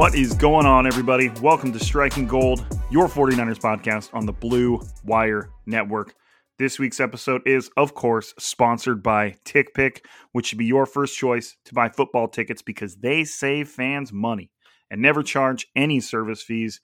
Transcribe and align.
What 0.00 0.14
is 0.14 0.32
going 0.32 0.64
on, 0.64 0.86
everybody? 0.86 1.28
Welcome 1.42 1.74
to 1.74 1.78
Striking 1.78 2.26
Gold, 2.26 2.64
your 2.90 3.06
49ers 3.06 3.60
podcast 3.60 4.08
on 4.14 4.24
the 4.24 4.32
Blue 4.32 4.80
Wire 5.04 5.50
Network. 5.66 6.14
This 6.58 6.78
week's 6.78 7.00
episode 7.00 7.42
is, 7.44 7.70
of 7.76 7.92
course, 7.92 8.32
sponsored 8.38 9.02
by 9.02 9.36
TickPick, 9.44 9.98
which 10.32 10.46
should 10.46 10.56
be 10.56 10.64
your 10.64 10.86
first 10.86 11.18
choice 11.18 11.54
to 11.66 11.74
buy 11.74 11.90
football 11.90 12.28
tickets 12.28 12.62
because 12.62 12.96
they 12.96 13.24
save 13.24 13.68
fans 13.68 14.10
money 14.10 14.50
and 14.90 15.02
never 15.02 15.22
charge 15.22 15.66
any 15.76 16.00
service 16.00 16.40
fees 16.40 16.80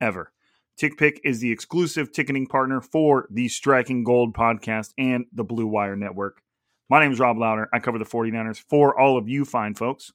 ever. 0.00 0.32
TickPick 0.76 1.18
is 1.22 1.38
the 1.38 1.52
exclusive 1.52 2.10
ticketing 2.10 2.48
partner 2.48 2.80
for 2.80 3.28
the 3.30 3.46
Striking 3.46 4.02
Gold 4.02 4.34
podcast 4.34 4.90
and 4.98 5.26
the 5.32 5.44
Blue 5.44 5.68
Wire 5.68 5.94
Network. 5.94 6.42
My 6.90 6.98
name 6.98 7.12
is 7.12 7.20
Rob 7.20 7.38
Louder. 7.38 7.68
I 7.72 7.78
cover 7.78 8.00
the 8.00 8.04
49ers 8.04 8.58
for 8.58 8.98
all 9.00 9.16
of 9.16 9.28
you 9.28 9.44
fine 9.44 9.74
folks 9.74 10.10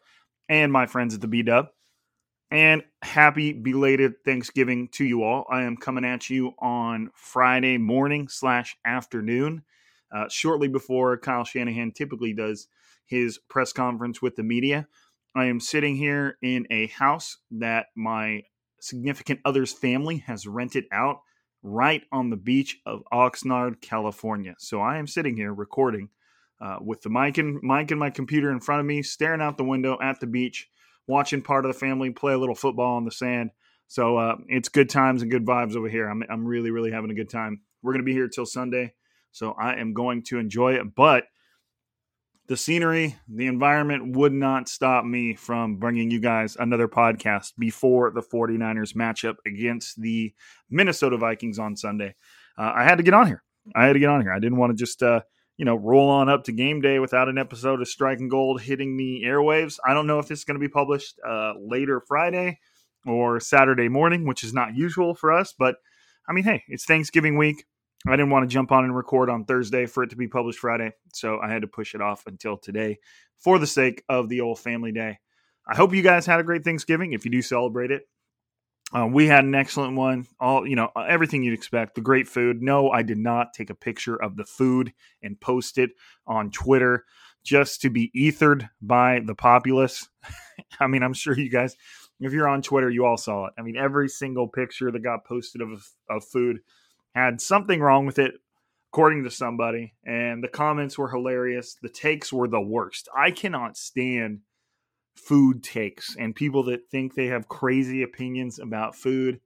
and 0.50 0.70
my 0.70 0.86
friends 0.86 1.16
at 1.16 1.22
the 1.22 1.30
B 1.30 1.44
Dub 1.44 1.68
and 2.52 2.84
happy 3.02 3.54
belated 3.54 4.14
Thanksgiving 4.26 4.90
to 4.90 5.06
you 5.06 5.24
all. 5.24 5.46
I 5.50 5.64
am 5.64 5.78
coming 5.78 6.04
at 6.04 6.30
you 6.30 6.52
on 6.60 7.10
Friday 7.16 7.78
morning 7.78 8.28
slash 8.28 8.76
afternoon, 8.86 9.64
uh, 10.14 10.28
shortly 10.30 10.68
before 10.68 11.18
Kyle 11.18 11.46
Shanahan 11.46 11.94
typically 11.94 12.34
does 12.34 12.68
his 13.06 13.40
press 13.50 13.72
conference 13.72 14.22
with 14.22 14.36
the 14.36 14.44
media. 14.44 14.88
I 15.34 15.46
am 15.46 15.62
sitting 15.62 15.96
here 15.96 16.38
in 16.42 16.68
a 16.70 16.88
house 16.88 17.38
that 17.52 17.88
my 17.96 18.44
significant 18.82 19.40
other's 19.46 19.72
family 19.72 20.18
has 20.28 20.46
rented 20.46 20.86
out 20.92 21.22
right 21.64 22.04
on 22.12 22.30
the 22.30 22.38
beach 22.38 22.80
of 22.86 23.04
Oxnard, 23.14 23.80
California. 23.82 24.56
So 24.58 24.82
I 24.82 24.98
am 24.98 25.08
sitting 25.08 25.38
here 25.38 25.54
recording 25.54 26.10
uh, 26.60 26.78
with 26.82 27.02
the 27.02 27.10
mic 27.10 27.38
and 27.38 27.62
mic 27.64 27.92
and 27.92 28.00
my 28.00 28.10
computer 28.10 28.52
in 28.52 28.60
front 28.60 28.82
of 28.82 28.86
me, 28.86 29.04
staring 29.04 29.42
out 29.42 29.58
the 29.58 29.64
window 29.64 29.98
at 30.02 30.20
the 30.20 30.28
beach 30.28 30.68
watching 31.08 31.42
part 31.42 31.66
of 31.66 31.74
the 31.74 31.80
family 31.80 32.12
play 32.12 32.34
a 32.34 32.38
little 32.38 32.56
football 32.56 32.96
on 32.96 33.06
the 33.06 33.12
sand. 33.12 33.52
So 33.88 34.18
uh, 34.18 34.38
it's 34.48 34.70
good 34.70 34.90
times 34.90 35.22
and 35.22 35.30
good 35.30 35.46
vibes 35.46 35.76
over 35.76 35.90
here. 35.90 36.08
I'm, 36.08 36.24
I'm 36.30 36.46
really, 36.46 36.72
really 36.72 36.92
having 36.92 37.12
a 37.12 37.16
good 37.16 37.30
time. 37.30 37.62
We're 37.82 37.94
going 37.94 38.04
to 38.04 38.06
be 38.06 38.14
here 38.14 38.30
till 38.30 38.46
Sunday. 38.46 38.94
So 39.32 39.52
I 39.52 39.76
am 39.76 39.94
going 39.94 40.24
to 40.24 40.40
enjoy 40.40 40.74
it. 40.76 40.96
But 40.96 41.26
the 42.48 42.58
scenery, 42.58 43.16
the 43.28 43.48
environment 43.48 44.16
would 44.16 44.34
not 44.34 44.68
stop 44.68 45.06
me 45.06 45.36
from 45.36 45.78
bringing 45.78 46.12
you 46.12 46.20
guys 46.20 46.58
another 46.58 46.88
podcast 46.88 47.54
before 47.58 48.12
the 48.12 48.22
49ers 48.22 48.94
matchup 48.94 49.36
against 49.46 50.02
the 50.02 50.34
Minnesota 50.70 51.18
Vikings 51.18 51.60
on 51.60 51.76
Sunday. 51.76 52.16
Uh, 52.58 52.72
I 52.76 52.84
had 52.84 52.98
to 52.98 53.04
get 53.04 53.14
on 53.14 53.28
here. 53.28 53.44
I 53.76 53.86
had 53.86 53.94
to 53.94 54.00
get 54.00 54.10
on 54.10 54.22
here. 54.22 54.34
I 54.34 54.40
didn't 54.40 54.58
want 54.58 54.72
to 54.72 54.82
just. 54.82 55.04
Uh, 55.04 55.22
you 55.62 55.66
know, 55.66 55.76
roll 55.76 56.10
on 56.10 56.28
up 56.28 56.46
to 56.46 56.52
game 56.52 56.82
day 56.82 56.98
without 56.98 57.30
an 57.30 57.38
episode 57.38 57.82
of 57.82 57.88
Striking 57.88 58.30
Gold 58.30 58.62
hitting 58.62 58.98
the 58.98 59.22
airwaves. 59.24 59.78
I 59.88 59.94
don't 59.94 60.08
know 60.08 60.18
if 60.18 60.28
this 60.28 60.40
is 60.40 60.44
going 60.44 60.56
to 60.56 60.60
be 60.60 60.68
published 60.68 61.20
uh, 61.24 61.54
later 61.62 62.02
Friday 62.02 62.58
or 63.06 63.40
Saturday 63.40 63.88
morning, 63.88 64.26
which 64.26 64.44
is 64.44 64.56
not 64.56 64.76
usual 64.76 65.14
for 65.14 65.32
us. 65.32 65.54
But 65.56 65.76
I 66.28 66.34
mean, 66.34 66.46
hey, 66.46 66.64
it's 66.68 66.86
Thanksgiving 66.86 67.38
week. 67.38 67.66
I 68.08 68.14
didn't 68.14 68.32
want 68.32 68.50
to 68.50 68.52
jump 68.52 68.72
on 68.72 68.86
and 68.86 68.96
record 68.96 69.30
on 69.30 69.46
Thursday 69.46 69.86
for 69.86 70.02
it 70.02 70.10
to 70.10 70.16
be 70.16 70.28
published 70.28 70.58
Friday. 70.58 70.94
So 71.14 71.40
I 71.40 71.52
had 71.52 71.62
to 71.62 71.68
push 71.68 71.94
it 71.94 72.02
off 72.02 72.26
until 72.26 72.58
today 72.58 72.98
for 73.38 73.60
the 73.60 73.68
sake 73.68 74.04
of 74.10 74.30
the 74.30 74.42
old 74.42 74.58
family 74.58 74.92
day. 74.92 75.20
I 75.68 75.76
hope 75.76 75.94
you 75.94 76.02
guys 76.02 76.26
had 76.26 76.40
a 76.40 76.44
great 76.44 76.64
Thanksgiving 76.64 77.14
if 77.14 77.24
you 77.24 77.30
do 77.30 77.44
celebrate 77.44 77.92
it. 77.92 78.10
Uh, 78.94 79.08
we 79.08 79.28
had 79.28 79.46
an 79.46 79.56
excellent 79.56 79.96
one. 79.96 80.28
All 80.40 80.68
you 80.68 80.76
know, 80.76 80.90
everything 80.96 81.44
you'd 81.44 81.54
expect. 81.54 81.96
The 81.96 82.02
great 82.02 82.28
food. 82.28 82.62
No, 82.62 82.90
I 82.90 83.04
did 83.04 83.18
not 83.18 83.54
take 83.54 83.70
a 83.70 83.76
picture 83.76 84.22
of 84.22 84.36
the 84.36 84.46
food 84.46 84.94
and 85.24 85.40
post 85.40 85.78
it 85.78 85.92
on 86.28 86.52
Twitter 86.52 87.06
just 87.44 87.82
to 87.82 87.90
be 87.90 88.12
ethered 88.14 88.70
by 88.82 89.22
the 89.26 89.36
populace. 89.36 90.10
I 90.80 90.88
mean, 90.88 91.04
I'm 91.04 91.14
sure 91.14 91.38
you 91.38 91.50
guys, 91.50 91.76
if 92.20 92.34
you're 92.34 92.50
on 92.50 92.62
Twitter, 92.62 92.90
you 92.90 93.06
all 93.06 93.18
saw 93.18 93.48
it. 93.48 93.54
I 93.58 93.62
mean, 93.62 93.78
every 93.78 94.10
single 94.10 94.48
picture 94.48 94.92
that 94.92 95.04
got 95.04 95.26
posted 95.26 95.62
of 95.62 95.88
of 96.10 96.26
food 96.26 96.60
had 97.16 97.42
something 97.42 97.80
wrong 97.80 98.06
with 98.06 98.20
it, 98.20 98.34
according 98.92 99.24
to 99.24 99.32
somebody, 99.32 99.94
and 100.06 100.44
the 100.44 100.50
comments 100.50 100.98
were 100.98 101.10
hilarious. 101.10 101.78
The 101.82 101.90
takes 101.90 102.32
were 102.32 102.48
the 102.48 102.62
worst. 102.62 103.08
I 103.18 103.32
cannot 103.32 103.78
stand 103.78 104.42
food 105.16 105.64
takes 105.64 106.16
and 106.18 106.36
people 106.36 106.64
that 106.64 106.90
think 106.90 107.14
they 107.14 107.28
have 107.28 107.48
crazy 107.48 108.04
opinions 108.04 108.60
about 108.60 108.96
food. 108.96 109.40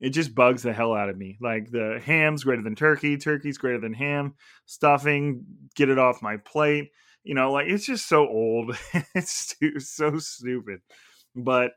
It 0.00 0.10
just 0.10 0.34
bugs 0.34 0.62
the 0.62 0.72
hell 0.72 0.94
out 0.94 1.08
of 1.08 1.16
me. 1.16 1.38
Like 1.40 1.70
the 1.70 2.00
ham's 2.04 2.44
greater 2.44 2.62
than 2.62 2.76
turkey, 2.76 3.16
turkey's 3.16 3.58
greater 3.58 3.80
than 3.80 3.94
ham, 3.94 4.34
stuffing, 4.64 5.44
get 5.74 5.88
it 5.88 5.98
off 5.98 6.22
my 6.22 6.36
plate. 6.36 6.90
You 7.24 7.34
know, 7.34 7.52
like 7.52 7.66
it's 7.68 7.86
just 7.86 8.08
so 8.08 8.26
old. 8.26 8.76
it's 9.14 9.54
too, 9.56 9.80
so 9.80 10.18
stupid. 10.18 10.80
But 11.34 11.72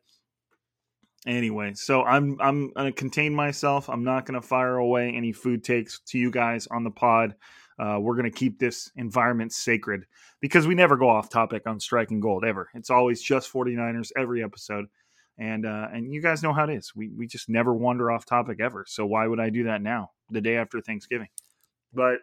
anyway, 1.25 1.73
so 1.73 2.03
I'm 2.03 2.37
I'm 2.39 2.71
gonna 2.73 2.91
contain 2.91 3.33
myself. 3.33 3.89
I'm 3.89 4.03
not 4.03 4.25
gonna 4.25 4.41
fire 4.41 4.77
away 4.77 5.13
any 5.15 5.31
food 5.31 5.63
takes 5.63 5.99
to 6.07 6.19
you 6.19 6.31
guys 6.31 6.67
on 6.67 6.83
the 6.83 6.91
pod. 6.91 7.35
Uh, 7.81 7.97
we're 7.99 8.15
going 8.15 8.31
to 8.31 8.37
keep 8.37 8.59
this 8.59 8.91
environment 8.95 9.51
sacred 9.51 10.05
because 10.39 10.67
we 10.67 10.75
never 10.75 10.95
go 10.95 11.09
off 11.09 11.31
topic 11.31 11.63
on 11.65 11.79
striking 11.79 12.19
gold 12.19 12.45
ever. 12.45 12.69
It's 12.75 12.91
always 12.91 13.23
just 13.23 13.51
49ers 13.51 14.11
every 14.15 14.43
episode. 14.43 14.85
And 15.39 15.65
uh, 15.65 15.87
and 15.91 16.13
you 16.13 16.21
guys 16.21 16.43
know 16.43 16.53
how 16.53 16.65
it 16.65 16.69
is. 16.69 16.91
We 16.95 17.09
we 17.09 17.25
just 17.25 17.49
never 17.49 17.73
wander 17.73 18.11
off 18.11 18.25
topic 18.25 18.59
ever. 18.61 18.85
So 18.87 19.07
why 19.07 19.25
would 19.25 19.39
I 19.39 19.49
do 19.49 19.63
that 19.63 19.81
now, 19.81 20.11
the 20.29 20.41
day 20.41 20.57
after 20.57 20.79
Thanksgiving? 20.79 21.29
But 21.91 22.19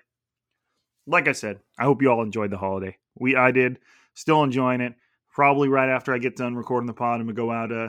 like 1.09 1.27
I 1.27 1.33
said, 1.33 1.59
I 1.77 1.85
hope 1.85 2.03
you 2.03 2.13
all 2.13 2.23
enjoyed 2.23 2.51
the 2.51 2.59
holiday. 2.59 2.97
We 3.19 3.35
I 3.35 3.51
did, 3.51 3.81
still 4.15 4.45
enjoying 4.45 4.81
it. 4.81 4.95
Probably 5.33 5.69
right 5.69 5.89
after 5.89 6.15
I 6.15 6.19
get 6.19 6.37
done 6.37 6.55
recording 6.55 6.87
the 6.87 6.93
pod, 6.93 7.21
I'm 7.21 7.27
gonna 7.27 7.35
go 7.35 7.51
out, 7.51 7.73
uh, 7.73 7.89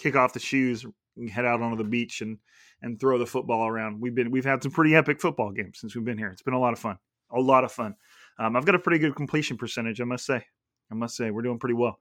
kick 0.00 0.16
off 0.16 0.32
the 0.32 0.40
shoes, 0.40 0.84
head 1.30 1.44
out 1.44 1.62
onto 1.62 1.76
the 1.76 1.88
beach, 1.88 2.20
and 2.20 2.38
and 2.82 2.98
throw 2.98 3.18
the 3.18 3.26
football 3.26 3.66
around. 3.66 4.00
We've 4.00 4.14
been 4.14 4.30
we've 4.30 4.44
had 4.44 4.62
some 4.62 4.72
pretty 4.72 4.94
epic 4.94 5.20
football 5.20 5.52
games 5.52 5.80
since 5.80 5.94
we've 5.94 6.04
been 6.04 6.18
here. 6.18 6.28
It's 6.28 6.42
been 6.42 6.54
a 6.54 6.60
lot 6.60 6.72
of 6.72 6.78
fun, 6.78 6.98
a 7.30 7.40
lot 7.40 7.64
of 7.64 7.72
fun. 7.72 7.94
Um, 8.38 8.56
I've 8.56 8.66
got 8.66 8.74
a 8.74 8.80
pretty 8.80 8.98
good 8.98 9.14
completion 9.14 9.56
percentage, 9.56 10.00
I 10.00 10.04
must 10.04 10.26
say. 10.26 10.44
I 10.90 10.94
must 10.94 11.16
say 11.16 11.30
we're 11.30 11.42
doing 11.42 11.58
pretty 11.58 11.74
well 11.74 11.98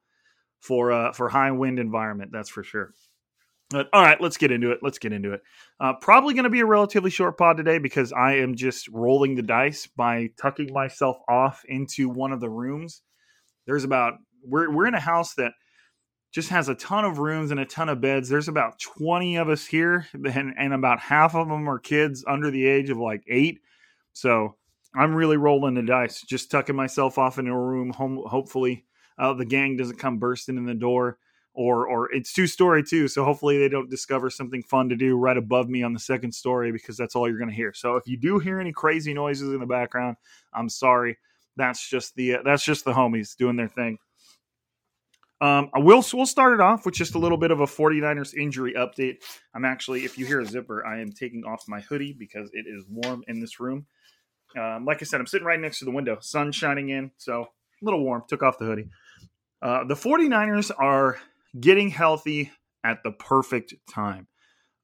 for 0.59 0.91
uh, 0.91 1.11
for 1.13 1.29
high 1.29 1.51
wind 1.51 1.79
environment. 1.79 2.31
That's 2.31 2.49
for 2.49 2.63
sure. 2.63 2.93
But, 3.69 3.89
all 3.91 4.03
right, 4.03 4.21
let's 4.21 4.37
get 4.37 4.51
into 4.51 4.71
it. 4.71 4.79
Let's 4.83 4.99
get 4.99 5.13
into 5.13 5.33
it. 5.33 5.41
Uh, 5.79 5.93
probably 5.93 6.35
going 6.35 6.43
to 6.43 6.49
be 6.49 6.59
a 6.59 6.65
relatively 6.65 7.09
short 7.09 7.39
pod 7.39 7.57
today 7.57 7.79
because 7.79 8.13
I 8.13 8.33
am 8.33 8.55
just 8.55 8.87
rolling 8.89 9.33
the 9.33 9.41
dice 9.41 9.87
by 9.87 10.29
tucking 10.37 10.71
myself 10.71 11.17
off 11.27 11.63
into 11.67 12.07
one 12.07 12.31
of 12.31 12.39
the 12.39 12.51
rooms. 12.51 13.01
There's 13.65 13.83
about 13.83 14.13
we're 14.43 14.69
we're 14.69 14.85
in 14.85 14.93
a 14.93 14.99
house 14.99 15.33
that 15.35 15.53
just 16.33 16.49
has 16.49 16.67
a 16.67 16.75
ton 16.75 17.05
of 17.05 17.19
rooms 17.19 17.51
and 17.51 17.59
a 17.59 17.65
ton 17.65 17.89
of 17.89 18.01
beds. 18.01 18.27
There's 18.27 18.47
about 18.47 18.79
20 18.79 19.37
of 19.37 19.49
us 19.49 19.65
here, 19.65 20.07
and, 20.13 20.53
and 20.57 20.73
about 20.73 20.99
half 20.99 21.35
of 21.35 21.47
them 21.47 21.69
are 21.69 21.79
kids 21.79 22.25
under 22.27 22.49
the 22.49 22.65
age 22.65 22.89
of 22.89 22.97
like 22.97 23.23
eight. 23.27 23.61
So 24.13 24.55
I'm 24.95 25.15
really 25.15 25.37
rolling 25.37 25.75
the 25.75 25.83
dice, 25.83 26.21
just 26.21 26.51
tucking 26.51 26.75
myself 26.75 27.17
off 27.17 27.37
into 27.37 27.51
a 27.51 27.59
room. 27.59 27.91
Home, 27.91 28.23
hopefully, 28.25 28.83
uh, 29.17 29.33
the 29.33 29.45
gang 29.45 29.77
doesn't 29.77 29.99
come 29.99 30.17
bursting 30.17 30.57
in 30.57 30.65
the 30.65 30.73
door 30.73 31.19
or 31.53 31.87
or 31.87 32.11
it's 32.11 32.33
two 32.33 32.47
story 32.47 32.83
too 32.83 33.07
so 33.07 33.23
hopefully 33.23 33.59
they 33.59 33.69
don't 33.69 33.89
discover 33.89 34.29
something 34.29 34.63
fun 34.63 34.89
to 34.89 34.95
do 34.95 35.15
right 35.15 35.37
above 35.37 35.69
me 35.69 35.83
on 35.83 35.93
the 35.93 35.99
second 35.99 36.31
story 36.31 36.71
because 36.71 36.97
that's 36.97 37.15
all 37.15 37.27
you're 37.27 37.37
going 37.37 37.49
to 37.49 37.55
hear 37.55 37.73
so 37.73 37.95
if 37.95 38.07
you 38.07 38.17
do 38.17 38.39
hear 38.39 38.59
any 38.59 38.71
crazy 38.71 39.13
noises 39.13 39.53
in 39.53 39.59
the 39.59 39.65
background 39.65 40.17
i'm 40.53 40.67
sorry 40.67 41.15
that's 41.55 41.87
just 41.87 42.15
the 42.15 42.35
uh, 42.35 42.41
that's 42.43 42.65
just 42.65 42.85
the 42.85 42.91
homies 42.91 43.35
doing 43.35 43.55
their 43.55 43.67
thing 43.67 43.97
um, 45.43 45.69
I 45.73 45.79
will 45.79 46.05
we'll 46.13 46.25
start 46.25 46.53
it 46.53 46.61
off 46.61 46.85
with 46.85 46.95
just 46.95 47.15
a 47.15 47.17
little 47.17 47.37
bit 47.37 47.51
of 47.51 47.59
a 47.59 47.65
49ers 47.65 48.33
injury 48.33 48.75
update. 48.77 49.17
I'm 49.53 49.65
actually, 49.65 50.05
if 50.05 50.17
you 50.17 50.25
hear 50.25 50.39
a 50.39 50.45
zipper, 50.45 50.87
I 50.87 51.01
am 51.01 51.11
taking 51.11 51.43
off 51.43 51.65
my 51.67 51.81
hoodie 51.81 52.15
because 52.17 52.49
it 52.53 52.65
is 52.65 52.85
warm 52.89 53.25
in 53.27 53.41
this 53.41 53.59
room. 53.59 53.85
Um, 54.57 54.85
like 54.85 55.01
I 55.01 55.05
said, 55.05 55.19
I'm 55.19 55.27
sitting 55.27 55.45
right 55.45 55.59
next 55.59 55.79
to 55.79 55.85
the 55.85 55.91
window, 55.91 56.17
sun 56.21 56.53
shining 56.53 56.89
in, 56.89 57.11
so 57.17 57.41
a 57.41 57.47
little 57.81 58.01
warm. 58.01 58.23
Took 58.25 58.41
off 58.41 58.57
the 58.57 58.63
hoodie. 58.63 58.87
Uh, 59.61 59.83
the 59.83 59.95
49ers 59.95 60.71
are 60.77 61.17
getting 61.59 61.89
healthy 61.89 62.49
at 62.85 63.03
the 63.03 63.11
perfect 63.11 63.73
time. 63.93 64.27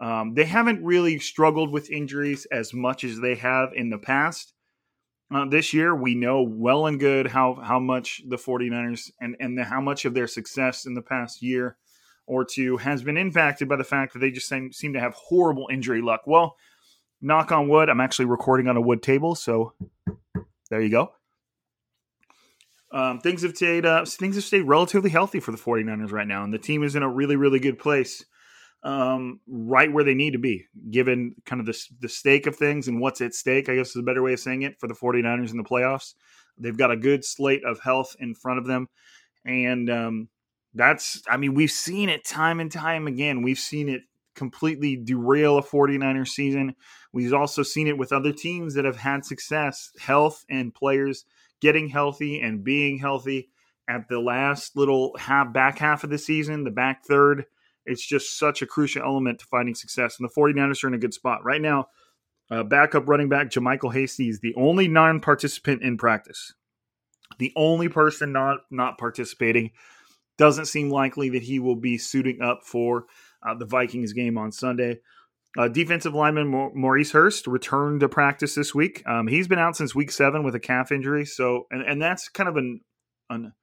Um, 0.01 0.33
they 0.33 0.43
haven't 0.43 0.83
really 0.83 1.19
struggled 1.19 1.71
with 1.71 1.89
injuries 1.89 2.45
as 2.51 2.73
much 2.73 3.05
as 3.05 3.21
they 3.21 3.35
have 3.35 3.69
in 3.73 3.91
the 3.91 3.97
past. 3.97 4.53
Uh, 5.31 5.45
this 5.45 5.73
year, 5.73 5.95
we 5.95 6.15
know 6.15 6.41
well 6.41 6.87
and 6.87 6.99
good 6.99 7.27
how 7.27 7.53
how 7.63 7.79
much 7.79 8.21
the 8.27 8.35
49ers 8.35 9.11
and, 9.21 9.35
and 9.39 9.57
the, 9.57 9.63
how 9.63 9.79
much 9.79 10.05
of 10.05 10.13
their 10.13 10.27
success 10.27 10.85
in 10.85 10.95
the 10.95 11.01
past 11.01 11.43
year 11.43 11.77
or 12.25 12.43
two 12.43 12.77
has 12.77 13.03
been 13.03 13.17
impacted 13.17 13.67
by 13.67 13.75
the 13.75 13.83
fact 13.83 14.13
that 14.13 14.19
they 14.19 14.31
just 14.31 14.47
seem, 14.47 14.71
seem 14.71 14.93
to 14.93 14.99
have 14.99 15.13
horrible 15.13 15.67
injury 15.71 16.01
luck. 16.01 16.21
Well, 16.25 16.55
knock 17.21 17.51
on 17.51 17.67
wood, 17.67 17.89
I'm 17.89 18.01
actually 18.01 18.25
recording 18.25 18.67
on 18.67 18.77
a 18.77 18.81
wood 18.81 19.03
table, 19.03 19.35
so 19.35 19.73
there 20.69 20.81
you 20.81 20.89
go. 20.89 21.11
Um, 22.91 23.19
things 23.19 23.43
have 23.43 23.55
stayed 23.55 23.85
uh, 23.85 24.05
things 24.05 24.35
have 24.35 24.43
stayed 24.43 24.61
relatively 24.61 25.11
healthy 25.11 25.39
for 25.39 25.51
the 25.51 25.59
49ers 25.59 26.11
right 26.11 26.27
now, 26.27 26.43
and 26.43 26.51
the 26.51 26.57
team 26.57 26.81
is 26.81 26.95
in 26.95 27.03
a 27.03 27.09
really 27.09 27.35
really 27.35 27.59
good 27.59 27.77
place, 27.77 28.25
um, 28.83 29.39
right 29.47 29.91
where 29.91 30.03
they 30.03 30.13
need 30.13 30.31
to 30.31 30.39
be, 30.39 30.65
given 30.89 31.35
kind 31.45 31.59
of 31.59 31.65
the 31.65 31.77
the 31.99 32.09
stake 32.09 32.47
of 32.47 32.55
things 32.55 32.87
and 32.87 33.01
what's 33.01 33.21
at 33.21 33.33
stake. 33.33 33.69
I 33.69 33.75
guess 33.75 33.89
is 33.89 33.97
a 33.97 34.03
better 34.03 34.23
way 34.23 34.33
of 34.33 34.39
saying 34.39 34.61
it 34.61 34.79
for 34.79 34.87
the 34.87 34.93
49ers 34.93 35.51
in 35.51 35.57
the 35.57 35.63
playoffs. 35.63 36.13
They've 36.57 36.77
got 36.77 36.91
a 36.91 36.97
good 36.97 37.23
slate 37.25 37.63
of 37.65 37.79
health 37.79 38.15
in 38.19 38.35
front 38.35 38.59
of 38.59 38.65
them, 38.65 38.87
and 39.45 39.89
um, 39.89 40.29
that's 40.73 41.21
I 41.29 41.37
mean 41.37 41.53
we've 41.53 41.71
seen 41.71 42.09
it 42.09 42.25
time 42.25 42.59
and 42.59 42.71
time 42.71 43.07
again. 43.07 43.41
We've 43.41 43.59
seen 43.59 43.89
it 43.89 44.01
completely 44.35 44.95
derail 44.95 45.57
a 45.57 45.63
49er 45.63 46.27
season. 46.27 46.75
We've 47.11 47.33
also 47.33 47.63
seen 47.63 47.87
it 47.87 47.97
with 47.97 48.13
other 48.13 48.31
teams 48.31 48.75
that 48.75 48.85
have 48.85 48.95
had 48.95 49.25
success, 49.25 49.91
health 49.99 50.45
and 50.49 50.73
players 50.73 51.25
getting 51.59 51.89
healthy 51.89 52.39
and 52.39 52.63
being 52.63 52.97
healthy 52.97 53.49
at 53.89 54.07
the 54.07 54.19
last 54.19 54.77
little 54.77 55.15
half 55.17 55.51
back 55.51 55.79
half 55.79 56.03
of 56.03 56.09
the 56.09 56.17
season, 56.17 56.63
the 56.63 56.71
back 56.71 57.03
third. 57.05 57.45
It's 57.89 58.05
just 58.05 58.37
such 58.37 58.61
a 58.61 58.67
crucial 58.67 59.03
element 59.03 59.39
to 59.39 59.45
finding 59.45 59.75
success. 59.75 60.17
And 60.19 60.27
the 60.27 60.33
49ers 60.33 60.83
are 60.83 60.87
in 60.87 60.93
a 60.93 60.99
good 60.99 61.13
spot. 61.13 61.43
Right 61.43 61.61
now, 61.61 61.87
uh, 62.51 62.63
backup 62.63 63.07
running 63.07 63.29
back 63.29 63.49
JaMycal 63.49 63.93
Hasty 63.93 64.29
is 64.29 64.39
the 64.39 64.55
only 64.55 64.87
non 64.87 65.19
participant 65.19 65.83
in 65.83 65.97
practice. 65.97 66.53
The 67.37 67.53
only 67.55 67.89
person 67.89 68.31
not 68.31 68.59
not 68.71 68.97
participating 68.97 69.71
doesn't 70.37 70.65
seem 70.65 70.89
likely 70.89 71.29
that 71.29 71.43
he 71.43 71.59
will 71.59 71.75
be 71.75 71.97
suiting 71.97 72.41
up 72.41 72.61
for 72.63 73.05
uh, 73.47 73.53
the 73.55 73.65
Vikings 73.65 74.13
game 74.13 74.37
on 74.37 74.51
Sunday. 74.51 74.99
Uh, 75.57 75.67
defensive 75.67 76.13
lineman 76.13 76.47
Maurice 76.75 77.11
Hurst 77.11 77.47
returned 77.47 78.01
to 78.01 78.09
practice 78.09 78.55
this 78.55 78.73
week. 78.73 79.03
Um, 79.07 79.27
he's 79.27 79.47
been 79.47 79.59
out 79.59 79.75
since 79.75 79.95
week 79.95 80.11
seven 80.11 80.43
with 80.43 80.55
a 80.55 80.59
calf 80.59 80.91
injury. 80.91 81.25
So, 81.25 81.65
and, 81.71 81.81
and 81.81 82.01
that's 82.01 82.29
kind 82.29 82.47
of 82.47 82.55
an, 82.55 82.81
an 83.29 83.53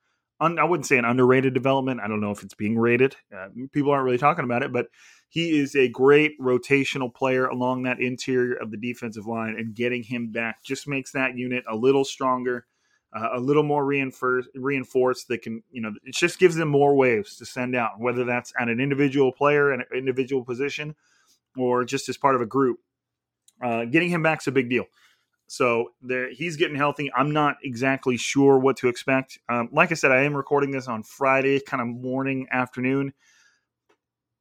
un, 0.41 0.59
I 0.59 0.65
wouldn't 0.65 0.87
say 0.87 0.99
an 0.99 1.05
underrated 1.05 1.55
development. 1.55 2.01
I 2.01 2.09
don't 2.09 2.21
know 2.21 2.31
if 2.31 2.43
it's 2.43 2.55
being 2.55 2.79
rated. 2.79 3.17
Uh, 3.35 3.49
people 3.73 3.91
aren't 3.91 4.05
really 4.05 4.19
talking 4.19 4.45
about 4.45 4.63
it, 4.63 4.73
but 4.73 4.89
he 5.29 5.59
is 5.59 5.75
a 5.75 5.89
great 5.89 6.39
rotational 6.41 7.13
player 7.13 7.47
along 7.47 7.83
that 7.83 8.01
interior 8.01 8.55
of 8.55 8.71
the 8.71 8.77
defensive 8.77 9.27
line, 9.27 9.57
and 9.59 9.75
getting 9.75 10.03
him 10.03 10.31
back 10.31 10.63
just 10.63 10.87
makes 10.89 11.13
that 11.13 11.37
unit 11.37 11.65
a 11.69 11.75
little 11.75 12.05
stronger, 12.05 12.67
uh, 13.15 13.31
a 13.35 13.41
little 13.41 13.63
more 13.63 13.85
reinforced. 13.85 14.49
Reinforced 14.55 15.29
that 15.29 15.43
can, 15.43 15.63
you 15.71 15.81
know, 15.81 15.93
it 16.05 16.15
just 16.15 16.39
gives 16.39 16.55
them 16.55 16.69
more 16.69 16.95
waves 16.95 17.37
to 17.37 17.47
send 17.47 17.75
out, 17.75 17.99
whether 17.99 18.25
that's 18.25 18.53
at 18.59 18.69
an 18.69 18.81
individual 18.81 19.33
player 19.33 19.73
and 19.73 19.83
an 19.83 19.99
individual 19.99 20.45
position 20.45 20.95
or 21.57 21.85
just 21.85 22.09
as 22.09 22.17
part 22.17 22.35
of 22.35 22.41
a 22.41 22.47
group. 22.47 22.79
Uh, 23.63 23.87
getting 23.87 24.11
him 24.11 24.23
back 24.23 24.43
is 24.43 24.47
a 24.47 24.53
big 24.53 24.69
deal. 24.69 24.85
So 25.47 25.91
there, 26.03 26.31
he's 26.33 26.57
getting 26.57 26.77
healthy. 26.77 27.11
I'm 27.17 27.33
not 27.33 27.57
exactly 27.63 28.17
sure 28.17 28.59
what 28.59 28.77
to 28.79 28.89
expect. 28.89 29.39
Um, 29.49 29.69
like 29.73 29.93
I 29.93 29.95
said, 29.95 30.11
I 30.11 30.23
am 30.23 30.37
recording 30.37 30.73
this 30.73 30.89
on 30.89 31.03
Friday, 31.03 31.61
kind 31.61 31.81
of 31.81 31.87
morning, 31.87 32.49
afternoon, 32.51 33.13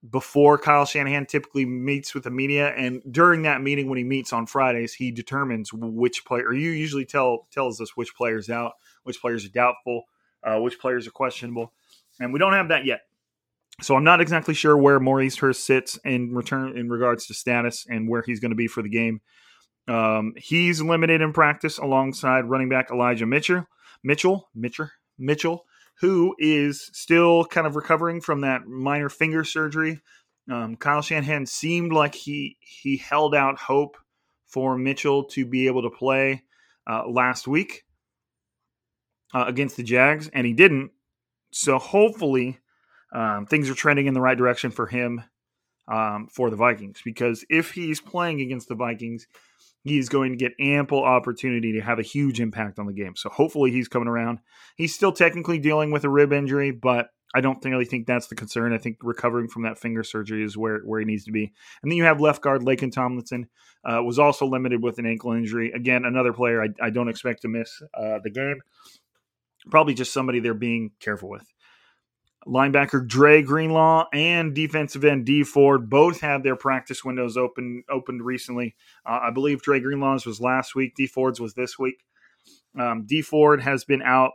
before 0.09 0.57
Kyle 0.57 0.85
Shanahan 0.85 1.25
typically 1.25 1.65
meets 1.65 2.13
with 2.13 2.23
the 2.23 2.31
media. 2.31 2.73
And 2.75 3.01
during 3.09 3.43
that 3.43 3.61
meeting, 3.61 3.87
when 3.87 3.97
he 3.97 4.03
meets 4.03 4.33
on 4.33 4.47
Fridays, 4.47 4.93
he 4.93 5.11
determines 5.11 5.71
which 5.73 6.25
player. 6.25 6.47
Or 6.47 6.53
you 6.53 6.71
usually 6.71 7.05
tell 7.05 7.47
tells 7.51 7.79
us 7.79 7.95
which 7.95 8.15
players 8.15 8.49
out, 8.49 8.73
which 9.03 9.21
players 9.21 9.45
are 9.45 9.49
doubtful, 9.49 10.03
uh, 10.43 10.59
which 10.59 10.79
players 10.79 11.07
are 11.07 11.11
questionable, 11.11 11.73
and 12.19 12.33
we 12.33 12.39
don't 12.39 12.53
have 12.53 12.69
that 12.69 12.85
yet. 12.85 13.01
So 13.81 13.95
I'm 13.95 14.03
not 14.03 14.21
exactly 14.21 14.53
sure 14.53 14.77
where 14.77 14.99
Maurice 14.99 15.37
Hurst 15.37 15.65
sits 15.65 15.99
in 16.05 16.33
return 16.33 16.77
in 16.77 16.89
regards 16.89 17.27
to 17.27 17.33
status 17.33 17.85
and 17.89 18.07
where 18.07 18.23
he's 18.25 18.39
going 18.39 18.51
to 18.51 18.55
be 18.55 18.67
for 18.67 18.81
the 18.81 18.89
game. 18.89 19.21
Um, 19.87 20.33
he's 20.37 20.81
limited 20.81 21.21
in 21.21 21.33
practice 21.33 21.77
alongside 21.77 22.45
running 22.45 22.69
back 22.69 22.89
Elijah 22.91 23.25
Mitchell, 23.25 23.67
Mitchell, 24.03 24.49
Mitchell, 24.55 24.89
Mitchell, 25.17 25.65
who 25.99 26.35
is 26.39 26.89
still 26.93 27.45
kind 27.45 27.67
of 27.67 27.75
recovering 27.75 28.21
from 28.21 28.41
that 28.41 28.65
minor 28.67 29.09
finger 29.09 29.43
surgery. 29.43 30.01
Um, 30.49 30.75
Kyle 30.75 31.01
Shanahan 31.01 31.45
seemed 31.45 31.91
like 31.91 32.15
he 32.15 32.57
he 32.59 32.97
held 32.97 33.33
out 33.33 33.57
hope 33.57 33.97
for 34.47 34.77
Mitchell 34.77 35.25
to 35.25 35.45
be 35.45 35.67
able 35.67 35.83
to 35.83 35.89
play 35.89 36.43
uh, 36.87 37.07
last 37.07 37.47
week 37.47 37.83
uh, 39.33 39.45
against 39.47 39.77
the 39.77 39.83
Jags, 39.83 40.29
and 40.29 40.45
he 40.45 40.53
didn't. 40.53 40.91
So 41.51 41.79
hopefully 41.79 42.59
um, 43.13 43.45
things 43.45 43.69
are 43.69 43.75
trending 43.75 44.07
in 44.07 44.13
the 44.13 44.21
right 44.21 44.37
direction 44.37 44.71
for 44.71 44.87
him 44.87 45.23
um, 45.87 46.27
for 46.31 46.49
the 46.49 46.55
Vikings 46.55 47.01
because 47.03 47.45
if 47.49 47.71
he's 47.71 48.01
playing 48.01 48.41
against 48.41 48.67
the 48.67 48.75
Vikings, 48.75 49.27
he's 49.85 50.09
going 50.09 50.31
to 50.31 50.37
get 50.37 50.53
ample 50.59 51.03
opportunity 51.03 51.73
to 51.73 51.79
have 51.79 51.99
a 51.99 52.03
huge 52.03 52.41
impact 52.41 52.79
on 52.79 52.87
the 52.87 52.93
game. 52.93 53.15
So 53.15 53.29
hopefully 53.29 53.71
he's 53.71 53.87
coming 53.87 54.07
around. 54.07 54.39
He's 54.75 54.93
still 54.93 55.11
technically 55.11 55.59
dealing 55.59 55.91
with 55.91 56.03
a 56.03 56.09
rib 56.09 56.33
injury, 56.33 56.71
but 56.71 57.09
I 57.35 57.41
don't 57.41 57.63
really 57.63 57.85
think 57.85 58.07
that's 58.07 58.27
the 58.27 58.35
concern. 58.35 58.73
I 58.73 58.77
think 58.77 58.97
recovering 59.01 59.47
from 59.47 59.63
that 59.63 59.77
finger 59.77 60.03
surgery 60.03 60.43
is 60.43 60.57
where, 60.57 60.79
where 60.79 60.99
he 60.99 61.05
needs 61.05 61.25
to 61.25 61.31
be. 61.31 61.53
And 61.83 61.91
then 61.91 61.97
you 61.97 62.03
have 62.05 62.19
left 62.19 62.41
guard 62.41 62.61
Laken 62.61 62.91
Tomlinson, 62.91 63.47
uh, 63.83 64.01
was 64.03 64.17
also 64.17 64.47
limited 64.47 64.81
with 64.81 64.97
an 64.97 65.05
ankle 65.05 65.33
injury. 65.33 65.71
Again, 65.71 66.03
another 66.03 66.33
player 66.33 66.63
I, 66.63 66.69
I 66.81 66.89
don't 66.89 67.09
expect 67.09 67.43
to 67.43 67.47
miss 67.47 67.81
uh, 67.93 68.19
the 68.23 68.31
game. 68.31 68.61
Probably 69.69 69.93
just 69.93 70.13
somebody 70.13 70.39
they're 70.39 70.53
being 70.53 70.91
careful 70.99 71.29
with. 71.29 71.45
Linebacker 72.47 73.07
Dre 73.07 73.41
Greenlaw 73.41 74.05
and 74.13 74.53
defensive 74.53 75.03
end 75.03 75.25
Dee 75.25 75.43
Ford 75.43 75.89
both 75.89 76.21
had 76.21 76.43
their 76.43 76.55
practice 76.55 77.03
windows 77.03 77.37
open 77.37 77.83
opened 77.89 78.23
recently. 78.23 78.75
Uh, 79.05 79.19
I 79.23 79.31
believe 79.31 79.61
Dre 79.61 79.79
Greenlaw's 79.79 80.25
was 80.25 80.39
last 80.39 80.75
week. 80.75 80.93
Dee 80.95 81.07
Ford's 81.07 81.39
was 81.39 81.55
this 81.55 81.79
week. 81.79 82.03
Um, 82.79 83.05
Dee 83.05 83.21
Ford 83.21 83.61
has 83.61 83.83
been 83.83 84.01
out 84.03 84.33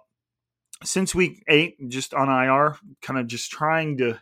since 0.83 1.15
week 1.15 1.45
eight, 1.49 1.77
just 1.89 2.15
on 2.15 2.29
IR, 2.29 2.77
kind 3.03 3.21
of 3.21 3.27
just 3.27 3.51
trying 3.51 3.99
to 3.99 4.19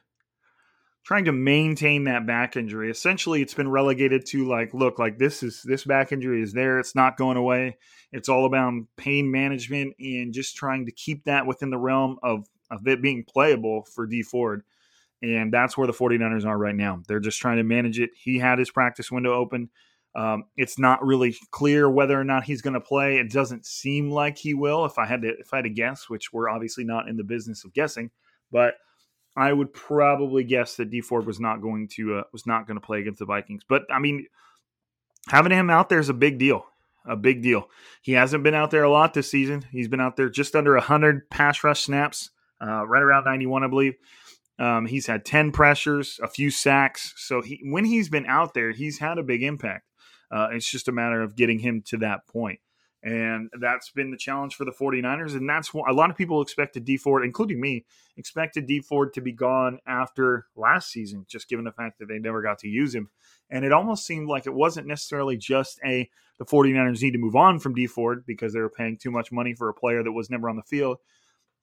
trying 1.04 1.24
to 1.24 1.32
maintain 1.32 2.04
that 2.04 2.26
back 2.26 2.54
injury. 2.54 2.90
Essentially, 2.90 3.40
it's 3.40 3.54
been 3.54 3.70
relegated 3.70 4.26
to 4.26 4.46
like, 4.46 4.74
look, 4.74 4.98
like 4.98 5.16
this 5.16 5.42
is 5.42 5.62
this 5.64 5.84
back 5.84 6.12
injury 6.12 6.42
is 6.42 6.52
there. 6.52 6.78
It's 6.78 6.94
not 6.94 7.16
going 7.16 7.38
away. 7.38 7.78
It's 8.12 8.28
all 8.28 8.44
about 8.44 8.74
pain 8.98 9.30
management 9.30 9.94
and 9.98 10.34
just 10.34 10.56
trying 10.56 10.84
to 10.84 10.92
keep 10.92 11.24
that 11.24 11.46
within 11.46 11.70
the 11.70 11.78
realm 11.78 12.18
of 12.22 12.46
of 12.70 12.86
it 12.86 13.02
being 13.02 13.24
playable 13.24 13.84
for 13.84 14.06
Dee 14.06 14.22
Ford. 14.22 14.62
And 15.22 15.52
that's 15.52 15.76
where 15.76 15.86
the 15.86 15.92
49ers 15.92 16.46
are 16.46 16.56
right 16.56 16.74
now. 16.74 17.02
They're 17.08 17.20
just 17.20 17.40
trying 17.40 17.56
to 17.56 17.64
manage 17.64 17.98
it. 17.98 18.10
He 18.14 18.38
had 18.38 18.58
his 18.58 18.70
practice 18.70 19.10
window 19.10 19.32
open. 19.34 19.70
Um, 20.14 20.44
it's 20.56 20.78
not 20.78 21.04
really 21.04 21.36
clear 21.50 21.90
whether 21.90 22.18
or 22.18 22.24
not 22.24 22.44
he's 22.44 22.62
going 22.62 22.74
to 22.74 22.80
play. 22.80 23.18
It 23.18 23.30
doesn't 23.30 23.66
seem 23.66 24.10
like 24.10 24.38
he 24.38 24.54
will. 24.54 24.84
If 24.84 24.98
I 24.98 25.06
had 25.06 25.22
to, 25.22 25.28
if 25.28 25.52
I 25.52 25.56
had 25.58 25.62
to 25.62 25.70
guess, 25.70 26.08
which 26.08 26.32
we're 26.32 26.48
obviously 26.48 26.84
not 26.84 27.08
in 27.08 27.16
the 27.16 27.24
business 27.24 27.64
of 27.64 27.72
guessing, 27.72 28.10
but 28.50 28.74
I 29.36 29.52
would 29.52 29.72
probably 29.72 30.42
guess 30.44 30.76
that 30.76 30.90
Dee 30.90 31.00
Ford 31.00 31.26
was 31.26 31.38
not 31.38 31.60
going 31.60 31.88
to 31.94 32.16
uh, 32.16 32.22
was 32.32 32.46
not 32.46 32.66
going 32.66 32.80
to 32.80 32.84
play 32.84 33.00
against 33.00 33.20
the 33.20 33.24
Vikings. 33.24 33.62
But 33.68 33.82
I 33.90 34.00
mean, 34.00 34.26
having 35.28 35.52
him 35.52 35.70
out 35.70 35.88
there 35.88 36.00
is 36.00 36.08
a 36.08 36.14
big 36.14 36.38
deal. 36.38 36.66
A 37.06 37.16
big 37.16 37.40
deal. 37.42 37.68
He 38.02 38.12
hasn't 38.12 38.44
been 38.44 38.54
out 38.54 38.70
there 38.70 38.82
a 38.82 38.90
lot 38.90 39.14
this 39.14 39.30
season. 39.30 39.64
He's 39.70 39.88
been 39.88 40.00
out 40.00 40.16
there 40.16 40.28
just 40.28 40.56
under 40.56 40.74
100 40.74 41.30
pass 41.30 41.62
rush 41.62 41.82
snaps, 41.82 42.30
uh, 42.60 42.86
right 42.86 43.02
around 43.02 43.24
91, 43.24 43.64
I 43.64 43.66
believe. 43.68 43.94
Um, 44.58 44.86
he's 44.86 45.06
had 45.06 45.24
10 45.24 45.52
pressures, 45.52 46.18
a 46.22 46.28
few 46.28 46.50
sacks. 46.50 47.14
So 47.16 47.42
he, 47.42 47.60
when 47.64 47.84
he's 47.84 48.08
been 48.08 48.26
out 48.26 48.54
there, 48.54 48.72
he's 48.72 48.98
had 48.98 49.18
a 49.18 49.22
big 49.22 49.42
impact. 49.42 49.84
Uh, 50.30 50.48
it's 50.52 50.70
just 50.70 50.88
a 50.88 50.92
matter 50.92 51.22
of 51.22 51.36
getting 51.36 51.60
him 51.60 51.82
to 51.86 51.96
that 51.98 52.26
point. 52.26 52.60
And 53.02 53.48
that's 53.60 53.90
been 53.90 54.10
the 54.10 54.16
challenge 54.16 54.56
for 54.56 54.64
the 54.64 54.72
49ers. 54.72 55.36
And 55.36 55.48
that's 55.48 55.72
what 55.72 55.88
a 55.88 55.94
lot 55.94 56.10
of 56.10 56.16
people 56.16 56.42
expected 56.42 56.84
Dee 56.84 56.96
Ford, 56.96 57.24
including 57.24 57.60
me, 57.60 57.84
expected 58.16 58.66
Dee 58.66 58.80
Ford 58.80 59.14
to 59.14 59.20
be 59.20 59.32
gone 59.32 59.78
after 59.86 60.46
last 60.56 60.90
season, 60.90 61.24
just 61.28 61.48
given 61.48 61.64
the 61.64 61.72
fact 61.72 62.00
that 62.00 62.08
they 62.08 62.18
never 62.18 62.42
got 62.42 62.58
to 62.60 62.68
use 62.68 62.94
him. 62.94 63.08
And 63.50 63.64
it 63.64 63.72
almost 63.72 64.04
seemed 64.04 64.28
like 64.28 64.46
it 64.46 64.52
wasn't 64.54 64.88
necessarily 64.88 65.36
just 65.36 65.78
a 65.84 66.10
the 66.38 66.44
49ers 66.44 67.02
need 67.02 67.12
to 67.12 67.18
move 67.18 67.34
on 67.34 67.58
from 67.58 67.74
Dee 67.74 67.88
Ford 67.88 68.24
because 68.24 68.52
they 68.52 68.60
were 68.60 68.70
paying 68.70 68.96
too 68.96 69.10
much 69.10 69.32
money 69.32 69.54
for 69.54 69.68
a 69.68 69.74
player 69.74 70.02
that 70.02 70.12
was 70.12 70.30
never 70.30 70.48
on 70.48 70.56
the 70.56 70.62
field. 70.62 70.98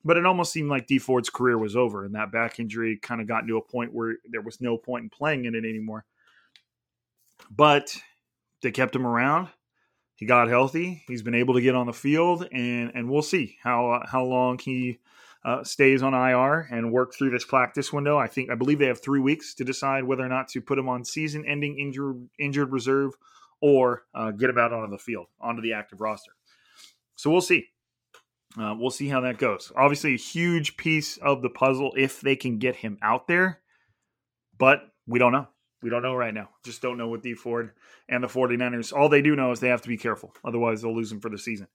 But 0.06 0.18
it 0.18 0.26
almost 0.26 0.54
seemed 0.54 0.70
like 0.70 0.86
Dee 0.86 1.00
Ford's 1.00 1.32
career 1.32 1.58
was 1.58 1.76
over, 1.76 2.06
and 2.06 2.14
that 2.14 2.32
back 2.32 2.60
injury 2.60 2.98
kind 3.02 3.20
of 3.20 3.28
got 3.28 3.48
to 3.48 3.58
a 3.58 3.62
point 3.62 3.92
where 3.92 4.18
there 4.30 4.42
was 4.42 4.62
no 4.62 4.78
point 4.78 5.04
in 5.04 5.10
playing 5.10 5.46
in 5.46 5.56
it 5.56 5.66
anymore. 5.68 6.06
But 7.50 7.96
they 8.62 8.72
kept 8.72 8.96
him 8.96 9.08
around. 9.08 9.50
He 10.16 10.26
got 10.26 10.48
healthy. 10.48 11.04
He's 11.08 11.24
been 11.24 11.36
able 11.36 11.56
to 11.56 11.62
get 11.62 11.76
on 11.76 11.88
the 11.88 11.94
field, 11.94 12.48
and 12.52 12.92
and 12.94 13.10
we'll 13.10 13.24
see 13.24 13.58
how 13.64 14.04
how 14.08 14.24
long 14.24 14.60
he 14.60 15.00
uh, 15.44 15.64
stays 15.64 16.02
on 16.02 16.14
IR 16.14 16.68
and 16.72 16.92
work 16.92 17.14
through 17.14 17.32
this 17.32 17.46
practice 17.46 17.92
window. 17.92 18.18
I 18.18 18.28
think 18.28 18.50
I 18.50 18.56
believe 18.56 18.80
they 18.80 18.88
have 18.88 19.02
three 19.02 19.20
weeks 19.20 19.54
to 19.56 19.64
decide 19.64 20.04
whether 20.04 20.24
or 20.24 20.30
not 20.30 20.48
to 20.50 20.62
put 20.62 20.80
him 20.80 20.88
on 20.88 21.04
season-ending 21.04 21.78
injured 21.78 22.30
injured 22.40 22.72
reserve 22.72 23.14
or 23.62 24.04
uh, 24.14 24.32
get 24.32 24.50
him 24.50 24.58
out 24.58 24.74
onto 24.74 24.92
the 24.92 24.98
field 24.98 25.28
onto 25.40 25.62
the 25.62 25.74
active 25.74 26.00
roster. 26.00 26.32
So 27.16 27.30
we'll 27.30 27.42
see. 27.42 27.68
Uh, 28.60 28.76
we'll 28.78 28.90
see 28.90 29.10
how 29.10 29.22
that 29.22 29.38
goes. 29.38 29.72
Obviously, 29.76 30.14
a 30.14 30.18
huge 30.18 30.78
piece 30.78 31.18
of 31.18 31.42
the 31.42 31.50
puzzle 31.50 31.94
if 31.98 32.22
they 32.22 32.36
can 32.36 32.58
get 32.58 32.78
him 32.78 32.98
out 33.02 33.28
there, 33.28 33.60
but 34.58 34.82
we 35.08 35.20
don't 35.20 35.34
know. 35.34 35.48
We 35.82 35.90
don't 35.90 36.04
know 36.04 36.16
right 36.16 36.34
now. 36.34 36.50
Just 36.64 36.82
don't 36.82 36.98
know 36.98 37.10
with 37.10 37.22
Dee 37.22 37.36
Ford 37.36 37.72
and 38.08 38.24
the 38.24 38.28
49ers. 38.28 38.94
All 38.94 39.10
they 39.10 39.22
do 39.22 39.36
know 39.36 39.52
is 39.52 39.60
they 39.60 39.68
have 39.68 39.82
to 39.82 39.88
be 39.88 39.98
careful. 39.98 40.34
Otherwise, 40.44 40.82
they'll 40.82 40.96
lose 40.96 41.12
him 41.12 41.20
for 41.20 41.30
the 41.30 41.38
season. 41.38 41.68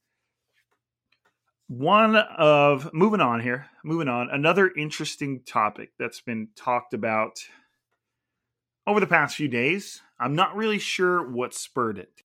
One 1.68 2.16
of, 2.16 2.92
moving 2.92 3.20
on 3.20 3.40
here, 3.40 3.66
moving 3.84 4.08
on, 4.08 4.28
another 4.30 4.68
interesting 4.76 5.42
topic 5.46 5.90
that's 5.98 6.20
been 6.20 6.48
talked 6.56 6.94
about 6.94 7.38
over 8.86 8.98
the 8.98 9.06
past 9.06 9.36
few 9.36 9.46
days. 9.46 10.02
I'm 10.18 10.34
not 10.34 10.56
really 10.56 10.80
sure 10.80 11.30
what 11.30 11.54
spurred 11.54 11.98
it. 11.98 12.22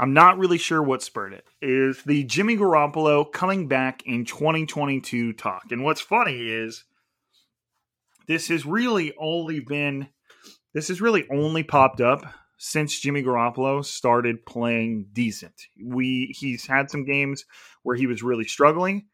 I'm 0.00 0.14
not 0.14 0.38
really 0.38 0.56
sure 0.56 0.82
what 0.82 1.02
spurred 1.02 1.34
it. 1.34 1.44
Is 1.60 2.02
the 2.04 2.24
Jimmy 2.24 2.56
Garoppolo 2.56 3.30
coming 3.30 3.68
back 3.68 4.02
in 4.06 4.24
2022 4.24 5.34
talk. 5.34 5.64
And 5.70 5.84
what's 5.84 6.00
funny 6.00 6.48
is 6.48 6.84
this 8.26 8.48
has 8.48 8.64
really 8.64 9.12
only 9.18 9.60
been 9.60 10.08
this 10.72 10.88
has 10.88 11.02
really 11.02 11.26
only 11.30 11.62
popped 11.62 12.00
up 12.00 12.24
since 12.56 12.98
Jimmy 12.98 13.22
Garoppolo 13.22 13.84
started 13.84 14.46
playing 14.46 15.08
decent. 15.12 15.66
We 15.84 16.34
he's 16.38 16.66
had 16.66 16.90
some 16.90 17.04
games 17.04 17.44
where 17.82 17.96
he 17.96 18.06
was 18.06 18.22
really 18.22 18.46
struggling. 18.46 19.04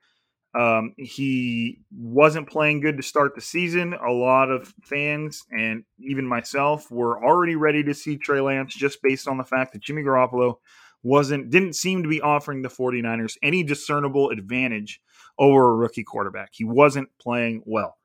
Um, 0.59 0.95
he 0.97 1.81
wasn't 1.91 2.49
playing 2.49 2.81
good 2.81 2.97
to 2.97 3.03
start 3.03 3.35
the 3.35 3.41
season. 3.41 3.95
A 3.95 4.11
lot 4.11 4.51
of 4.51 4.73
fans 4.83 5.43
and 5.51 5.85
even 5.99 6.27
myself 6.27 6.91
were 6.91 7.23
already 7.23 7.57
ready 7.57 7.83
to 7.85 7.95
see 7.95 8.17
Trey 8.17 8.41
Lance 8.41 8.75
just 8.75 9.03
based 9.03 9.29
on 9.29 9.37
the 9.37 9.45
fact 9.45 9.73
that 9.73 9.83
Jimmy 9.83 10.03
Garoppolo 10.03 10.55
wasn't 11.03 11.51
didn't 11.51 11.75
seem 11.75 12.03
to 12.03 12.09
be 12.09 12.21
offering 12.21 12.63
the 12.63 12.69
49ers 12.69 13.37
any 13.43 13.63
discernible 13.63 14.31
advantage 14.31 15.01
over 15.39 15.71
a 15.71 15.75
rookie 15.75 16.05
quarterback. 16.05 16.51
He 16.53 16.65
wasn't 16.65 17.11
playing 17.21 17.63
well 17.67 17.97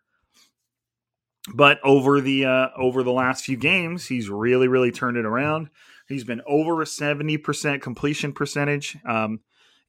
but 1.53 1.79
over 1.83 2.21
the 2.21 2.45
uh, 2.45 2.67
over 2.77 3.03
the 3.03 3.11
last 3.11 3.43
few 3.45 3.57
games, 3.57 4.07
he's 4.07 4.29
really 4.29 4.67
really 4.67 4.91
turned 4.91 5.17
it 5.17 5.25
around. 5.25 5.69
He's 6.07 6.23
been 6.23 6.41
over 6.47 6.81
a 6.81 6.85
seventy 6.85 7.37
percent 7.37 7.81
completion 7.81 8.33
percentage. 8.33 8.97
Um, 9.07 9.39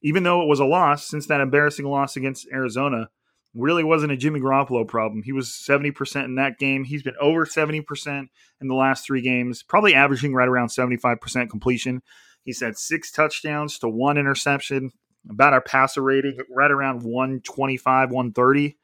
even 0.03 0.23
though 0.23 0.41
it 0.41 0.47
was 0.47 0.59
a 0.59 0.65
loss 0.65 1.07
since 1.07 1.27
that 1.27 1.41
embarrassing 1.41 1.85
loss 1.85 2.15
against 2.15 2.47
Arizona, 2.51 3.09
really 3.55 3.83
wasn't 3.83 4.11
a 4.11 4.17
Jimmy 4.17 4.39
Garoppolo 4.39 4.87
problem. 4.87 5.23
He 5.23 5.31
was 5.31 5.53
seventy 5.53 5.91
percent 5.91 6.25
in 6.25 6.35
that 6.35 6.59
game. 6.59 6.83
He's 6.83 7.03
been 7.03 7.15
over 7.19 7.45
seventy 7.45 7.81
percent 7.81 8.29
in 8.61 8.67
the 8.67 8.75
last 8.75 9.05
three 9.05 9.21
games, 9.21 9.63
probably 9.63 9.95
averaging 9.95 10.33
right 10.33 10.47
around 10.47 10.69
seventy 10.69 10.97
five 10.97 11.19
percent 11.19 11.49
completion. 11.49 12.01
He's 12.43 12.61
had 12.61 12.77
six 12.77 13.11
touchdowns 13.11 13.79
to 13.79 13.89
one 13.89 14.17
interception. 14.17 14.91
About 15.29 15.53
our 15.53 15.61
passer 15.61 16.01
rating, 16.01 16.37
right 16.53 16.69
around 16.69 17.03
125, 17.03 18.11
130. 18.11 18.77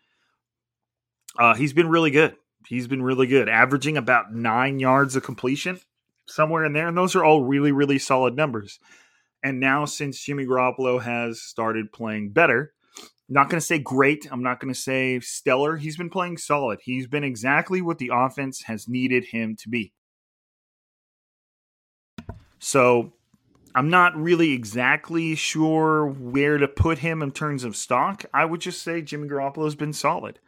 Uh, 1.38 1.54
he's 1.54 1.74
been 1.74 1.90
really 1.90 2.12
good 2.12 2.38
he's 2.68 2.88
been 2.88 3.02
really 3.02 3.28
good, 3.28 3.50
averaging 3.50 3.98
about 3.98 4.34
nine 4.34 4.80
yards 4.80 5.16
of 5.16 5.24
completion, 5.24 5.80
somewhere 6.28 6.64
in 6.64 6.74
there. 6.74 6.88
And 6.88 6.98
those 6.98 7.16
are 7.16 7.24
all 7.24 7.44
really, 7.44 7.72
really 7.72 8.00
solid 8.00 8.36
numbers. 8.36 8.80
And 9.44 9.60
now, 9.60 9.86
since 9.86 10.20
Jimmy 10.20 10.46
Garoppolo 10.46 11.02
has 11.02 11.42
started 11.42 11.92
playing 11.92 12.32
better, 12.32 12.74
not 13.30 13.50
going 13.50 13.60
to 13.60 13.66
say 13.66 13.78
great. 13.78 14.28
I'm 14.32 14.42
not 14.42 14.60
going 14.60 14.74
to 14.74 14.80
say 14.80 15.20
stellar. 15.20 15.78
He's 15.78 15.98
been 15.98 16.10
playing 16.10 16.38
solid. 16.38 16.80
He's 16.82 17.08
been 17.08 17.24
exactly 17.24 17.82
what 17.82 18.00
the 18.00 18.12
offense 18.12 18.64
has 18.64 18.88
needed 18.88 19.26
him 19.26 19.56
to 19.58 19.70
be. 19.70 19.94
So 22.58 23.14
I'm 23.76 23.90
not 23.90 24.16
really 24.18 24.52
exactly 24.52 25.36
sure 25.36 26.08
where 26.08 26.58
to 26.58 26.68
put 26.68 26.98
him 26.98 27.22
in 27.22 27.32
terms 27.32 27.64
of 27.64 27.76
stock. 27.76 28.26
I 28.34 28.46
would 28.46 28.62
just 28.62 28.82
say 28.82 29.02
Jimmy 29.02 29.30
Garoppolo 29.30 29.66
has 29.66 29.76
been 29.76 29.94
solid. 29.94 30.40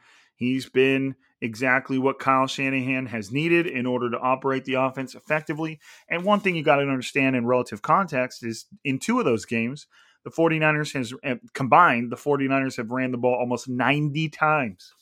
He's 0.41 0.67
been 0.67 1.13
exactly 1.39 1.99
what 1.99 2.17
Kyle 2.17 2.47
Shanahan 2.47 3.05
has 3.05 3.31
needed 3.31 3.67
in 3.67 3.85
order 3.85 4.09
to 4.09 4.17
operate 4.17 4.65
the 4.65 4.73
offense 4.73 5.13
effectively. 5.13 5.79
And 6.09 6.25
one 6.25 6.39
thing 6.39 6.55
you 6.55 6.63
got 6.63 6.77
to 6.77 6.81
understand 6.81 7.35
in 7.35 7.45
relative 7.45 7.83
context 7.83 8.43
is 8.43 8.65
in 8.83 8.97
two 8.97 9.19
of 9.19 9.25
those 9.25 9.45
games, 9.45 9.85
the 10.23 10.31
49ers 10.31 10.93
has 10.93 11.13
eh, 11.21 11.35
combined, 11.53 12.11
the 12.11 12.15
49ers 12.15 12.77
have 12.77 12.89
ran 12.89 13.11
the 13.11 13.19
ball 13.19 13.35
almost 13.35 13.69
90 13.69 14.29
times. 14.29 14.95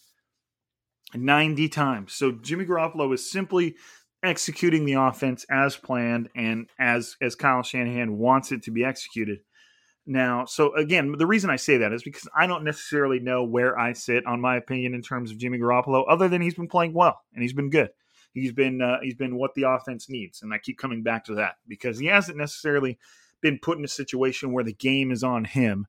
90 1.15 1.69
times. 1.69 2.11
So 2.11 2.33
Jimmy 2.33 2.65
Garoppolo 2.65 3.13
is 3.13 3.31
simply 3.31 3.77
executing 4.21 4.83
the 4.83 4.95
offense 4.95 5.45
as 5.49 5.77
planned 5.77 6.27
and 6.35 6.67
as 6.77 7.15
as 7.21 7.35
Kyle 7.35 7.63
Shanahan 7.63 8.17
wants 8.17 8.51
it 8.51 8.63
to 8.63 8.71
be 8.71 8.83
executed. 8.83 9.39
Now, 10.11 10.45
so 10.45 10.73
again, 10.73 11.13
the 11.15 11.27
reason 11.27 11.51
I 11.51 11.57
say 11.57 11.77
that 11.77 11.93
is 11.93 12.01
because 12.01 12.27
I 12.35 12.47
don't 12.47 12.63
necessarily 12.63 13.19
know 13.19 13.43
where 13.43 13.77
I 13.77 13.93
sit 13.93 14.25
on 14.25 14.41
my 14.41 14.57
opinion 14.57 14.95
in 14.95 15.03
terms 15.03 15.29
of 15.29 15.37
Jimmy 15.37 15.59
Garoppolo, 15.59 16.03
other 16.09 16.27
than 16.27 16.41
he's 16.41 16.55
been 16.55 16.67
playing 16.67 16.95
well 16.95 17.21
and 17.31 17.43
he's 17.43 17.53
been 17.53 17.69
good. 17.69 17.91
He's 18.33 18.51
been 18.51 18.81
uh, 18.81 18.97
he's 19.03 19.13
been 19.13 19.35
what 19.35 19.53
the 19.53 19.69
offense 19.69 20.09
needs, 20.09 20.41
and 20.41 20.51
I 20.51 20.57
keep 20.57 20.79
coming 20.79 21.03
back 21.03 21.25
to 21.25 21.35
that 21.35 21.57
because 21.67 21.99
he 21.99 22.07
hasn't 22.07 22.39
necessarily 22.39 22.97
been 23.39 23.59
put 23.61 23.77
in 23.77 23.83
a 23.83 23.87
situation 23.87 24.51
where 24.51 24.63
the 24.63 24.73
game 24.73 25.11
is 25.11 25.23
on 25.23 25.45
him. 25.45 25.85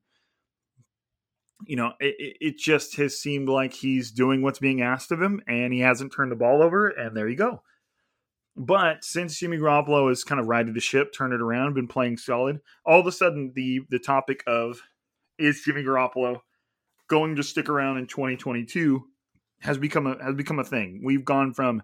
You 1.67 1.77
know, 1.77 1.93
it, 1.99 2.37
it 2.41 2.59
just 2.59 2.97
has 2.97 3.19
seemed 3.19 3.49
like 3.49 3.73
he's 3.73 4.11
doing 4.11 4.43
what's 4.43 4.59
being 4.59 4.83
asked 4.83 5.13
of 5.13 5.23
him, 5.23 5.41
and 5.47 5.73
he 5.73 5.81
hasn't 5.81 6.13
turned 6.15 6.31
the 6.31 6.37
ball 6.37 6.63
over, 6.63 6.89
and 6.89 7.17
there 7.17 7.29
you 7.29 7.37
go. 7.37 7.63
But 8.57 9.05
since 9.05 9.39
Jimmy 9.39 9.59
Garoppolo 9.59 10.09
has 10.09 10.25
kind 10.25 10.41
of 10.41 10.49
righted 10.49 10.75
the 10.75 10.81
ship, 10.81 11.13
turned 11.13 11.33
it 11.33 11.41
around, 11.41 11.75
been 11.75 11.89
playing 11.89 12.17
solid, 12.17 12.61
all 12.85 13.01
of 13.01 13.07
a 13.07 13.13
sudden 13.13 13.53
the 13.55 13.81
the 13.89 13.99
topic 13.99 14.43
of 14.47 14.81
is 15.39 15.63
Jimmy 15.65 15.83
Garoppolo 15.83 16.41
going 17.09 17.37
to 17.37 17.43
stick 17.43 17.69
around 17.69 17.99
in 17.99 18.07
2022 18.07 19.03
has 19.61 19.79
become 19.79 20.07
a 20.07 20.23
has 20.23 20.35
become 20.35 20.59
a 20.59 20.65
thing. 20.65 21.03
We've 21.05 21.25
gone 21.25 21.53
from 21.53 21.83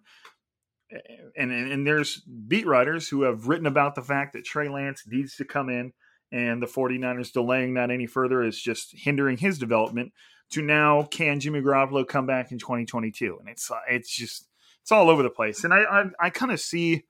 and, 0.91 1.51
and 1.51 1.73
and 1.73 1.87
there's 1.87 2.21
beat 2.21 2.67
writers 2.67 3.09
who 3.09 3.23
have 3.23 3.49
written 3.49 3.67
about 3.67 3.95
the 3.95 4.03
fact 4.03 4.33
that 4.33 4.45
Trey 4.45 4.69
Lance 4.69 5.03
needs 5.07 5.37
to 5.37 5.45
come 5.45 5.69
in 5.69 5.93
and 6.33 6.61
the 6.61 6.67
49ers 6.67 7.33
delaying 7.33 7.75
that 7.75 7.91
any 7.91 8.07
further 8.07 8.43
is 8.43 8.61
just 8.61 8.93
hindering 8.97 9.37
his 9.37 9.59
development 9.59 10.13
to 10.51 10.63
now 10.63 11.03
can 11.05 11.41
Jimmy 11.41 11.61
Garoppolo 11.61 12.07
come 12.07 12.27
back 12.27 12.53
in 12.53 12.59
2022 12.59 13.37
and 13.39 13.49
it's 13.49 13.71
it's 13.89 14.15
just 14.15 14.49
it's 14.87 14.93
all 14.93 15.11
over 15.11 15.25
the 15.25 15.31
place. 15.31 15.65
And 15.65 15.75
I 15.75 15.79
I, 15.79 16.05
I 16.21 16.31
kind 16.31 16.53
of 16.53 16.61
see 16.61 17.03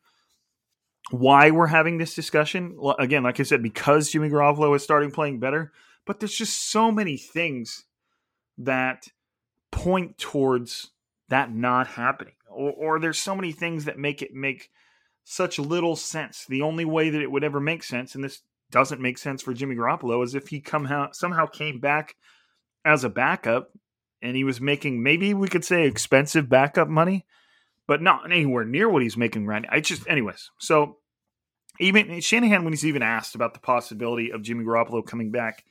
why 1.11 1.50
we're 1.50 1.66
having 1.66 1.99
this 1.99 2.14
discussion. 2.14 2.78
Again, 2.99 3.23
like 3.23 3.38
I 3.38 3.42
said, 3.42 3.62
because 3.62 4.11
Jimmy 4.11 4.30
Garoppolo 4.30 4.75
is 4.75 4.83
starting 4.83 5.11
playing 5.11 5.40
better, 5.40 5.73
but 6.06 6.18
there's 6.18 6.35
just 6.35 6.71
so 6.71 6.90
many 6.90 7.18
things 7.18 7.85
that 8.56 9.09
point 9.71 10.16
towards 10.16 10.88
that 11.28 11.52
not 11.52 11.87
happening, 11.87 12.33
or, 12.49 12.73
or 12.73 12.99
there's 12.99 13.18
so 13.18 13.35
many 13.35 13.52
things 13.52 13.85
that 13.85 13.99
make 13.99 14.23
it 14.23 14.33
make 14.33 14.71
such 15.25 15.59
little 15.59 15.97
sense. 15.97 16.47
The 16.49 16.62
only 16.62 16.87
way 16.87 17.11
that 17.11 17.21
it 17.21 17.30
would 17.30 17.45
ever 17.45 17.61
make 17.61 17.83
sense, 17.83 18.14
and 18.14 18.25
this 18.25 18.40
doesn't 18.71 19.02
make 19.02 19.18
sense 19.18 19.42
for 19.42 19.52
Jimmy 19.52 19.76
Garoppolo, 19.76 20.25
is 20.25 20.35
if 20.35 20.49
he 20.49 20.61
come 20.61 20.88
somehow 21.12 21.45
came 21.45 21.78
back 21.78 22.16
as 22.87 23.04
a 23.04 23.11
backup 23.11 23.73
and 24.23 24.35
he 24.35 24.45
was 24.45 24.62
making 24.62 25.02
maybe 25.02 25.35
we 25.35 25.49
could 25.49 25.64
say 25.64 25.87
expensive 25.87 26.49
backup 26.49 26.88
money, 26.88 27.26
but 27.88 28.02
not 28.02 28.31
anywhere 28.31 28.64
near 28.64 28.88
what 28.88 29.02
he's 29.02 29.16
making 29.16 29.47
right 29.47 29.62
now. 29.62 29.69
I 29.71 29.81
just, 29.81 30.09
anyways. 30.09 30.50
So 30.59 30.99
even 31.78 32.21
Shanahan, 32.21 32.64
when 32.64 32.73
he's 32.73 32.87
even 32.87 33.02
asked 33.02 33.35
about 33.35 33.55
the 33.55 33.61
possibility 33.61 34.31
of 34.31 34.43
Jimmy 34.43 34.64
Garoppolo 34.64 35.07
coming 35.07 35.31
back, 35.31 35.64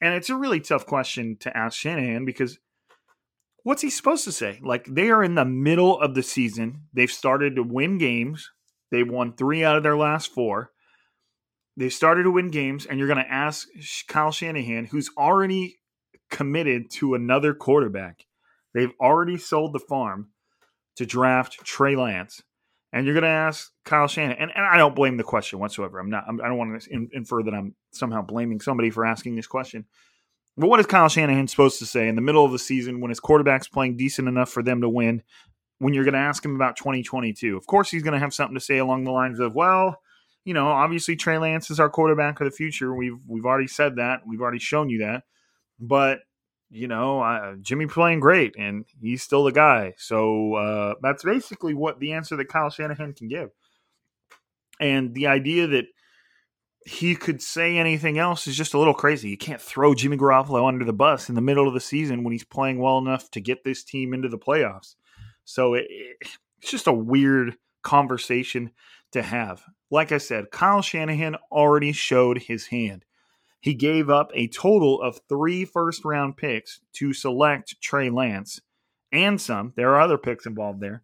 and 0.00 0.14
it's 0.14 0.30
a 0.30 0.36
really 0.36 0.60
tough 0.60 0.86
question 0.86 1.36
to 1.40 1.56
ask 1.56 1.78
Shanahan 1.78 2.24
because 2.24 2.58
what's 3.62 3.82
he 3.82 3.90
supposed 3.90 4.24
to 4.24 4.32
say? 4.32 4.60
Like 4.62 4.86
they 4.86 5.10
are 5.10 5.24
in 5.24 5.34
the 5.34 5.44
middle 5.44 5.98
of 6.00 6.14
the 6.14 6.22
season. 6.22 6.82
They've 6.92 7.10
started 7.10 7.56
to 7.56 7.62
win 7.62 7.98
games. 7.98 8.50
They've 8.90 9.08
won 9.08 9.34
three 9.34 9.64
out 9.64 9.76
of 9.76 9.82
their 9.82 9.96
last 9.96 10.32
four. 10.32 10.70
They 11.76 11.88
started 11.88 12.22
to 12.22 12.30
win 12.30 12.50
games, 12.50 12.86
and 12.86 12.98
you're 12.98 13.08
going 13.08 13.22
to 13.22 13.30
ask 13.30 13.68
Kyle 14.08 14.32
Shanahan, 14.32 14.86
who's 14.86 15.10
already 15.18 15.78
committed 16.30 16.90
to 16.90 17.14
another 17.14 17.52
quarterback. 17.52 18.24
They've 18.72 18.92
already 19.00 19.36
sold 19.36 19.72
the 19.72 19.80
farm 19.80 20.28
to 20.96 21.06
draft 21.06 21.58
Trey 21.64 21.96
Lance, 21.96 22.42
and 22.92 23.04
you're 23.04 23.14
going 23.14 23.22
to 23.22 23.28
ask 23.28 23.70
Kyle 23.84 24.08
Shanahan. 24.08 24.36
And, 24.38 24.52
and, 24.54 24.64
I 24.64 24.76
don't 24.76 24.94
blame 24.94 25.16
the 25.16 25.24
question 25.24 25.58
whatsoever. 25.58 25.98
I'm 25.98 26.10
not. 26.10 26.24
I'm, 26.26 26.40
I 26.40 26.44
do 26.44 26.50
not 26.50 26.58
want 26.58 26.82
to 26.82 27.08
infer 27.12 27.42
that 27.42 27.54
I'm 27.54 27.74
somehow 27.92 28.22
blaming 28.22 28.60
somebody 28.60 28.90
for 28.90 29.04
asking 29.04 29.36
this 29.36 29.46
question. 29.46 29.84
But 30.56 30.68
what 30.68 30.80
is 30.80 30.86
Kyle 30.86 31.08
Shanahan 31.08 31.48
supposed 31.48 31.78
to 31.80 31.86
say 31.86 32.08
in 32.08 32.14
the 32.14 32.22
middle 32.22 32.44
of 32.44 32.52
the 32.52 32.58
season 32.58 33.00
when 33.00 33.10
his 33.10 33.20
quarterback's 33.20 33.68
playing 33.68 33.96
decent 33.98 34.26
enough 34.26 34.50
for 34.50 34.62
them 34.62 34.80
to 34.80 34.88
win? 34.88 35.22
When 35.78 35.92
you're 35.92 36.04
going 36.04 36.14
to 36.14 36.20
ask 36.20 36.42
him 36.42 36.54
about 36.54 36.76
2022, 36.76 37.54
of 37.54 37.66
course 37.66 37.90
he's 37.90 38.02
going 38.02 38.14
to 38.14 38.18
have 38.18 38.32
something 38.32 38.54
to 38.54 38.60
say 38.60 38.78
along 38.78 39.04
the 39.04 39.10
lines 39.10 39.38
of, 39.38 39.54
"Well, 39.54 40.00
you 40.46 40.54
know, 40.54 40.68
obviously 40.68 41.16
Trey 41.16 41.36
Lance 41.36 41.70
is 41.70 41.78
our 41.78 41.90
quarterback 41.90 42.40
of 42.40 42.46
the 42.46 42.50
future. 42.50 42.94
We've 42.94 43.18
we've 43.26 43.44
already 43.44 43.66
said 43.66 43.96
that. 43.96 44.20
We've 44.26 44.40
already 44.40 44.60
shown 44.60 44.88
you 44.88 45.00
that. 45.00 45.24
But 45.78 46.20
you 46.70 46.88
know, 46.88 47.56
Jimmy 47.62 47.86
playing 47.86 48.20
great, 48.20 48.54
and 48.58 48.84
he's 49.00 49.22
still 49.22 49.44
the 49.44 49.52
guy. 49.52 49.94
So 49.98 50.54
uh, 50.54 50.94
that's 51.02 51.24
basically 51.24 51.74
what 51.74 52.00
the 52.00 52.12
answer 52.12 52.36
that 52.36 52.48
Kyle 52.48 52.70
Shanahan 52.70 53.12
can 53.12 53.28
give. 53.28 53.50
And 54.80 55.14
the 55.14 55.28
idea 55.28 55.66
that 55.68 55.86
he 56.84 57.16
could 57.16 57.42
say 57.42 57.78
anything 57.78 58.18
else 58.18 58.46
is 58.46 58.56
just 58.56 58.74
a 58.74 58.78
little 58.78 58.94
crazy. 58.94 59.28
You 59.28 59.36
can't 59.36 59.60
throw 59.60 59.94
Jimmy 59.94 60.16
Garoppolo 60.16 60.68
under 60.68 60.84
the 60.84 60.92
bus 60.92 61.28
in 61.28 61.34
the 61.34 61.40
middle 61.40 61.66
of 61.66 61.74
the 61.74 61.80
season 61.80 62.22
when 62.22 62.32
he's 62.32 62.44
playing 62.44 62.78
well 62.78 62.98
enough 62.98 63.30
to 63.32 63.40
get 63.40 63.64
this 63.64 63.82
team 63.82 64.12
into 64.12 64.28
the 64.28 64.38
playoffs. 64.38 64.94
So 65.44 65.74
it, 65.74 65.86
it's 66.20 66.70
just 66.70 66.86
a 66.86 66.92
weird 66.92 67.56
conversation 67.82 68.72
to 69.12 69.22
have. 69.22 69.62
Like 69.90 70.12
I 70.12 70.18
said, 70.18 70.50
Kyle 70.50 70.82
Shanahan 70.82 71.36
already 71.50 71.92
showed 71.92 72.38
his 72.38 72.66
hand. 72.66 73.04
He 73.66 73.74
gave 73.74 74.08
up 74.08 74.30
a 74.32 74.46
total 74.46 75.02
of 75.02 75.22
three 75.28 75.64
first 75.64 76.04
round 76.04 76.36
picks 76.36 76.78
to 76.92 77.12
select 77.12 77.74
Trey 77.80 78.10
Lance 78.10 78.60
and 79.10 79.40
some. 79.40 79.72
There 79.74 79.90
are 79.90 80.00
other 80.00 80.18
picks 80.18 80.46
involved 80.46 80.78
there. 80.78 81.02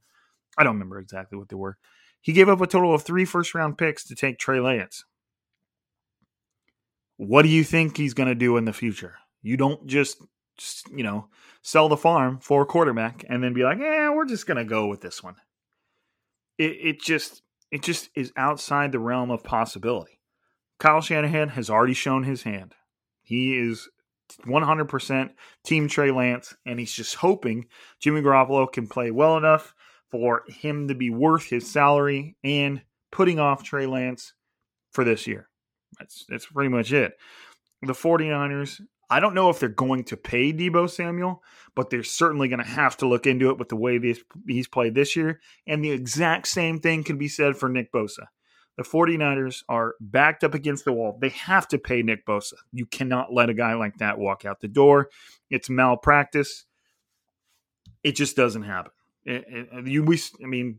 I 0.57 0.63
don't 0.63 0.75
remember 0.75 1.01
exactly 1.01 1.37
what 1.37 1.49
they 1.49 1.57
were. 1.57 1.77
He 2.21 2.33
gave 2.33 2.49
up 2.49 2.61
a 2.61 2.69
total 2.69 2.95
of 2.95 3.03
three 3.03 3.25
first 3.25 3.53
round 3.57 3.79
picks 3.79 4.05
to 4.05 4.15
take 4.15 4.39
Trey 4.39 4.61
Lance. 4.61 5.05
What 7.17 7.43
do 7.43 7.49
you 7.49 7.65
think 7.65 7.97
he's 7.97 8.15
going 8.15 8.29
to 8.29 8.37
do 8.37 8.57
in 8.57 8.65
the 8.65 8.73
future? 8.73 9.17
You 9.43 9.57
don't 9.57 9.85
just, 9.89 10.23
you 10.89 11.03
know, 11.03 11.31
sell 11.63 11.89
the 11.89 11.97
farm 11.97 12.39
for 12.39 12.63
a 12.63 12.67
quarterback 12.67 13.25
and 13.29 13.43
then 13.43 13.55
be 13.55 13.65
like, 13.65 13.79
yeah, 13.81 14.11
we're 14.11 14.25
just 14.25 14.47
going 14.47 14.59
to 14.59 14.65
go 14.65 14.87
with 14.87 15.01
this 15.01 15.21
one. 15.21 15.35
It, 16.59 16.77
it 16.81 17.01
just 17.01 17.43
it 17.73 17.83
just 17.83 18.09
is 18.15 18.33
outside 18.37 18.93
the 18.93 19.01
realm 19.01 19.33
of 19.33 19.43
possibility. 19.43 20.21
Kyle 20.83 21.01
Shanahan 21.01 21.51
has 21.51 21.71
already 21.71 21.95
shown 21.95 22.25
his 22.25 22.43
hand. 22.43 22.75
He 23.23 23.57
is 23.57 23.89
100% 24.49 25.31
Team 25.63 25.87
Trey 25.87 26.11
Lance, 26.11 26.57
and 26.67 26.81
he's 26.81 26.93
just 26.93 27.15
hoping 27.15 27.67
Jimmy 28.01 28.21
Garoppolo 28.21 28.71
can 28.71 28.89
play 28.89 29.13
well 29.13 29.37
enough 29.37 29.77
for 30.11 30.43
him 30.49 30.89
to 30.89 30.97
be 30.97 31.09
worth 31.09 31.45
his 31.45 31.71
salary 31.71 32.35
and 32.43 32.83
putting 33.13 33.39
off 33.39 33.63
Trey 33.63 33.87
Lance 33.87 34.33
for 34.91 35.05
this 35.05 35.29
year. 35.29 35.49
That's 36.01 36.27
that's 36.29 36.47
pretty 36.47 36.71
much 36.71 36.93
it. 36.93 37.13
The 37.83 37.93
49ers 37.93 38.81
I 39.09 39.21
don't 39.21 39.35
know 39.35 39.51
if 39.51 39.61
they're 39.61 39.69
going 39.69 40.03
to 40.05 40.17
pay 40.17 40.53
Deebo 40.53 40.91
Samuel, 40.91 41.45
but 41.77 41.91
they're 41.91 42.03
certainly 42.03 42.49
going 42.49 42.59
to 42.59 42.69
have 42.69 42.97
to 42.97 43.07
look 43.07 43.29
into 43.29 43.51
it 43.51 43.59
with 43.59 43.69
the 43.69 43.77
way 43.77 44.01
he's 44.49 44.67
played 44.67 44.97
this 44.97 45.15
year. 45.15 45.41
And 45.65 45.85
the 45.85 45.93
exact 45.93 46.49
same 46.49 46.81
thing 46.81 47.05
can 47.05 47.19
be 47.19 47.29
said 47.29 47.57
for 47.57 47.69
Nick 47.69 47.93
Bosa. 47.93 48.27
The 48.77 48.83
49ers 48.83 49.65
are 49.69 49.95
backed 50.01 50.45
up 50.45 50.55
against 50.55 50.85
the 50.85 50.93
wall. 50.93 51.19
They 51.21 51.29
have 51.31 51.69
to 51.69 51.79
pay 51.79 52.03
Nick 52.03 52.25
Bosa. 52.25 52.55
You 52.73 52.87
cannot 52.87 53.33
let 53.33 53.51
a 53.51 53.55
guy 53.55 53.75
like 53.75 53.99
that 53.99 54.19
walk 54.19 54.45
out 54.45 54.61
the 54.61 54.69
door. 54.69 55.11
It's 55.51 55.69
malpractice. 55.69 56.65
It 58.03 58.13
just 58.13 58.35
doesn't 58.35 58.63
happen. 58.63 58.93
It, 59.25 59.45
it, 59.47 59.87
you, 59.87 60.03
we, 60.03 60.19
I 60.43 60.47
mean, 60.47 60.79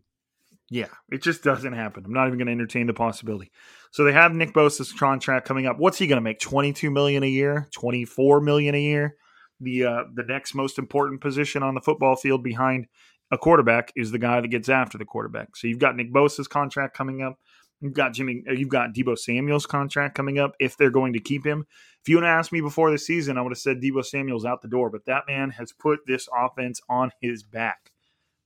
yeah, 0.69 0.87
it 1.11 1.21
just 1.21 1.43
doesn't 1.43 1.73
happen. 1.73 2.03
I'm 2.03 2.13
not 2.13 2.27
even 2.27 2.39
going 2.39 2.47
to 2.47 2.51
entertain 2.51 2.87
the 2.87 2.93
possibility. 2.93 3.51
So 3.91 4.03
they 4.03 4.11
have 4.11 4.33
Nick 4.33 4.53
Bosa's 4.53 4.91
contract 4.91 5.47
coming 5.47 5.67
up. 5.67 5.77
What's 5.77 5.99
he 5.99 6.07
going 6.07 6.17
to 6.17 6.21
make? 6.21 6.39
22 6.39 6.89
million 6.89 7.21
a 7.21 7.27
year, 7.27 7.69
24 7.73 8.41
million 8.41 8.73
a 8.73 8.81
year. 8.81 9.15
The 9.59 9.85
uh, 9.85 10.03
the 10.13 10.23
next 10.23 10.55
most 10.55 10.79
important 10.79 11.21
position 11.21 11.61
on 11.61 11.75
the 11.75 11.81
football 11.81 12.15
field 12.15 12.43
behind 12.43 12.87
a 13.31 13.37
quarterback 13.37 13.93
is 13.95 14.11
the 14.11 14.17
guy 14.17 14.41
that 14.41 14.47
gets 14.47 14.67
after 14.67 14.97
the 14.97 15.05
quarterback. 15.05 15.55
So 15.55 15.67
you've 15.67 15.79
got 15.79 15.95
Nick 15.95 16.11
Bosa's 16.11 16.47
contract 16.47 16.97
coming 16.97 17.21
up. 17.21 17.37
You've 17.83 17.93
got 17.93 18.13
Jimmy. 18.13 18.45
Uh, 18.49 18.53
you've 18.53 18.69
got 18.69 18.93
Deebo 18.93 19.19
Samuel's 19.19 19.65
contract 19.65 20.15
coming 20.15 20.39
up. 20.39 20.55
If 20.57 20.77
they're 20.77 20.89
going 20.89 21.11
to 21.13 21.19
keep 21.19 21.45
him, 21.45 21.67
if 22.01 22.07
you 22.07 22.15
would 22.15 22.23
have 22.23 22.39
asked 22.39 22.53
me 22.53 22.61
before 22.61 22.89
the 22.89 22.97
season, 22.97 23.37
I 23.37 23.41
would 23.41 23.51
have 23.51 23.59
said 23.59 23.81
Deebo 23.81 24.05
Samuel's 24.05 24.45
out 24.45 24.61
the 24.61 24.69
door. 24.69 24.89
But 24.89 25.03
that 25.05 25.23
man 25.27 25.49
has 25.49 25.73
put 25.73 25.99
this 26.07 26.29
offense 26.33 26.79
on 26.87 27.11
his 27.19 27.43
back 27.43 27.91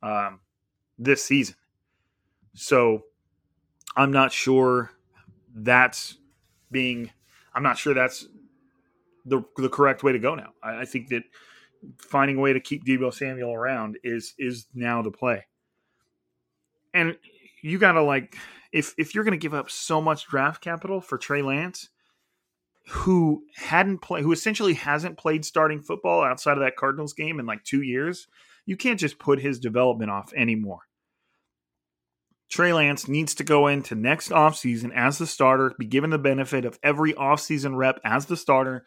um, 0.02 0.40
this 0.98 1.24
season. 1.24 1.56
So 2.56 3.04
I'm 3.96 4.12
not 4.12 4.32
sure 4.32 4.90
that's 5.54 6.18
being 6.72 7.12
I'm 7.54 7.62
not 7.62 7.78
sure 7.78 7.94
that's 7.94 8.28
the 9.24 9.44
the 9.58 9.70
correct 9.70 10.02
way 10.02 10.14
to 10.14 10.20
go 10.20 10.34
now. 10.34 10.54
I, 10.64 10.82
I 10.82 10.86
think 10.86 11.10
that 11.10 11.22
finding 12.00 12.38
a 12.38 12.40
way 12.40 12.54
to 12.54 12.60
keep 12.60 12.86
Deebo 12.88 13.14
Samuel 13.14 13.54
around 13.54 14.00
is 14.04 14.34
is 14.40 14.66
now 14.74 15.04
the 15.04 15.12
play. 15.12 15.46
And 16.96 17.16
you 17.62 17.78
gotta 17.78 18.02
like 18.02 18.36
if 18.78 18.94
if 18.98 19.16
you're 19.16 19.24
gonna 19.24 19.38
give 19.38 19.56
up 19.56 19.72
so 19.72 20.00
much 20.00 20.28
draft 20.28 20.62
capital 20.62 21.02
for 21.02 21.18
Trey 21.18 21.42
Lance, 21.42 21.90
who 22.90 23.44
hadn't 23.56 24.00
played 24.00 24.24
who 24.24 24.32
essentially 24.32 24.76
hasn't 24.76 25.18
played 25.18 25.44
starting 25.44 25.82
football 25.82 26.24
outside 26.24 26.54
of 26.54 26.64
that 26.64 26.76
Cardinals 26.78 27.14
game 27.14 27.40
in 27.40 27.46
like 27.46 27.64
two 27.64 27.82
years, 27.82 28.28
you 28.66 28.78
can't 28.78 29.00
just 29.00 29.18
put 29.18 29.40
his 29.40 29.60
development 29.60 30.12
off 30.12 30.32
anymore. 30.34 30.82
Trey 32.50 32.72
Lance 32.72 33.08
needs 33.08 33.34
to 33.36 33.44
go 33.44 33.68
into 33.68 33.96
next 33.96 34.30
offseason 34.30 34.92
as 34.96 35.18
the 35.18 35.28
starter, 35.28 35.74
be 35.78 35.86
given 35.86 36.12
the 36.12 36.18
benefit 36.18 36.64
of 36.64 36.80
every 36.82 37.14
offseason 37.14 37.76
rep 37.76 38.00
as 38.06 38.28
the 38.28 38.38
starter, 38.38 38.86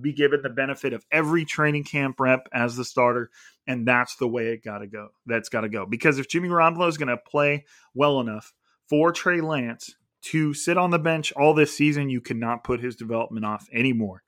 be 0.00 0.12
given 0.12 0.40
the 0.42 0.48
benefit 0.48 0.92
of 0.92 1.04
every 1.12 1.44
training 1.44 1.84
camp 1.84 2.18
rep 2.20 2.48
as 2.54 2.76
the 2.76 2.84
starter, 2.84 3.30
and 3.66 3.86
that's 3.86 4.16
the 4.16 4.28
way 4.28 4.46
it 4.46 4.64
got 4.64 4.78
to 4.78 4.86
go. 4.86 5.08
That's 5.26 5.50
got 5.50 5.62
to 5.62 5.68
go. 5.68 5.84
Because 5.84 6.18
if 6.18 6.28
Jimmy 6.28 6.48
Garoppolo 6.48 6.88
is 6.88 6.96
going 6.96 7.08
to 7.08 7.18
play 7.18 7.66
well 7.92 8.20
enough 8.20 8.54
for 8.88 9.12
Trey 9.12 9.40
Lance 9.40 9.94
to 10.22 10.54
sit 10.54 10.76
on 10.76 10.90
the 10.90 10.98
bench 10.98 11.32
all 11.32 11.54
this 11.54 11.76
season, 11.76 12.10
you 12.10 12.20
cannot 12.20 12.64
put 12.64 12.80
his 12.80 12.96
development 12.96 13.46
off 13.46 13.68
anymore. 13.72 14.22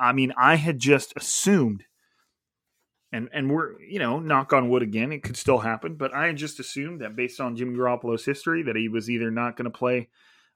I 0.00 0.12
mean, 0.12 0.32
I 0.38 0.56
had 0.56 0.78
just 0.78 1.12
assumed 1.16 1.84
and 3.14 3.28
and 3.32 3.50
we're 3.50 3.80
you 3.80 3.98
know 3.98 4.18
knock 4.18 4.52
on 4.52 4.68
wood 4.68 4.82
again 4.82 5.12
it 5.12 5.22
could 5.22 5.36
still 5.36 5.58
happen 5.58 5.94
but 5.94 6.12
i 6.12 6.26
had 6.26 6.36
just 6.36 6.58
assumed 6.58 7.00
that 7.00 7.14
based 7.14 7.40
on 7.40 7.56
jimmy 7.56 7.76
garoppolo's 7.76 8.24
history 8.24 8.62
that 8.62 8.74
he 8.74 8.88
was 8.88 9.08
either 9.08 9.30
not 9.30 9.56
going 9.56 9.70
to 9.70 9.78
play. 9.78 10.08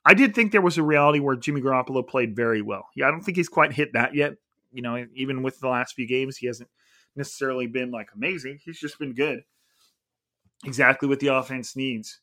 I 0.05 0.15
did 0.15 0.35
think 0.35 0.53
there 0.53 0.61
was 0.61 0.79
a 0.79 0.83
reality 0.83 1.21
where 1.21 1.37
jimmy 1.37 1.61
garoppolo 1.61 2.07
played 2.07 2.35
very 2.35 2.61
well. 2.61 2.89
Yeah 2.97 3.07
i 3.09 3.11
don't 3.11 3.21
think 3.21 3.37
he's 3.37 3.49
quite 3.49 3.73
hit 3.73 3.93
that 3.93 4.15
yet. 4.15 4.35
You 4.73 4.83
know 4.83 5.07
even 5.15 5.43
with 5.43 5.61
the 5.61 5.69
last 5.69 5.95
few 5.95 6.07
games 6.07 6.37
he 6.37 6.49
hasn't 6.49 6.69
necessarily 7.15 7.67
been 7.67 7.91
like 7.91 8.09
amazing. 8.15 8.59
He's 8.65 8.79
just 8.79 8.99
been 8.99 9.15
good. 9.15 9.43
Exactly 10.65 11.09
what 11.09 11.21
the 11.21 11.29
offense 11.29 11.77
needs 11.77 12.21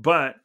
but 0.00 0.36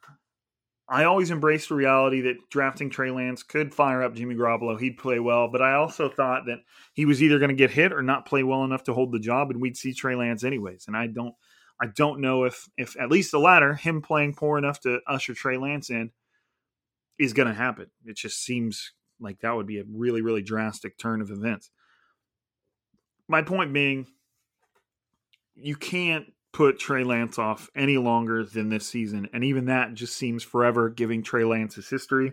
I 0.88 1.04
always 1.04 1.30
embraced 1.30 1.70
the 1.70 1.74
reality 1.74 2.20
that 2.22 2.48
drafting 2.50 2.90
Trey 2.90 3.10
Lance 3.10 3.42
could 3.42 3.74
fire 3.74 4.02
up 4.02 4.14
Jimmy 4.14 4.36
Garoppolo. 4.36 4.78
He'd 4.78 4.98
play 4.98 5.18
well, 5.18 5.48
but 5.48 5.60
I 5.60 5.74
also 5.74 6.08
thought 6.08 6.46
that 6.46 6.58
he 6.92 7.06
was 7.06 7.22
either 7.22 7.38
going 7.38 7.48
to 7.48 7.56
get 7.56 7.70
hit 7.72 7.92
or 7.92 8.02
not 8.02 8.26
play 8.26 8.42
well 8.42 8.64
enough 8.64 8.84
to 8.84 8.94
hold 8.94 9.12
the 9.12 9.18
job, 9.18 9.50
and 9.50 9.60
we'd 9.60 9.76
see 9.76 9.92
Trey 9.92 10.14
Lance 10.14 10.44
anyways. 10.44 10.84
And 10.86 10.96
I 10.96 11.08
don't, 11.08 11.34
I 11.80 11.86
don't 11.86 12.20
know 12.20 12.44
if, 12.44 12.68
if 12.76 12.98
at 13.00 13.10
least 13.10 13.32
the 13.32 13.40
latter, 13.40 13.74
him 13.74 14.00
playing 14.00 14.34
poor 14.34 14.58
enough 14.58 14.80
to 14.80 15.00
usher 15.08 15.34
Trey 15.34 15.56
Lance 15.56 15.90
in, 15.90 16.12
is 17.18 17.32
going 17.32 17.48
to 17.48 17.54
happen. 17.54 17.86
It 18.04 18.16
just 18.16 18.44
seems 18.44 18.92
like 19.18 19.40
that 19.40 19.56
would 19.56 19.66
be 19.66 19.78
a 19.80 19.84
really, 19.90 20.22
really 20.22 20.42
drastic 20.42 20.98
turn 20.98 21.20
of 21.20 21.30
events. 21.30 21.70
My 23.26 23.42
point 23.42 23.72
being, 23.72 24.06
you 25.56 25.74
can't 25.74 26.26
put 26.56 26.78
Trey 26.78 27.04
Lance 27.04 27.38
off 27.38 27.68
any 27.76 27.98
longer 27.98 28.42
than 28.42 28.70
this 28.70 28.86
season. 28.86 29.28
And 29.34 29.44
even 29.44 29.66
that 29.66 29.92
just 29.92 30.16
seems 30.16 30.42
forever 30.42 30.88
giving 30.88 31.22
Trey 31.22 31.44
Lance 31.44 31.74
his 31.74 31.90
history. 31.90 32.32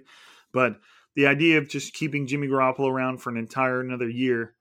But 0.53 0.79
the 1.17 1.27
idea 1.27 1.57
of 1.57 1.67
just 1.67 1.93
keeping 1.93 2.25
Jimmy 2.25 2.47
Garoppolo 2.47 2.89
around 2.89 3.17
for 3.17 3.31
an 3.31 3.35
entire 3.35 3.81
another 3.81 4.07
year, 4.07 4.55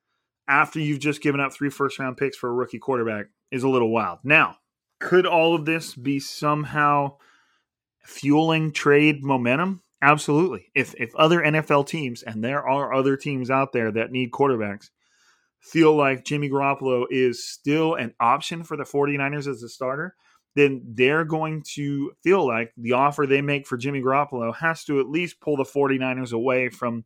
after 0.49 0.81
you've 0.81 0.99
just 0.99 1.23
given 1.23 1.41
up 1.41 1.53
three 1.53 1.71
first 1.71 2.01
round 2.01 2.17
picks 2.17 2.37
for 2.37 2.51
a 2.51 2.53
rookie 2.53 2.81
quarterback 2.81 3.27
is 3.53 3.63
a 3.63 3.69
little 3.69 3.91
wild. 3.91 4.19
Now, 4.25 4.57
could 4.99 5.27
all 5.27 5.55
of 5.55 5.65
this 5.65 5.95
be 5.95 6.19
somehow 6.19 7.19
fueling 8.03 8.73
trade 8.73 9.23
momentum? 9.23 9.83
Absolutely. 10.03 10.73
If 10.75 10.93
if 10.99 11.15
other 11.15 11.41
NFL 11.41 11.87
teams, 11.87 12.25
and 12.25 12.43
there 12.43 12.67
are 12.67 12.93
other 12.93 13.17
teams 13.17 13.49
out 13.49 13.73
there 13.73 13.93
that 13.93 14.11
need 14.11 14.33
quarterbacks, 14.33 14.91
feel 15.63 15.95
like 15.95 16.25
Jimmy 16.25 16.51
Garoppolo 16.51 17.07
is 17.09 17.49
still 17.49 17.95
an 17.95 18.15
option 18.21 18.65
for 18.65 18.77
the 18.77 18.83
49ers 18.83 19.47
as 19.47 19.63
a 19.63 19.69
starter, 19.69 20.17
then 20.55 20.83
they're 20.85 21.25
going 21.25 21.63
to 21.75 22.13
feel 22.23 22.47
like 22.47 22.73
the 22.77 22.93
offer 22.93 23.27
they 23.27 23.41
make 23.41 23.67
for 23.67 23.77
Jimmy 23.77 24.03
Garoppolo 24.03 24.55
has 24.57 24.85
to 24.85 25.01
at 25.01 25.09
least 25.09 25.41
pull 25.41 25.57
the 25.57 25.63
49ers 25.63 26.33
away 26.33 26.69
from 26.69 27.05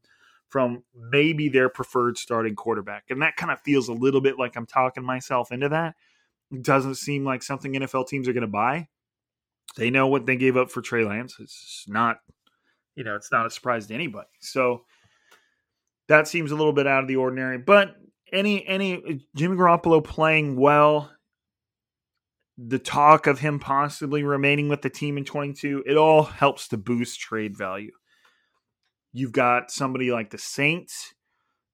from 0.48 0.84
maybe 0.94 1.48
their 1.48 1.68
preferred 1.68 2.16
starting 2.16 2.54
quarterback. 2.54 3.04
And 3.10 3.20
that 3.22 3.36
kind 3.36 3.50
of 3.50 3.60
feels 3.60 3.88
a 3.88 3.92
little 3.92 4.20
bit 4.20 4.38
like 4.38 4.56
I'm 4.56 4.66
talking 4.66 5.04
myself 5.04 5.50
into 5.50 5.68
that. 5.70 5.96
It 6.52 6.62
doesn't 6.62 6.94
seem 6.94 7.24
like 7.24 7.42
something 7.42 7.72
NFL 7.72 8.06
teams 8.06 8.28
are 8.28 8.32
going 8.32 8.42
to 8.42 8.46
buy. 8.46 8.88
They 9.76 9.90
know 9.90 10.06
what 10.06 10.24
they 10.24 10.36
gave 10.36 10.56
up 10.56 10.70
for 10.70 10.80
Trey 10.80 11.04
Lance. 11.04 11.36
It's 11.40 11.84
not, 11.88 12.20
you 12.94 13.02
know, 13.02 13.16
it's 13.16 13.32
not 13.32 13.44
a 13.44 13.50
surprise 13.50 13.88
to 13.88 13.94
anybody. 13.94 14.28
So 14.40 14.84
that 16.06 16.28
seems 16.28 16.52
a 16.52 16.56
little 16.56 16.72
bit 16.72 16.86
out 16.86 17.02
of 17.02 17.08
the 17.08 17.16
ordinary. 17.16 17.58
But 17.58 17.96
any 18.32 18.66
any 18.66 18.94
uh, 18.94 19.12
Jimmy 19.34 19.56
Garoppolo 19.56 20.02
playing 20.02 20.56
well, 20.56 21.10
the 22.58 22.78
talk 22.78 23.26
of 23.26 23.40
him 23.40 23.58
possibly 23.58 24.22
remaining 24.22 24.68
with 24.68 24.82
the 24.82 24.90
team 24.90 25.18
in 25.18 25.24
22, 25.24 25.84
it 25.86 25.96
all 25.96 26.22
helps 26.22 26.68
to 26.68 26.76
boost 26.76 27.20
trade 27.20 27.56
value. 27.56 27.92
You've 29.12 29.32
got 29.32 29.70
somebody 29.70 30.10
like 30.10 30.30
the 30.30 30.38
Saints. 30.38 31.14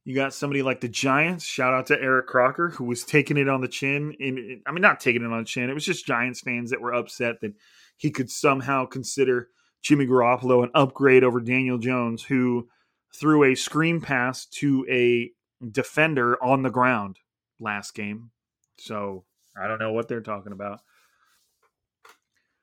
You 0.04 0.16
got 0.16 0.34
somebody 0.34 0.62
like 0.62 0.80
the 0.80 0.88
Giants. 0.88 1.44
Shout 1.44 1.72
out 1.72 1.86
to 1.86 2.00
Eric 2.00 2.26
Crocker, 2.26 2.70
who 2.70 2.84
was 2.84 3.04
taking 3.04 3.36
it 3.36 3.48
on 3.48 3.60
the 3.60 3.68
chin. 3.68 4.14
In, 4.18 4.60
I 4.66 4.72
mean, 4.72 4.82
not 4.82 4.98
taking 4.98 5.22
it 5.22 5.32
on 5.32 5.38
the 5.38 5.44
chin. 5.44 5.70
It 5.70 5.74
was 5.74 5.84
just 5.84 6.06
Giants 6.06 6.40
fans 6.40 6.70
that 6.70 6.80
were 6.80 6.92
upset 6.92 7.40
that 7.40 7.52
he 7.96 8.10
could 8.10 8.28
somehow 8.28 8.86
consider 8.86 9.48
Jimmy 9.80 10.06
Garoppolo 10.06 10.64
an 10.64 10.70
upgrade 10.74 11.22
over 11.22 11.40
Daniel 11.40 11.78
Jones, 11.78 12.24
who 12.24 12.68
threw 13.14 13.44
a 13.44 13.54
screen 13.54 14.00
pass 14.00 14.46
to 14.46 14.84
a 14.90 15.30
defender 15.70 16.42
on 16.42 16.62
the 16.62 16.70
ground 16.70 17.18
last 17.60 17.94
game. 17.94 18.30
So 18.78 19.24
I 19.56 19.68
don't 19.68 19.78
know 19.78 19.92
what 19.92 20.08
they're 20.08 20.20
talking 20.20 20.52
about. 20.52 20.80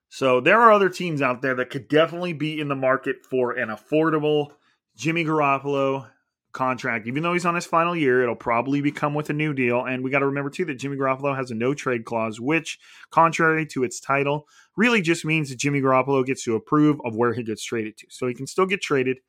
So 0.10 0.42
there 0.42 0.60
are 0.60 0.72
other 0.72 0.90
teams 0.90 1.22
out 1.22 1.42
there 1.42 1.56
that 1.56 1.70
could 1.70 1.88
definitely 1.88 2.34
be 2.34 2.60
in 2.60 2.68
the 2.68 2.76
market 2.76 3.26
for 3.30 3.52
an 3.52 3.70
affordable 3.70 4.52
Jimmy 4.96 5.24
Garoppolo 5.24 6.10
contract. 6.52 7.08
Even 7.08 7.22
though 7.22 7.34
he's 7.34 7.46
on 7.46 7.54
his 7.54 7.68
final 7.68 7.96
year, 7.96 8.24
it'll 8.24 8.36
probably 8.36 8.82
become 8.82 9.14
with 9.14 9.30
a 9.30 9.34
new 9.34 9.54
deal. 9.54 9.86
And 9.86 10.04
we 10.04 10.10
got 10.10 10.20
to 10.20 10.26
remember 10.26 10.50
too 10.50 10.66
that 10.66 10.80
Jimmy 10.80 10.98
Garoppolo 10.98 11.36
has 11.36 11.52
a 11.52 11.56
no 11.56 11.76
trade 11.76 12.06
clause, 12.06 12.40
which, 12.40 12.80
contrary 13.12 13.68
to 13.68 13.84
its 13.84 14.00
title, 14.00 14.48
really 14.76 15.02
just 15.02 15.24
means 15.26 15.50
that 15.50 15.60
Jimmy 15.60 15.80
Garoppolo 15.80 16.26
gets 16.26 16.44
to 16.46 16.56
approve 16.56 17.00
of 17.06 17.16
where 17.16 17.34
he 17.34 17.44
gets 17.44 17.64
traded 17.64 17.98
to. 17.98 18.08
So 18.10 18.26
he 18.26 18.34
can 18.34 18.48
still 18.48 18.66
get 18.66 18.82
traded, 18.82 19.20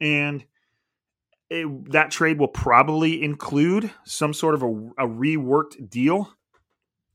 and 0.00 0.46
it, 1.50 1.92
that 1.92 2.10
trade 2.10 2.38
will 2.38 2.48
probably 2.48 3.22
include 3.22 3.90
some 4.04 4.34
sort 4.34 4.54
of 4.54 4.62
a, 4.62 4.66
a 4.66 5.08
reworked 5.08 5.88
deal. 5.88 6.32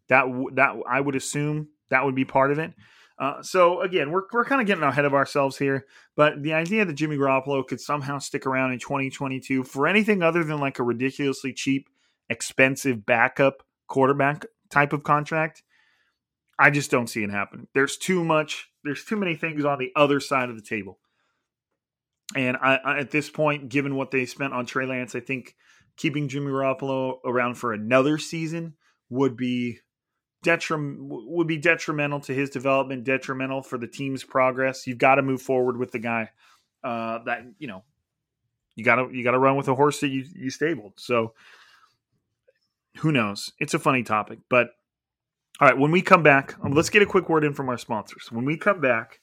That 0.09 0.25
that 0.53 0.75
I 0.89 0.99
would 0.99 1.15
assume 1.15 1.69
that 1.89 2.03
would 2.03 2.15
be 2.15 2.25
part 2.25 2.51
of 2.51 2.59
it. 2.59 2.73
Uh, 3.17 3.41
so 3.43 3.81
again, 3.81 4.11
we're 4.11 4.23
we're 4.33 4.45
kind 4.45 4.61
of 4.61 4.67
getting 4.67 4.83
ahead 4.83 5.05
of 5.05 5.13
ourselves 5.13 5.57
here, 5.57 5.85
but 6.15 6.41
the 6.41 6.53
idea 6.53 6.83
that 6.83 6.93
Jimmy 6.93 7.17
Garoppolo 7.17 7.65
could 7.65 7.79
somehow 7.79 8.17
stick 8.17 8.45
around 8.45 8.73
in 8.73 8.79
2022 8.79 9.63
for 9.63 9.87
anything 9.87 10.23
other 10.23 10.43
than 10.43 10.59
like 10.59 10.79
a 10.79 10.83
ridiculously 10.83 11.53
cheap, 11.53 11.87
expensive 12.29 13.05
backup 13.05 13.63
quarterback 13.87 14.45
type 14.69 14.91
of 14.91 15.03
contract, 15.03 15.61
I 16.57 16.71
just 16.71 16.89
don't 16.89 17.07
see 17.07 17.23
it 17.23 17.29
happening. 17.29 17.67
There's 17.73 17.97
too 17.97 18.23
much. 18.23 18.69
There's 18.83 19.05
too 19.05 19.17
many 19.17 19.35
things 19.35 19.65
on 19.65 19.77
the 19.77 19.91
other 19.95 20.19
side 20.19 20.49
of 20.49 20.55
the 20.55 20.61
table. 20.63 20.97
And 22.35 22.57
I, 22.57 22.75
I, 22.75 22.99
at 22.99 23.11
this 23.11 23.29
point, 23.29 23.69
given 23.69 23.95
what 23.95 24.11
they 24.11 24.25
spent 24.25 24.53
on 24.53 24.65
Trey 24.65 24.85
Lance, 24.85 25.15
I 25.15 25.19
think 25.19 25.55
keeping 25.97 26.27
Jimmy 26.27 26.47
Garoppolo 26.47 27.17
around 27.25 27.55
for 27.55 27.73
another 27.73 28.17
season 28.17 28.75
would 29.09 29.35
be 29.35 29.79
detrim 30.43 30.97
would 30.99 31.47
be 31.47 31.57
detrimental 31.57 32.19
to 32.21 32.33
his 32.33 32.49
development, 32.49 33.03
detrimental 33.03 33.61
for 33.61 33.77
the 33.77 33.87
team's 33.87 34.23
progress. 34.23 34.87
You've 34.87 34.97
got 34.97 35.15
to 35.15 35.21
move 35.21 35.41
forward 35.41 35.77
with 35.77 35.91
the 35.91 35.99
guy 35.99 36.29
uh, 36.83 37.19
that 37.25 37.45
you 37.59 37.67
know 37.67 37.83
you 38.75 38.83
got 38.83 38.95
to 38.95 39.09
you 39.11 39.23
got 39.23 39.31
to 39.31 39.39
run 39.39 39.57
with 39.57 39.67
a 39.67 39.75
horse 39.75 39.99
that 39.99 40.09
you 40.09 40.25
you 40.35 40.49
stabled. 40.49 40.93
So 40.97 41.33
who 42.97 43.11
knows? 43.11 43.51
It's 43.59 43.73
a 43.73 43.79
funny 43.79 44.03
topic, 44.03 44.39
but 44.49 44.69
all 45.59 45.67
right. 45.67 45.77
When 45.77 45.91
we 45.91 46.01
come 46.01 46.23
back, 46.23 46.55
um, 46.63 46.71
let's 46.73 46.89
get 46.89 47.01
a 47.01 47.05
quick 47.05 47.29
word 47.29 47.43
in 47.43 47.53
from 47.53 47.69
our 47.69 47.77
sponsors. 47.77 48.31
When 48.31 48.45
we 48.45 48.57
come 48.57 48.81
back, 48.81 49.19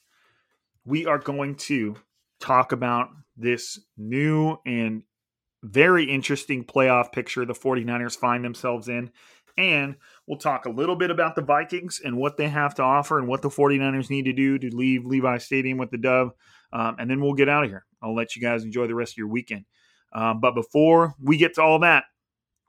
we 0.85 1.07
are 1.07 1.19
going 1.19 1.57
to 1.57 1.97
talk 2.41 2.73
about 2.73 3.11
this 3.37 3.79
new 3.97 4.57
and 4.67 5.03
very 5.63 6.05
interesting 6.05 6.65
playoff 6.65 7.13
picture 7.13 7.45
the 7.45 7.53
49ers 7.53 8.17
find 8.17 8.45
themselves 8.45 8.89
in. 8.89 9.11
And 9.57 9.97
we'll 10.27 10.39
talk 10.39 10.67
a 10.67 10.71
little 10.71 10.95
bit 10.95 11.11
about 11.11 11.35
the 11.35 11.43
Vikings 11.43 12.01
and 12.05 12.17
what 12.17 12.37
they 12.37 12.49
have 12.49 12.77
to 12.77 12.83
offer 12.83 13.19
and 13.19 13.27
what 13.27 13.43
the 13.43 13.49
49ers 13.49 14.09
need 14.09 14.27
to 14.27 14.33
do 14.33 14.57
to 14.57 14.75
leave 14.75 15.05
Levi 15.05 15.39
Stadium 15.39 15.79
with 15.79 15.91
the 15.91 15.99
dub. 15.99 16.31
Um, 16.73 16.97
and 17.01 17.11
then 17.11 17.21
we'll 17.21 17.35
get 17.35 17.49
out 17.49 17.65
of 17.65 17.71
here. 17.71 17.85
I'll 18.01 18.15
let 18.15 18.37
you 18.37 18.43
guys 18.43 18.63
enjoy 18.63 18.87
the 18.87 18.95
rest 18.95 19.15
of 19.15 19.19
your 19.19 19.29
weekend. 19.29 19.65
Um, 20.13 20.41
but 20.41 20.55
before 20.55 21.15
we 21.21 21.37
get 21.37 21.55
to 21.55 21.63
all 21.63 21.81
that, 21.81 22.05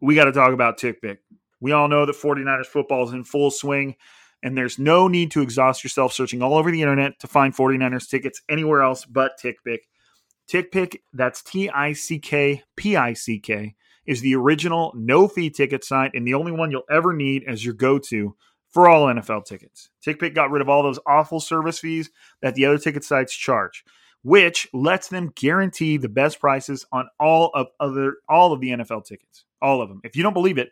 we 0.02 0.16
got 0.16 0.26
to 0.26 0.32
talk 0.32 0.52
about 0.52 0.80
TickPick. 0.80 1.18
We 1.62 1.74
all 1.74 1.88
know 1.88 2.06
that 2.06 2.16
49ers 2.16 2.66
football 2.66 3.08
is 3.08 3.14
in 3.14 3.24
full 3.24 3.52
swing 3.52 3.96
and 4.44 4.58
there's 4.58 4.80
no 4.80 5.08
need 5.08 5.32
to 5.32 5.42
exhaust 5.42 5.84
yourself 5.84 6.14
searching 6.14 6.42
all 6.42 6.56
over 6.56 6.72
the 6.72 6.82
internet 6.82 7.20
to 7.20 7.28
find 7.28 7.56
49ers 7.56 8.10
tickets 8.10 8.42
anywhere 8.50 8.82
else 8.82 9.06
but 9.06 9.34
TickPick. 9.42 9.80
TickPick, 10.52 11.02
that's 11.14 11.44
T 11.44 11.70
I 11.70 11.94
C 11.94 12.20
K 12.20 12.64
P 12.76 12.96
I 12.96 13.14
C 13.14 13.40
K, 13.40 13.76
is 14.06 14.22
the 14.22 14.36
original 14.36 14.92
no 14.96 15.28
fee 15.28 15.50
ticket 15.50 15.84
site 15.84 16.12
and 16.14 16.26
the 16.26 16.34
only 16.34 16.52
one 16.52 16.72
you'll 16.72 16.84
ever 16.90 17.14
need 17.14 17.44
as 17.48 17.64
your 17.64 17.74
go 17.74 18.00
to 18.00 18.36
for 18.72 18.88
all 18.88 19.08
NFL 19.08 19.46
tickets. 19.46 19.90
TickPick 20.06 20.34
got 20.34 20.52
rid 20.52 20.62
of 20.62 20.70
all 20.70 20.84
those 20.84 21.00
awful 21.06 21.40
service 21.40 21.80
fees 21.80 22.10
that 22.42 22.56
the 22.56 22.66
other 22.66 22.78
ticket 22.78 23.04
sites 23.04 23.36
charge, 23.36 23.84
which 24.24 24.68
lets 24.74 25.10
them 25.10 25.32
guarantee 25.36 25.98
the 25.98 26.10
best 26.10 26.40
prices 26.40 26.86
on 26.92 27.08
all 27.20 27.52
of 27.54 27.68
other 27.80 28.18
all 28.28 28.54
of 28.54 28.62
the 28.62 28.70
NFL 28.70 29.06
tickets. 29.06 29.46
All 29.62 29.82
of 29.82 29.90
them. 29.90 30.02
If 30.04 30.16
you 30.16 30.24
don't 30.24 30.34
believe 30.34 30.58
it, 30.58 30.72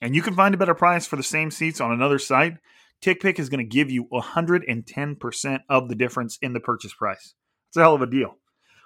and 0.00 0.14
you 0.14 0.22
can 0.22 0.34
find 0.34 0.54
a 0.54 0.58
better 0.58 0.74
price 0.74 1.06
for 1.06 1.16
the 1.16 1.22
same 1.22 1.50
seats 1.50 1.80
on 1.80 1.92
another 1.92 2.18
site, 2.18 2.58
TickPick 3.02 3.38
is 3.38 3.48
going 3.48 3.66
to 3.66 3.76
give 3.76 3.90
you 3.90 4.06
110% 4.12 5.60
of 5.68 5.88
the 5.88 5.94
difference 5.94 6.38
in 6.40 6.52
the 6.52 6.60
purchase 6.60 6.94
price. 6.94 7.34
It's 7.68 7.76
a 7.76 7.80
hell 7.80 7.94
of 7.94 8.02
a 8.02 8.06
deal. 8.06 8.36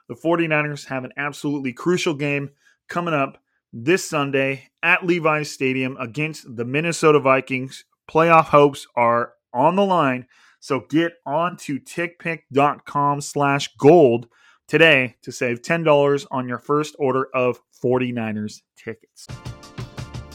The 0.08 0.16
49ers 0.16 0.86
have 0.86 1.04
an 1.04 1.12
absolutely 1.16 1.72
crucial 1.72 2.14
game 2.14 2.50
coming 2.88 3.14
up 3.14 3.38
this 3.72 4.08
Sunday 4.08 4.68
at 4.82 5.06
Levi's 5.06 5.50
Stadium 5.50 5.96
against 6.00 6.56
the 6.56 6.64
Minnesota 6.64 7.20
Vikings. 7.20 7.84
Playoff 8.10 8.46
hopes 8.46 8.86
are 8.96 9.34
on 9.54 9.76
the 9.76 9.84
line. 9.84 10.26
So 10.58 10.80
get 10.90 11.12
on 11.24 11.56
to 11.58 11.78
tickpick.com 11.78 13.20
slash 13.20 13.74
gold 13.78 14.26
today 14.66 15.16
to 15.22 15.32
save 15.32 15.62
$10 15.62 16.26
on 16.30 16.48
your 16.48 16.58
first 16.58 16.96
order 16.98 17.28
of 17.34 17.60
49ers 17.82 18.62
tickets. 18.76 19.26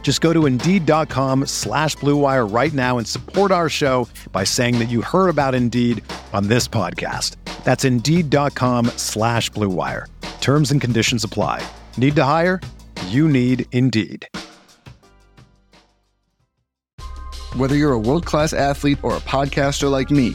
Just 0.00 0.22
go 0.22 0.32
to 0.32 0.46
Indeed.com 0.46 1.44
slash 1.44 1.96
BlueWire 1.98 2.50
right 2.50 2.72
now 2.72 2.96
and 2.96 3.06
support 3.06 3.52
our 3.52 3.68
show 3.68 4.08
by 4.32 4.44
saying 4.44 4.78
that 4.78 4.88
you 4.88 5.02
heard 5.02 5.28
about 5.28 5.54
Indeed 5.54 6.02
on 6.32 6.48
this 6.48 6.66
podcast. 6.66 7.36
That's 7.62 7.84
Indeed.com 7.84 8.86
slash 8.96 9.50
BlueWire. 9.50 10.06
Terms 10.40 10.70
and 10.70 10.80
conditions 10.80 11.24
apply. 11.24 11.62
Need 11.98 12.16
to 12.16 12.24
hire? 12.24 12.62
You 13.08 13.28
need 13.28 13.66
Indeed. 13.72 14.26
Whether 17.56 17.76
you're 17.76 17.92
a 17.92 17.98
world 17.98 18.24
class 18.24 18.54
athlete 18.54 18.98
or 19.02 19.14
a 19.14 19.20
podcaster 19.20 19.90
like 19.90 20.10
me, 20.10 20.34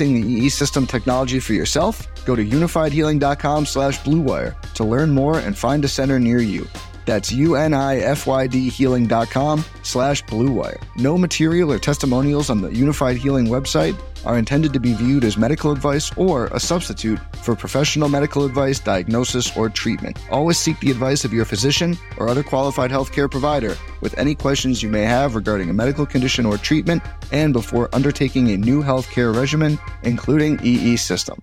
the 0.09 0.27
EE 0.27 0.49
system 0.49 0.87
technology 0.87 1.39
for 1.39 1.53
yourself? 1.53 2.07
Go 2.25 2.35
to 2.35 2.43
unifiedhealing.com 2.43 3.65
slash 3.67 3.99
bluewire 3.99 4.59
to 4.73 4.83
learn 4.83 5.11
more 5.11 5.37
and 5.39 5.55
find 5.55 5.85
a 5.85 5.87
center 5.87 6.19
near 6.19 6.39
you. 6.39 6.67
That's 7.05 7.31
U-N-I-F-Y-D 7.31 8.69
healing.com 8.69 9.63
slash 9.83 10.23
bluewire. 10.23 10.81
No 10.97 11.17
material 11.17 11.71
or 11.71 11.79
testimonials 11.79 12.49
on 12.49 12.61
the 12.61 12.73
Unified 12.73 13.17
Healing 13.17 13.47
website 13.47 13.95
are 14.25 14.37
intended 14.37 14.73
to 14.73 14.79
be 14.79 14.93
viewed 14.93 15.23
as 15.23 15.37
medical 15.37 15.71
advice 15.71 16.11
or 16.17 16.47
a 16.47 16.59
substitute 16.59 17.19
for 17.37 17.55
professional 17.55 18.09
medical 18.09 18.45
advice, 18.45 18.79
diagnosis, 18.79 19.55
or 19.55 19.69
treatment. 19.69 20.19
Always 20.29 20.57
seek 20.57 20.79
the 20.79 20.91
advice 20.91 21.25
of 21.25 21.33
your 21.33 21.45
physician 21.45 21.97
or 22.17 22.27
other 22.27 22.43
qualified 22.43 22.91
healthcare 22.91 23.29
provider 23.29 23.75
with 24.01 24.17
any 24.17 24.35
questions 24.35 24.83
you 24.83 24.89
may 24.89 25.03
have 25.03 25.35
regarding 25.35 25.69
a 25.69 25.73
medical 25.73 26.05
condition 26.05 26.45
or 26.45 26.57
treatment 26.57 27.01
and 27.31 27.53
before 27.53 27.89
undertaking 27.93 28.51
a 28.51 28.57
new 28.57 28.83
healthcare 28.83 29.35
regimen, 29.35 29.79
including 30.03 30.59
EE 30.63 30.97
system. 30.97 31.41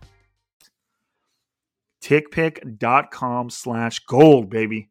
tickpick.com 2.02 3.50
slash 3.50 3.98
gold, 4.00 4.50
baby. 4.50 4.90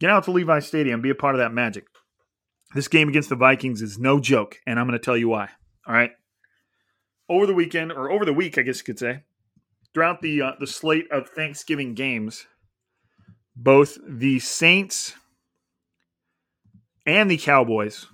Get 0.00 0.10
out 0.10 0.24
to 0.24 0.30
Levi 0.30 0.60
Stadium, 0.60 1.00
be 1.00 1.10
a 1.10 1.14
part 1.14 1.34
of 1.34 1.40
that 1.40 1.52
magic. 1.52 1.84
This 2.74 2.88
game 2.88 3.08
against 3.08 3.30
the 3.30 3.36
Vikings 3.36 3.82
is 3.82 3.98
no 3.98 4.20
joke, 4.20 4.56
and 4.66 4.78
I'm 4.78 4.86
going 4.86 4.98
to 4.98 5.04
tell 5.04 5.16
you 5.16 5.28
why. 5.28 5.48
All 5.86 5.94
right. 5.94 6.10
Over 7.28 7.46
the 7.46 7.54
weekend, 7.54 7.92
or 7.92 8.10
over 8.10 8.24
the 8.24 8.32
week, 8.32 8.56
I 8.56 8.62
guess 8.62 8.78
you 8.78 8.84
could 8.84 8.98
say, 8.98 9.22
throughout 9.92 10.22
the 10.22 10.42
uh, 10.42 10.52
the 10.58 10.66
slate 10.66 11.10
of 11.10 11.28
Thanksgiving 11.28 11.94
games, 11.94 12.46
both 13.54 13.98
the 14.06 14.38
Saints 14.38 15.14
and 17.04 17.30
the 17.30 17.36
Cowboys 17.36 18.06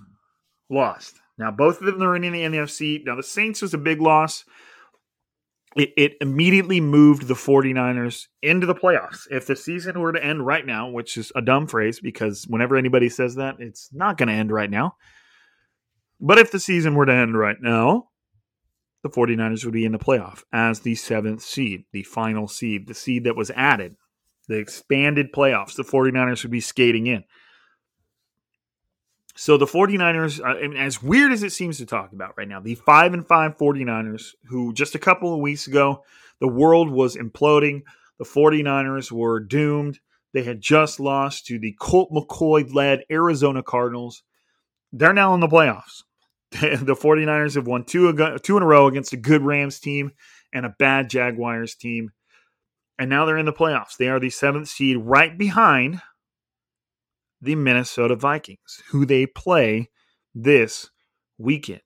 lost. 0.69 1.15
Now, 1.37 1.51
both 1.51 1.81
of 1.81 1.85
them 1.85 2.03
are 2.03 2.15
in 2.15 2.21
the 2.21 2.43
NFC. 2.43 3.03
Now, 3.05 3.15
the 3.15 3.23
Saints 3.23 3.61
was 3.61 3.73
a 3.73 3.77
big 3.77 4.01
loss 4.01 4.45
it, 5.75 5.91
it 5.97 6.13
immediately 6.21 6.79
moved 6.79 7.27
the 7.27 7.33
49ers 7.33 8.27
into 8.41 8.65
the 8.65 8.75
playoffs. 8.75 9.27
If 9.29 9.45
the 9.45 9.55
season 9.55 9.99
were 9.99 10.13
to 10.13 10.23
end 10.23 10.45
right 10.45 10.65
now, 10.65 10.89
which 10.89 11.17
is 11.17 11.31
a 11.35 11.41
dumb 11.41 11.67
phrase 11.67 11.99
because 11.99 12.45
whenever 12.47 12.77
anybody 12.77 13.09
says 13.09 13.35
that, 13.35 13.55
it's 13.59 13.89
not 13.91 14.17
going 14.17 14.29
to 14.29 14.33
end 14.33 14.51
right 14.51 14.69
now. 14.69 14.95
But 16.21 16.39
if 16.39 16.51
the 16.51 16.61
season 16.61 16.95
were 16.95 17.05
to 17.05 17.13
end 17.13 17.37
right 17.37 17.57
now, 17.61 18.07
the 19.05 19.11
49ers 19.11 19.63
would 19.63 19.73
be 19.75 19.85
in 19.85 19.91
the 19.91 19.99
playoff 19.99 20.41
as 20.51 20.79
the 20.79 20.95
seventh 20.95 21.43
seed, 21.43 21.83
the 21.91 22.01
final 22.01 22.47
seed, 22.47 22.87
the 22.87 22.95
seed 22.95 23.25
that 23.25 23.35
was 23.35 23.51
added, 23.51 23.95
the 24.47 24.57
expanded 24.57 25.31
playoffs. 25.31 25.75
The 25.75 25.83
49ers 25.83 26.41
would 26.41 26.51
be 26.51 26.59
skating 26.59 27.05
in. 27.05 27.23
So 29.35 29.57
the 29.57 29.67
49ers, 29.67 30.41
uh, 30.43 30.75
as 30.75 31.03
weird 31.03 31.31
as 31.31 31.43
it 31.43 31.51
seems 31.51 31.77
to 31.77 31.85
talk 31.85 32.13
about 32.13 32.33
right 32.35 32.47
now, 32.47 32.59
the 32.59 32.73
5 32.73 33.13
and 33.13 33.27
5 33.27 33.57
49ers 33.57 34.31
who 34.45 34.73
just 34.73 34.95
a 34.95 34.99
couple 34.99 35.35
of 35.35 35.39
weeks 35.39 35.67
ago 35.67 36.03
the 36.39 36.47
world 36.47 36.89
was 36.89 37.15
imploding, 37.15 37.83
the 38.17 38.25
49ers 38.25 39.11
were 39.11 39.39
doomed. 39.39 39.99
They 40.33 40.41
had 40.41 40.61
just 40.61 40.99
lost 40.99 41.45
to 41.45 41.59
the 41.59 41.75
Colt 41.79 42.09
McCoy 42.11 42.73
led 42.73 43.03
Arizona 43.11 43.61
Cardinals. 43.61 44.23
They're 44.91 45.13
now 45.13 45.35
in 45.35 45.41
the 45.41 45.47
playoffs. 45.47 46.01
The 46.51 46.97
49ers 46.99 47.55
have 47.55 47.67
won 47.67 47.83
two, 47.83 48.13
two 48.43 48.57
in 48.57 48.63
a 48.63 48.65
row 48.65 48.87
against 48.87 49.13
a 49.13 49.17
good 49.17 49.41
Rams 49.41 49.79
team 49.79 50.11
and 50.53 50.65
a 50.65 50.75
bad 50.77 51.09
Jaguars 51.09 51.75
team. 51.75 52.11
And 52.97 53.09
now 53.09 53.25
they're 53.25 53.37
in 53.37 53.45
the 53.45 53.53
playoffs. 53.53 53.97
They 53.97 54.07
are 54.07 54.19
the 54.19 54.29
seventh 54.29 54.69
seed 54.69 54.97
right 54.97 55.37
behind 55.37 56.01
the 57.41 57.55
Minnesota 57.55 58.15
Vikings, 58.15 58.81
who 58.89 59.05
they 59.05 59.25
play 59.25 59.89
this 60.33 60.89
weekend. 61.37 61.81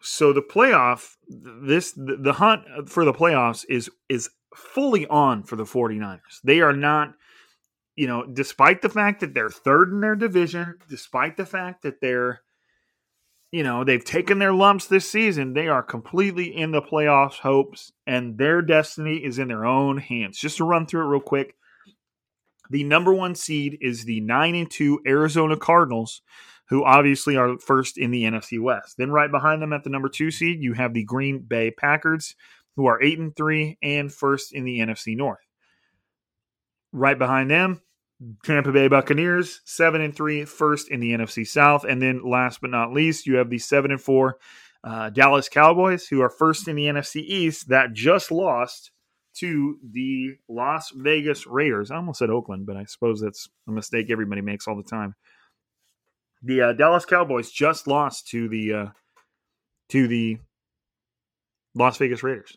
So 0.00 0.32
the 0.32 0.42
playoff, 0.42 1.16
this 1.28 1.92
the 1.96 2.34
hunt 2.34 2.88
for 2.88 3.04
the 3.04 3.12
playoffs 3.12 3.64
is 3.68 3.90
is 4.08 4.30
fully 4.54 5.06
on 5.08 5.42
for 5.42 5.56
the 5.56 5.64
49ers. 5.64 6.40
They 6.44 6.60
are 6.60 6.72
not, 6.72 7.14
you 7.96 8.06
know, 8.06 8.24
despite 8.24 8.80
the 8.80 8.88
fact 8.88 9.20
that 9.20 9.34
they're 9.34 9.50
third 9.50 9.90
in 9.90 10.00
their 10.00 10.14
division, 10.14 10.76
despite 10.88 11.36
the 11.36 11.46
fact 11.46 11.82
that 11.82 12.00
they're 12.00 12.42
you 13.50 13.62
know, 13.62 13.84
they've 13.84 14.04
taken 14.04 14.38
their 14.38 14.52
lumps 14.52 14.86
this 14.86 15.10
season. 15.10 15.54
They 15.54 15.68
are 15.68 15.82
completely 15.82 16.54
in 16.54 16.70
the 16.70 16.82
playoffs 16.82 17.38
hopes, 17.38 17.92
and 18.06 18.36
their 18.36 18.62
destiny 18.62 19.16
is 19.24 19.38
in 19.38 19.48
their 19.48 19.64
own 19.64 19.98
hands. 19.98 20.38
Just 20.38 20.58
to 20.58 20.64
run 20.64 20.86
through 20.86 21.02
it 21.02 21.10
real 21.10 21.20
quick 21.20 21.54
the 22.70 22.84
number 22.84 23.12
one 23.12 23.34
seed 23.34 23.78
is 23.80 24.04
the 24.04 24.20
9 24.20 24.54
and 24.54 24.70
2 24.70 25.00
Arizona 25.06 25.56
Cardinals, 25.56 26.22
who 26.68 26.84
obviously 26.84 27.36
are 27.36 27.58
first 27.58 27.96
in 27.96 28.10
the 28.10 28.24
NFC 28.24 28.60
West. 28.60 28.96
Then 28.98 29.10
right 29.10 29.30
behind 29.30 29.62
them 29.62 29.72
at 29.72 29.84
the 29.84 29.90
number 29.90 30.08
2 30.08 30.30
seed, 30.30 30.62
you 30.62 30.74
have 30.74 30.92
the 30.92 31.04
Green 31.04 31.40
Bay 31.40 31.70
Packers, 31.70 32.34
who 32.76 32.86
are 32.86 33.02
8 33.02 33.18
and 33.18 33.36
3 33.36 33.78
and 33.82 34.12
first 34.12 34.52
in 34.52 34.64
the 34.64 34.78
NFC 34.80 35.16
North. 35.16 35.46
Right 36.92 37.18
behind 37.18 37.50
them, 37.50 37.80
Tampa 38.44 38.72
Bay 38.72 38.88
Buccaneers, 38.88 39.60
7 39.64 40.00
and 40.00 40.14
3, 40.14 40.44
first 40.44 40.90
in 40.90 41.00
the 41.00 41.12
NFC 41.12 41.46
South, 41.46 41.84
and 41.84 42.02
then 42.02 42.22
last 42.24 42.60
but 42.60 42.70
not 42.70 42.92
least, 42.92 43.26
you 43.26 43.36
have 43.36 43.50
the 43.50 43.58
7 43.58 43.90
and 43.90 44.00
4 44.00 44.36
uh, 44.84 45.10
Dallas 45.10 45.48
Cowboys, 45.48 46.06
who 46.06 46.20
are 46.20 46.30
first 46.30 46.68
in 46.68 46.76
the 46.76 46.86
NFC 46.86 47.22
East 47.22 47.68
that 47.68 47.92
just 47.92 48.30
lost 48.30 48.90
to 49.34 49.78
the 49.88 50.36
Las 50.48 50.90
Vegas 50.94 51.46
Raiders. 51.46 51.90
I 51.90 51.96
almost 51.96 52.18
said 52.18 52.30
Oakland, 52.30 52.66
but 52.66 52.76
I 52.76 52.84
suppose 52.84 53.20
that's 53.20 53.48
a 53.68 53.70
mistake 53.70 54.10
everybody 54.10 54.40
makes 54.40 54.66
all 54.66 54.76
the 54.76 54.82
time. 54.82 55.14
The 56.42 56.60
uh, 56.62 56.72
Dallas 56.72 57.04
Cowboys 57.04 57.50
just 57.50 57.86
lost 57.86 58.28
to 58.28 58.48
the 58.48 58.72
uh, 58.72 58.86
to 59.90 60.08
the 60.08 60.38
Las 61.74 61.96
Vegas 61.98 62.22
Raiders 62.22 62.56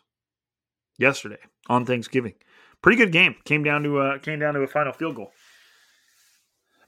yesterday 0.98 1.38
on 1.68 1.84
Thanksgiving. 1.84 2.34
Pretty 2.82 2.98
good 2.98 3.12
game. 3.12 3.36
Came 3.44 3.62
down 3.62 3.84
to 3.84 4.00
a, 4.00 4.18
came 4.18 4.38
down 4.38 4.54
to 4.54 4.60
a 4.60 4.66
final 4.66 4.92
field 4.92 5.16
goal. 5.16 5.32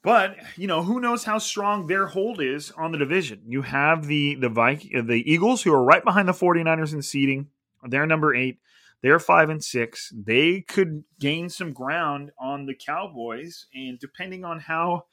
But 0.04 0.36
you 0.56 0.66
know 0.66 0.82
who 0.82 1.00
knows 1.00 1.24
how 1.24 1.38
strong 1.38 1.86
their 1.86 2.06
hold 2.06 2.40
is 2.40 2.70
on 2.72 2.92
the 2.92 2.98
division. 2.98 3.40
You 3.46 3.62
have 3.62 4.06
the 4.06 4.34
the 4.34 4.50
Viking, 4.50 5.06
the 5.06 5.28
Eagles 5.28 5.62
who 5.62 5.72
are 5.72 5.82
right 5.82 6.04
behind 6.04 6.28
the 6.28 6.32
49ers 6.32 6.92
in 6.92 7.00
seeding. 7.02 7.48
They're 7.82 8.06
number 8.06 8.34
eight. 8.34 8.58
They're 9.02 9.18
five 9.18 9.48
and 9.48 9.64
six. 9.64 10.12
They 10.14 10.60
could 10.60 11.04
gain 11.18 11.48
some 11.48 11.72
ground 11.72 12.32
on 12.38 12.66
the 12.66 12.74
Cowboys, 12.74 13.66
and 13.74 13.98
depending 13.98 14.44
on 14.44 14.60
how 14.60 15.04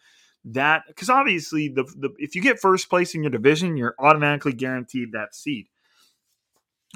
that, 0.46 0.84
because 0.88 1.10
obviously 1.10 1.70
the, 1.70 1.84
the 1.84 2.10
if 2.18 2.36
you 2.36 2.42
get 2.42 2.60
first 2.60 2.90
place 2.90 3.16
in 3.16 3.24
your 3.24 3.32
division, 3.32 3.78
you're 3.78 3.96
automatically 4.00 4.54
guaranteed 4.54 5.14
that 5.14 5.36
seed. 5.36 5.68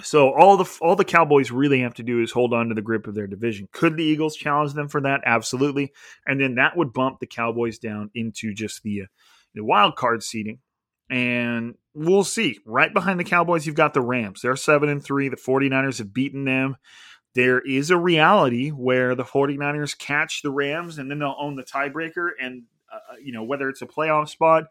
So 0.04 0.34
all 0.34 0.58
the 0.58 0.78
all 0.82 0.96
the 0.96 1.06
Cowboys 1.06 1.52
really 1.52 1.82
have 1.82 1.94
to 1.96 2.04
do 2.04 2.22
is 2.22 2.32
hold 2.32 2.54
on 2.54 2.68
to 2.68 2.76
the 2.76 2.82
grip 2.82 3.08
of 3.08 3.16
their 3.16 3.28
division. 3.28 3.70
Could 3.72 3.96
the 3.96 4.04
Eagles 4.04 4.36
challenge 4.36 4.74
them 4.74 4.90
for 4.90 5.02
that? 5.02 5.22
Absolutely, 5.26 5.94
and 6.28 6.40
then 6.40 6.56
that 6.56 6.76
would 6.76 6.92
bump 6.92 7.20
the 7.20 7.28
Cowboys 7.28 7.80
down 7.80 8.12
into 8.14 8.54
just 8.54 8.84
the 8.84 9.04
uh, 9.04 9.06
the 9.54 9.64
wild 9.64 9.96
card 9.96 10.22
seeding 10.22 10.60
and 11.10 11.76
we'll 11.94 12.24
see. 12.24 12.60
Right 12.66 12.94
behind 12.94 13.20
the 13.20 13.26
Cowboys, 13.26 13.66
you've 13.66 13.76
got 13.76 13.94
the 13.94 14.02
Rams. 14.02 14.42
They're 14.42 14.56
7 14.56 14.90
and 14.90 15.04
3. 15.04 15.30
The 15.30 15.36
49ers 15.36 16.00
have 16.00 16.14
beaten 16.14 16.46
them. 16.46 16.78
There 17.36 17.60
is 17.60 17.90
a 17.92 17.98
reality 17.98 18.70
where 18.70 19.14
the 19.14 19.24
49ers 19.24 19.98
catch 19.98 20.42
the 20.42 20.52
Rams 20.52 20.98
and 20.98 21.12
then 21.12 21.20
they'll 21.20 21.36
own 21.38 21.56
the 21.56 21.64
tiebreaker. 21.64 22.30
And, 22.42 22.64
uh, 22.92 23.14
uh, 23.14 23.16
you 23.24 23.34
know, 23.34 23.44
whether 23.44 23.70
it's 23.70 23.82
a 23.82 23.88
playoff 23.88 24.30
spot 24.30 24.66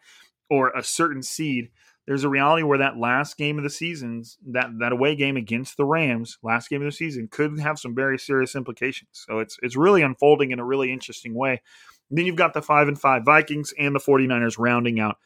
or 0.51 0.71
a 0.71 0.83
certain 0.83 1.23
seed, 1.23 1.71
there's 2.07 2.25
a 2.25 2.29
reality 2.29 2.63
where 2.63 2.79
that 2.79 2.99
last 2.99 3.37
game 3.37 3.59
of 3.59 3.65
the 3.65 3.71
season, 3.71 4.23
that, 4.49 4.69
that 4.81 4.93
away 4.93 5.17
game 5.17 5.37
against 5.37 5.77
the 5.77 5.85
Rams, 5.85 6.39
last 6.43 6.69
game 6.69 6.83
of 6.83 6.87
the 6.87 6.93
season, 6.93 7.29
could 7.31 7.59
have 7.61 7.79
some 7.79 7.95
very 7.95 8.19
serious 8.19 8.55
implications. 8.55 9.11
So 9.13 9.39
it's, 9.39 9.57
it's 9.63 9.77
really 9.77 10.03
unfolding 10.03 10.51
in 10.51 10.59
a 10.59 10.65
really 10.65 10.93
interesting 10.93 11.35
way. 11.35 11.63
then 12.11 12.27
you've 12.27 12.37
got 12.37 12.53
the 12.53 12.63
5 12.63 12.89
and 12.89 13.01
5 13.01 13.25
Vikings 13.25 13.73
and 13.79 13.95
the 13.95 14.01
49ers 14.01 14.59
rounding 14.59 15.01
out 15.01 15.17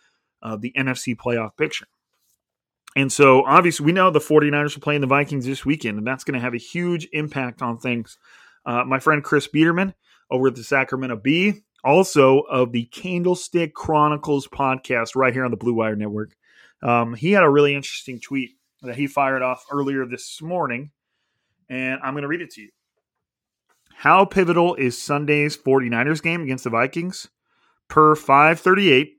uh, 0.43 0.57
the 0.57 0.73
NFC 0.77 1.17
playoff 1.17 1.57
picture. 1.57 1.87
And 2.97 3.13
so 3.13 3.45
obviously 3.45 3.87
we 3.87 3.93
know 3.93 4.11
the 4.11 4.19
49ers 4.19 4.77
are 4.77 4.81
playing 4.81 5.01
the 5.01 5.07
Vikings 5.07 5.47
this 5.47 5.65
weekend, 5.65 5.99
and 5.99 6.07
that's 6.07 6.25
going 6.25 6.35
to 6.35 6.41
have 6.41 6.55
a 6.55 6.59
huge 6.59 7.09
impact 7.13 7.61
on 7.61 7.79
things. 7.79 8.19
Uh, 8.65 8.85
my 8.85 8.99
friend 8.99 9.23
Chris 9.23 9.49
Biederman 9.49 9.95
over 10.31 10.49
at 10.49 10.55
the 10.55 10.65
Sacramento 10.65 11.17
Bee, 11.17 11.63
also 11.85 12.41
of 12.41 12.73
the 12.73 12.85
Candlestick 12.87 13.75
Chronicles 13.75 14.47
podcast 14.49 15.17
right 15.17 15.33
here 15.33 15.45
on 15.45 15.51
the 15.51 15.57
Blue 15.57 15.75
Wire 15.75 15.97
Network. 15.97 16.35
Um, 16.83 17.15
he 17.15 17.33
had 17.33 17.43
a 17.43 17.51
really 17.51 17.75
interesting 17.75 18.21
tweet 18.21 18.51
that 18.83 18.97
he 18.97 19.07
fired 19.07 19.43
off 19.43 19.65
earlier 19.71 20.07
this 20.07 20.41
morning, 20.41 20.91
and 21.69 22.01
I'm 22.03 22.15
going 22.15 22.23
to 22.23 22.29
read 22.29 22.41
it 22.41 22.51
to 22.53 22.63
you. 22.63 22.71
How 23.95 24.25
pivotal 24.25 24.77
is 24.77 25.01
Sunday's 25.01 25.57
49ers 25.57 26.23
game 26.23 26.43
against 26.43 26.65
the 26.65 26.71
Vikings? 26.71 27.29
Per 27.89 28.15
538, 28.15 29.17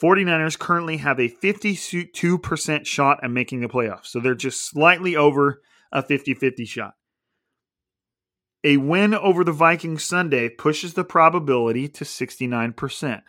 49ers 0.00 0.58
currently 0.58 0.98
have 0.98 1.18
a 1.18 1.28
52% 1.28 2.86
shot 2.86 3.18
at 3.22 3.30
making 3.30 3.60
the 3.60 3.68
playoffs. 3.68 4.06
So 4.06 4.20
they're 4.20 4.34
just 4.34 4.60
slightly 4.60 5.16
over 5.16 5.62
a 5.90 6.02
50 6.02 6.34
50 6.34 6.64
shot. 6.64 6.94
A 8.62 8.76
win 8.76 9.14
over 9.14 9.44
the 9.44 9.52
Vikings 9.52 10.04
Sunday 10.04 10.48
pushes 10.48 10.94
the 10.94 11.04
probability 11.04 11.88
to 11.88 12.04
69%. 12.04 13.22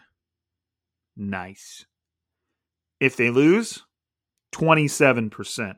Nice. 1.15 1.85
If 2.99 3.15
they 3.15 3.29
lose, 3.29 3.83
27%. 4.53 5.75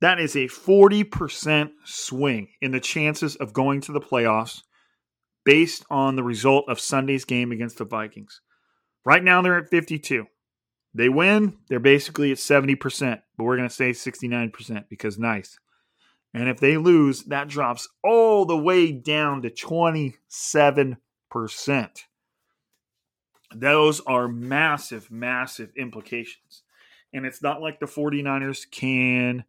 That 0.00 0.18
is 0.18 0.34
a 0.34 0.48
40% 0.48 1.70
swing 1.84 2.48
in 2.60 2.72
the 2.72 2.80
chances 2.80 3.36
of 3.36 3.52
going 3.52 3.80
to 3.82 3.92
the 3.92 4.00
playoffs 4.00 4.62
based 5.44 5.84
on 5.90 6.16
the 6.16 6.24
result 6.24 6.64
of 6.68 6.80
Sunday's 6.80 7.24
game 7.24 7.52
against 7.52 7.78
the 7.78 7.84
Vikings. 7.84 8.40
Right 9.04 9.22
now, 9.22 9.42
they're 9.42 9.58
at 9.58 9.68
52. 9.68 10.26
They 10.94 11.08
win, 11.08 11.56
they're 11.68 11.80
basically 11.80 12.32
at 12.32 12.38
70%, 12.38 13.22
but 13.36 13.44
we're 13.44 13.56
going 13.56 13.68
to 13.68 13.74
say 13.74 13.90
69% 13.90 14.84
because 14.90 15.18
nice. 15.18 15.58
And 16.34 16.48
if 16.48 16.60
they 16.60 16.76
lose, 16.76 17.24
that 17.24 17.48
drops 17.48 17.88
all 18.02 18.44
the 18.44 18.56
way 18.56 18.92
down 18.92 19.42
to 19.42 19.50
27%. 19.50 20.16
Those 23.54 24.00
are 24.00 24.28
massive, 24.28 25.10
massive 25.10 25.72
implications. 25.76 26.62
And 27.12 27.26
it's 27.26 27.42
not 27.42 27.60
like 27.60 27.78
the 27.78 27.86
49ers 27.86 28.70
can 28.70 29.44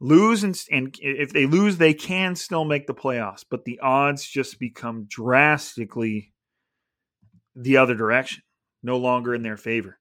lose 0.00 0.42
and, 0.42 0.58
and 0.70 0.96
if 1.00 1.32
they 1.32 1.44
lose 1.44 1.76
they 1.76 1.92
can 1.92 2.34
still 2.34 2.64
make 2.64 2.86
the 2.86 2.94
playoffs 2.94 3.44
but 3.48 3.66
the 3.66 3.78
odds 3.80 4.26
just 4.26 4.58
become 4.58 5.04
drastically 5.10 6.32
the 7.54 7.76
other 7.76 7.94
direction 7.94 8.42
no 8.82 8.96
longer 8.96 9.34
in 9.34 9.42
their 9.42 9.58
favor. 9.58 9.98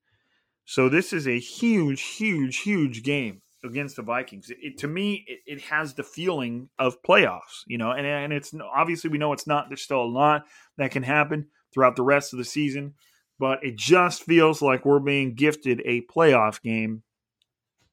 So 0.63 0.87
this 0.87 1.11
is 1.11 1.27
a 1.27 1.37
huge 1.37 2.01
huge 2.01 2.59
huge 2.59 3.03
game 3.03 3.41
against 3.61 3.97
the 3.97 4.01
vikings. 4.01 4.49
It, 4.49 4.77
to 4.77 4.87
me 4.87 5.25
it, 5.27 5.39
it, 5.45 5.61
has 5.63 5.93
the 5.93 6.03
feeling 6.03 6.69
of 6.79 7.01
playoffs 7.03 7.63
you 7.67 7.77
know 7.77 7.91
and, 7.91 8.07
and 8.07 8.31
it's 8.31 8.53
obviously 8.73 9.09
we 9.09 9.17
know 9.17 9.33
it's 9.33 9.47
not 9.47 9.67
there's 9.69 9.81
still 9.81 10.01
a 10.01 10.05
lot 10.05 10.43
that 10.77 10.91
can 10.91 11.03
happen 11.03 11.47
throughout 11.73 11.97
the 11.97 12.03
rest 12.03 12.31
of 12.31 12.39
the 12.39 12.45
season 12.45 12.93
but 13.39 13.63
it 13.63 13.75
just 13.75 14.23
feels 14.23 14.61
like 14.61 14.85
we're 14.85 14.99
being 14.99 15.33
gifted 15.33 15.81
a 15.85 16.01
playoff 16.01 16.61
game 16.61 17.03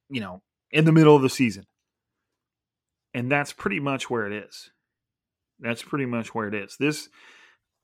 you 0.09 0.21
know 0.21 0.43
in 0.71 0.85
the 0.85 0.93
middle 0.93 1.17
of 1.17 1.23
the 1.23 1.31
season 1.31 1.65
and 3.17 3.33
that's 3.33 3.55
pretty 3.55 3.81
much 3.81 4.11
where 4.11 4.27
it 4.27 4.45
is. 4.45 4.71
That's 5.59 5.83
pretty 5.83 6.05
much 6.05 6.35
where 6.35 6.49
it 6.49 6.55
is. 6.55 6.77
This 6.79 7.09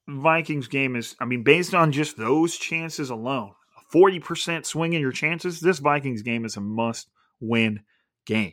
Vikings 0.07 0.69
game 0.69 0.95
is, 0.95 1.17
I 1.21 1.25
mean, 1.25 1.43
based 1.43 1.73
on 1.73 1.91
just 1.91 2.19
those 2.19 2.59
chances 2.59 3.09
alone, 3.09 3.53
a 3.79 3.97
40% 3.97 4.67
swing 4.67 4.93
in 4.93 5.01
your 5.01 5.11
chances, 5.11 5.59
this 5.59 5.79
Vikings 5.79 6.21
game 6.21 6.45
is 6.45 6.59
a 6.59 6.61
must 6.61 7.09
win 7.41 7.81
game. 8.27 8.53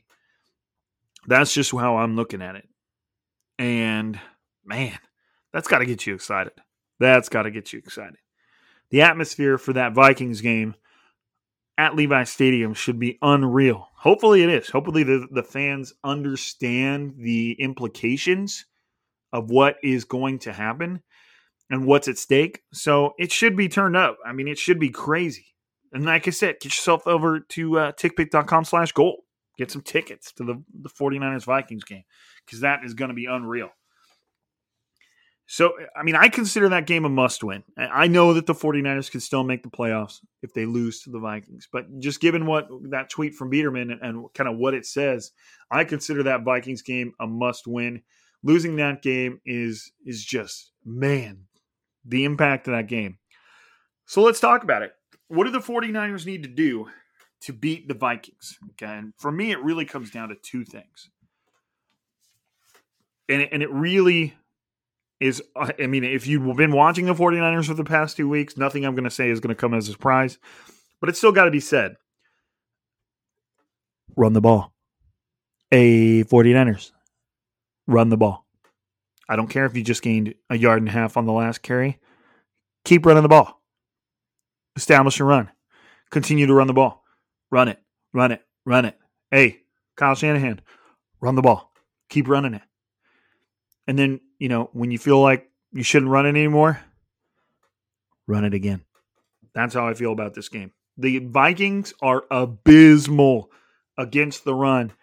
That's 1.27 1.53
just 1.53 1.71
how 1.71 1.97
I'm 1.97 2.15
looking 2.15 2.41
at 2.41 2.55
it. 2.55 2.69
And 3.57 4.17
man, 4.63 4.97
that's 5.51 5.67
got 5.67 5.79
to 5.79 5.85
get 5.85 6.07
you 6.07 6.15
excited. 6.15 6.53
That's 6.97 7.27
got 7.27 7.41
to 7.41 7.51
get 7.51 7.73
you 7.73 7.79
excited. 7.79 8.15
The 8.91 9.01
atmosphere 9.01 9.57
for 9.57 9.73
that 9.73 9.93
Vikings 9.93 10.41
game 10.41 10.75
at 11.77 11.95
Levi 11.95 12.23
Stadium 12.23 12.73
should 12.73 12.99
be 12.99 13.17
unreal. 13.21 13.87
Hopefully 13.95 14.43
it 14.43 14.49
is. 14.49 14.69
Hopefully 14.69 15.03
the, 15.03 15.27
the 15.31 15.43
fans 15.43 15.93
understand 16.03 17.13
the 17.17 17.53
implications 17.53 18.65
of 19.31 19.49
what 19.49 19.77
is 19.83 20.05
going 20.05 20.39
to 20.39 20.51
happen 20.51 21.01
and 21.69 21.85
what's 21.85 22.07
at 22.07 22.17
stake. 22.17 22.61
So 22.73 23.13
it 23.17 23.31
should 23.31 23.55
be 23.55 23.69
turned 23.69 23.95
up. 23.95 24.17
I 24.25 24.33
mean, 24.33 24.47
it 24.47 24.57
should 24.57 24.79
be 24.79 24.89
crazy. 24.89 25.45
And 25.93 26.05
like 26.05 26.27
I 26.27 26.31
said, 26.31 26.55
get 26.59 26.65
yourself 26.65 27.07
over 27.07 27.39
to 27.39 27.79
uh, 27.79 27.91
tickpick.com 27.93 28.65
slash 28.65 28.91
gold. 28.91 29.19
Get 29.57 29.71
some 29.71 29.81
tickets 29.81 30.31
to 30.33 30.43
the, 30.43 30.63
the 30.81 30.89
49ers 30.89 31.45
Vikings 31.45 31.83
game 31.83 32.03
because 32.45 32.61
that 32.61 32.79
is 32.83 32.93
going 32.93 33.09
to 33.09 33.15
be 33.15 33.25
unreal. 33.25 33.69
So, 35.51 35.73
I 35.99 36.03
mean, 36.03 36.15
I 36.15 36.29
consider 36.29 36.69
that 36.69 36.85
game 36.85 37.05
a 37.05 37.09
must 37.09 37.43
win. 37.43 37.63
I 37.75 38.05
know 38.05 38.35
that 38.35 38.45
the 38.45 38.53
49ers 38.53 39.09
can 39.09 39.19
still 39.19 39.43
make 39.43 39.63
the 39.63 39.69
playoffs 39.69 40.19
if 40.43 40.53
they 40.53 40.67
lose 40.67 41.01
to 41.01 41.09
the 41.09 41.17
Vikings. 41.17 41.67
But 41.73 41.85
just 41.97 42.21
given 42.21 42.45
what 42.45 42.67
that 42.91 43.09
tweet 43.09 43.33
from 43.33 43.49
Biederman 43.49 43.89
and, 43.89 43.99
and 43.99 44.33
kind 44.35 44.47
of 44.47 44.57
what 44.57 44.75
it 44.75 44.85
says, 44.85 45.31
I 45.71 45.85
consider 45.85 46.21
that 46.21 46.43
Vikings 46.43 46.83
game 46.83 47.13
a 47.19 47.25
must 47.25 47.65
win. 47.65 48.03
Losing 48.43 48.75
that 48.75 49.01
game 49.01 49.41
is 49.43 49.91
is 50.05 50.23
just 50.23 50.71
man, 50.85 51.45
the 52.05 52.25
impact 52.25 52.67
of 52.67 52.73
that 52.73 52.85
game. 52.85 53.17
So 54.05 54.21
let's 54.21 54.39
talk 54.39 54.61
about 54.61 54.83
it. 54.83 54.91
What 55.29 55.45
do 55.45 55.49
the 55.49 55.57
49ers 55.57 56.27
need 56.27 56.43
to 56.43 56.49
do 56.49 56.89
to 57.41 57.53
beat 57.53 57.87
the 57.87 57.95
Vikings? 57.95 58.55
Okay. 58.73 58.85
And 58.85 59.13
for 59.17 59.31
me, 59.31 59.49
it 59.49 59.63
really 59.63 59.85
comes 59.85 60.11
down 60.11 60.29
to 60.29 60.35
two 60.35 60.63
things. 60.63 61.09
And 63.27 63.41
it, 63.41 63.49
and 63.51 63.63
it 63.63 63.71
really 63.71 64.35
is 65.19 65.41
I 65.55 65.87
mean, 65.87 66.03
if 66.03 66.27
you've 66.27 66.55
been 66.55 66.71
watching 66.71 67.05
the 67.05 67.13
49ers 67.13 67.65
for 67.65 67.73
the 67.73 67.83
past 67.83 68.17
two 68.17 68.29
weeks, 68.29 68.57
nothing 68.57 68.85
I'm 68.85 68.95
going 68.95 69.03
to 69.03 69.09
say 69.09 69.29
is 69.29 69.39
going 69.39 69.55
to 69.55 69.59
come 69.59 69.73
as 69.73 69.87
a 69.87 69.91
surprise, 69.91 70.37
but 70.99 71.09
it's 71.09 71.17
still 71.17 71.31
got 71.31 71.45
to 71.45 71.51
be 71.51 71.59
said. 71.59 71.95
Run 74.15 74.33
the 74.33 74.41
ball. 74.41 74.73
A 75.71 76.23
49ers. 76.23 76.91
Run 77.87 78.09
the 78.09 78.17
ball. 78.17 78.45
I 79.27 79.35
don't 79.35 79.49
care 79.49 79.65
if 79.65 79.75
you 79.75 79.83
just 79.83 80.01
gained 80.01 80.33
a 80.49 80.57
yard 80.57 80.79
and 80.79 80.89
a 80.89 80.91
half 80.91 81.15
on 81.15 81.25
the 81.25 81.31
last 81.31 81.61
carry. 81.61 81.99
Keep 82.85 83.05
running 83.05 83.23
the 83.23 83.29
ball. 83.29 83.61
Establish 84.75 85.19
a 85.19 85.23
run. 85.23 85.51
Continue 86.09 86.47
to 86.47 86.53
run 86.53 86.67
the 86.67 86.73
ball. 86.73 87.03
Run 87.51 87.67
it. 87.67 87.79
Run 88.13 88.31
it. 88.31 88.41
Run 88.65 88.85
it. 88.85 88.97
Hey, 89.29 89.61
Kyle 89.95 90.15
Shanahan, 90.15 90.61
run 91.21 91.35
the 91.35 91.41
ball. 91.41 91.71
Keep 92.09 92.27
running 92.27 92.53
it. 92.55 92.61
And 93.85 93.99
then 93.99 94.21
you 94.39 94.49
know, 94.49 94.69
when 94.73 94.89
you 94.89 94.97
feel 94.97 95.21
like 95.21 95.49
you 95.71 95.83
shouldn't 95.83 96.11
run 96.11 96.25
it 96.25 96.29
anymore, 96.29 96.79
run 98.27 98.45
it 98.45 98.53
again. 98.53 98.83
That's 99.53 99.73
how 99.73 99.87
I 99.87 99.93
feel 99.93 100.11
about 100.11 100.33
this 100.33 100.49
game. 100.49 100.71
The 100.97 101.19
Vikings 101.19 101.93
are 102.01 102.23
abysmal 102.31 103.51
against 103.97 104.45
the 104.45 104.55
run. 104.55 104.93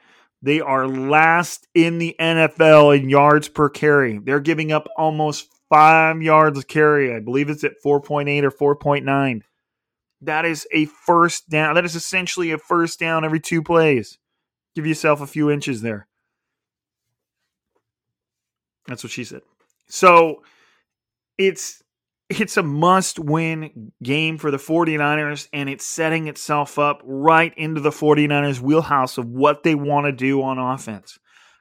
They 0.43 0.61
are 0.61 0.87
last 0.87 1.67
in 1.75 1.99
the 1.99 2.15
NFL 2.21 2.99
in 2.99 3.09
yards 3.09 3.49
per 3.49 3.69
carry. 3.69 4.19
They're 4.19 4.41
giving 4.41 4.73
up 4.73 4.89
almost 4.97 5.49
five 5.69 6.23
yards 6.23 6.63
carry. 6.65 7.15
I 7.15 7.21
believe 7.21 7.51
it's 7.51 7.65
at 7.65 7.83
4.8 7.85 8.43
or 8.43 8.77
4.9. 8.77 9.43
That 10.23 10.45
is 10.45 10.67
a 10.73 10.87
first 10.87 11.49
down. 11.49 11.75
That 11.75 11.85
is 11.85 11.95
essentially 11.95 12.51
a 12.53 12.59
first 12.59 12.99
down 13.01 13.25
every 13.25 13.41
two 13.41 13.63
plays. 13.63 14.19
Give 14.75 14.87
yourself 14.87 15.21
a 15.21 15.27
few 15.27 15.51
inches 15.51 15.83
there. 15.83 16.07
That's 18.89 19.03
what 19.03 19.13
she 19.13 19.25
said. 19.25 19.43
So 19.89 20.43
it's 21.39 21.83
it's 22.29 22.57
a 22.57 22.63
must 22.63 23.19
win 23.19 23.93
game 24.03 24.37
for 24.37 24.51
the 24.51 24.57
49ers 24.57 25.49
and 25.53 25.69
it's 25.69 25.87
setting 25.87 26.27
itself 26.27 26.77
up 26.79 27.01
right 27.05 27.55
into 27.57 27.81
the 27.81 27.91
49ers 27.91 28.61
wheelhouse 28.61 29.17
of 29.17 29.27
what 29.27 29.63
they 29.63 29.77
want 29.77 30.07
to 30.07 30.13
do 30.13 30.43
on 30.43 30.59
offense. 30.59 31.19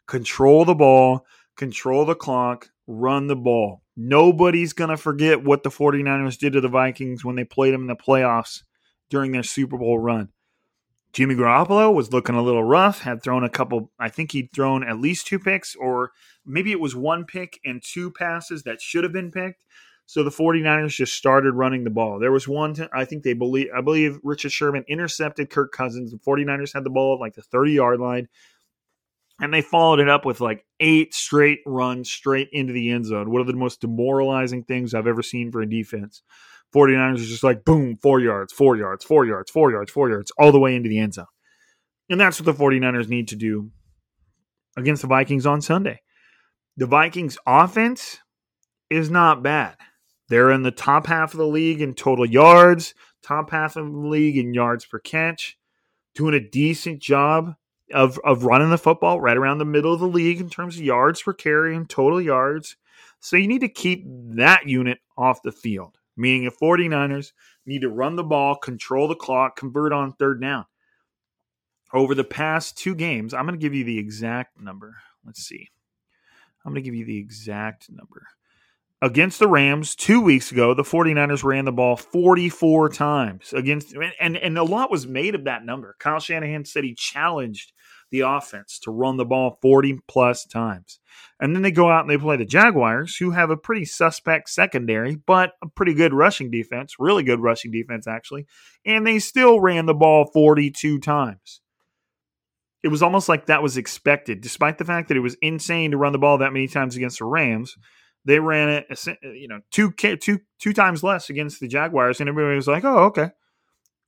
Control 0.07 0.65
the 0.65 0.73
ball, 0.73 1.25
control 1.55 2.05
the 2.05 2.15
clock, 2.15 2.69
run 2.87 3.27
the 3.27 3.35
ball. 3.35 3.83
Nobody's 3.95 4.73
going 4.73 4.89
to 4.89 4.97
forget 4.97 5.43
what 5.43 5.63
the 5.63 5.69
49ers 5.69 6.37
did 6.37 6.53
to 6.53 6.61
the 6.61 6.67
Vikings 6.67 7.23
when 7.23 7.35
they 7.35 7.45
played 7.45 7.73
them 7.73 7.81
in 7.81 7.87
the 7.87 7.95
playoffs 7.95 8.63
during 9.09 9.31
their 9.31 9.43
Super 9.43 9.77
Bowl 9.77 9.99
run. 9.99 10.29
Jimmy 11.15 11.33
Garoppolo 11.33 11.93
was 11.93 12.11
looking 12.11 12.35
a 12.35 12.41
little 12.41 12.65
rough, 12.65 12.99
had 12.99 13.23
thrown 13.23 13.45
a 13.45 13.49
couple, 13.49 13.89
I 13.97 14.09
think 14.09 14.33
he'd 14.33 14.51
thrown 14.53 14.83
at 14.83 14.99
least 14.99 15.25
two 15.25 15.39
picks, 15.39 15.73
or 15.73 16.11
maybe 16.45 16.73
it 16.73 16.79
was 16.81 16.93
one 16.93 17.23
pick 17.23 17.57
and 17.63 17.81
two 17.81 18.11
passes 18.11 18.63
that 18.63 18.81
should 18.81 19.05
have 19.05 19.13
been 19.13 19.31
picked. 19.31 19.63
So 20.07 20.25
the 20.25 20.29
49ers 20.29 20.93
just 20.93 21.15
started 21.15 21.53
running 21.53 21.85
the 21.85 21.89
ball. 21.89 22.19
There 22.19 22.33
was 22.33 22.49
one, 22.49 22.75
I 22.93 23.05
think 23.05 23.23
they 23.23 23.31
believe, 23.31 23.69
I 23.73 23.79
believe 23.79 24.19
Richard 24.23 24.51
Sherman 24.51 24.83
intercepted 24.89 25.49
Kirk 25.49 25.71
Cousins. 25.71 26.11
The 26.11 26.17
49ers 26.17 26.73
had 26.73 26.83
the 26.83 26.89
ball 26.89 27.15
at 27.15 27.21
like 27.21 27.35
the 27.35 27.43
30 27.43 27.71
yard 27.71 28.01
line. 28.01 28.27
And 29.39 29.53
they 29.53 29.61
followed 29.61 30.01
it 30.01 30.09
up 30.09 30.25
with 30.25 30.41
like 30.41 30.65
eight 30.81 31.13
straight 31.13 31.59
runs 31.65 32.11
straight 32.11 32.49
into 32.51 32.73
the 32.73 32.91
end 32.91 33.05
zone. 33.05 33.31
One 33.31 33.39
of 33.39 33.47
the 33.47 33.53
most 33.53 33.79
demoralizing 33.79 34.63
things 34.63 34.93
I've 34.93 35.07
ever 35.07 35.23
seen 35.23 35.49
for 35.49 35.61
a 35.61 35.69
defense. 35.69 36.23
49ers 36.75 37.15
are 37.15 37.17
just 37.17 37.43
like, 37.43 37.63
boom, 37.63 37.97
four 37.97 38.19
yards, 38.19 38.51
four 38.51 38.75
yards, 38.75 39.05
four 39.05 39.25
yards, 39.25 39.49
four 39.49 39.71
yards, 39.71 39.91
four 39.91 40.09
yards, 40.09 40.31
all 40.37 40.51
the 40.51 40.59
way 40.59 40.75
into 40.75 40.89
the 40.89 40.99
end 40.99 41.13
zone. 41.13 41.25
And 42.09 42.19
that's 42.19 42.39
what 42.39 42.45
the 42.45 42.63
49ers 42.63 43.07
need 43.07 43.29
to 43.29 43.35
do 43.35 43.71
against 44.77 45.01
the 45.01 45.07
Vikings 45.07 45.45
on 45.45 45.61
Sunday. 45.61 46.01
The 46.77 46.85
Vikings 46.85 47.37
offense 47.47 48.19
is 48.89 49.09
not 49.09 49.41
bad. 49.41 49.77
They're 50.27 50.51
in 50.51 50.63
the 50.63 50.71
top 50.71 51.07
half 51.07 51.33
of 51.33 51.37
the 51.37 51.47
league 51.47 51.81
in 51.81 51.93
total 51.93 52.25
yards, 52.25 52.93
top 53.23 53.51
half 53.51 53.75
of 53.75 53.91
the 53.91 53.97
league 53.97 54.37
in 54.37 54.53
yards 54.53 54.85
per 54.85 54.99
catch, 54.99 55.57
doing 56.13 56.33
a 56.33 56.39
decent 56.39 56.99
job 56.99 57.55
of, 57.93 58.19
of 58.23 58.43
running 58.43 58.71
the 58.71 58.77
football 58.77 59.21
right 59.21 59.37
around 59.37 59.59
the 59.59 59.65
middle 59.65 59.93
of 59.93 59.99
the 59.99 60.07
league 60.07 60.41
in 60.41 60.49
terms 60.49 60.75
of 60.75 60.83
yards 60.83 61.21
per 61.21 61.33
carry 61.33 61.75
and 61.75 61.89
total 61.89 62.21
yards. 62.21 62.75
So 63.19 63.37
you 63.37 63.47
need 63.47 63.61
to 63.61 63.69
keep 63.69 64.03
that 64.35 64.67
unit 64.67 64.99
off 65.17 65.41
the 65.43 65.51
field, 65.51 65.97
meaning 66.15 66.45
the 66.45 66.51
49ers 66.51 67.31
need 67.65 67.81
to 67.81 67.89
run 67.89 68.15
the 68.15 68.23
ball, 68.23 68.55
control 68.55 69.07
the 69.07 69.15
clock, 69.15 69.55
convert 69.55 69.93
on 69.93 70.13
third 70.13 70.41
down. 70.41 70.65
Over 71.93 72.15
the 72.15 72.23
past 72.23 72.77
two 72.77 72.95
games, 72.95 73.33
I'm 73.33 73.45
going 73.45 73.57
to 73.57 73.63
give 73.63 73.73
you 73.73 73.83
the 73.83 73.97
exact 73.97 74.59
number. 74.59 74.95
Let's 75.25 75.41
see. 75.41 75.69
I'm 76.65 76.73
going 76.73 76.83
to 76.83 76.87
give 76.87 76.95
you 76.95 77.05
the 77.05 77.17
exact 77.17 77.89
number 77.89 78.27
against 79.05 79.39
the 79.39 79.47
Rams 79.47 79.95
two 79.95 80.19
weeks 80.19 80.51
ago, 80.51 80.73
the 80.73 80.83
49ers 80.83 81.43
ran 81.43 81.65
the 81.65 81.71
ball 81.71 81.95
44 81.95 82.89
times 82.89 83.53
against, 83.53 83.95
and, 84.19 84.37
and 84.37 84.57
a 84.57 84.63
lot 84.63 84.91
was 84.91 85.05
made 85.05 85.35
of 85.35 85.43
that 85.45 85.63
number. 85.63 85.95
Kyle 85.99 86.19
Shanahan 86.19 86.65
said 86.65 86.83
he 86.83 86.95
challenged 86.95 87.71
the 88.11 88.21
offense 88.21 88.79
to 88.79 88.91
run 88.91 89.17
the 89.17 89.25
ball 89.25 89.57
40 89.61 89.99
plus 90.07 90.45
times. 90.45 90.99
And 91.39 91.55
then 91.55 91.63
they 91.63 91.71
go 91.71 91.89
out 91.89 92.01
and 92.01 92.09
they 92.09 92.17
play 92.17 92.37
the 92.37 92.45
Jaguars, 92.45 93.15
who 93.17 93.31
have 93.31 93.49
a 93.49 93.57
pretty 93.57 93.85
suspect 93.85 94.49
secondary, 94.49 95.15
but 95.15 95.51
a 95.61 95.67
pretty 95.67 95.93
good 95.93 96.13
rushing 96.13 96.49
defense, 96.49 96.95
really 96.99 97.23
good 97.23 97.41
rushing 97.41 97.71
defense, 97.71 98.07
actually. 98.07 98.45
And 98.85 99.05
they 99.05 99.19
still 99.19 99.59
ran 99.59 99.85
the 99.85 99.93
ball 99.93 100.29
42 100.33 100.99
times. 100.99 101.61
It 102.83 102.89
was 102.89 103.01
almost 103.01 103.27
like 103.27 103.47
that 103.47 103.63
was 103.63 103.77
expected, 103.77 104.41
despite 104.41 104.77
the 104.77 104.85
fact 104.85 105.07
that 105.07 105.17
it 105.17 105.21
was 105.21 105.37
insane 105.41 105.91
to 105.91 105.97
run 105.97 106.13
the 106.13 106.19
ball 106.19 106.37
that 106.37 106.53
many 106.53 106.67
times 106.67 106.95
against 106.95 107.19
the 107.19 107.25
Rams 107.25 107.75
they 108.25 108.39
ran 108.39 108.69
it, 108.69 109.07
you 109.21 109.47
know, 109.47 109.61
two 109.71 109.91
two 109.91 110.39
two 110.59 110.73
times 110.73 111.03
less 111.03 111.29
against 111.29 111.59
the 111.59 111.67
Jaguars, 111.67 112.19
and 112.19 112.27
everybody 112.27 112.55
was 112.55 112.67
like, 112.67 112.83
"Oh, 112.83 113.05
okay." 113.05 113.29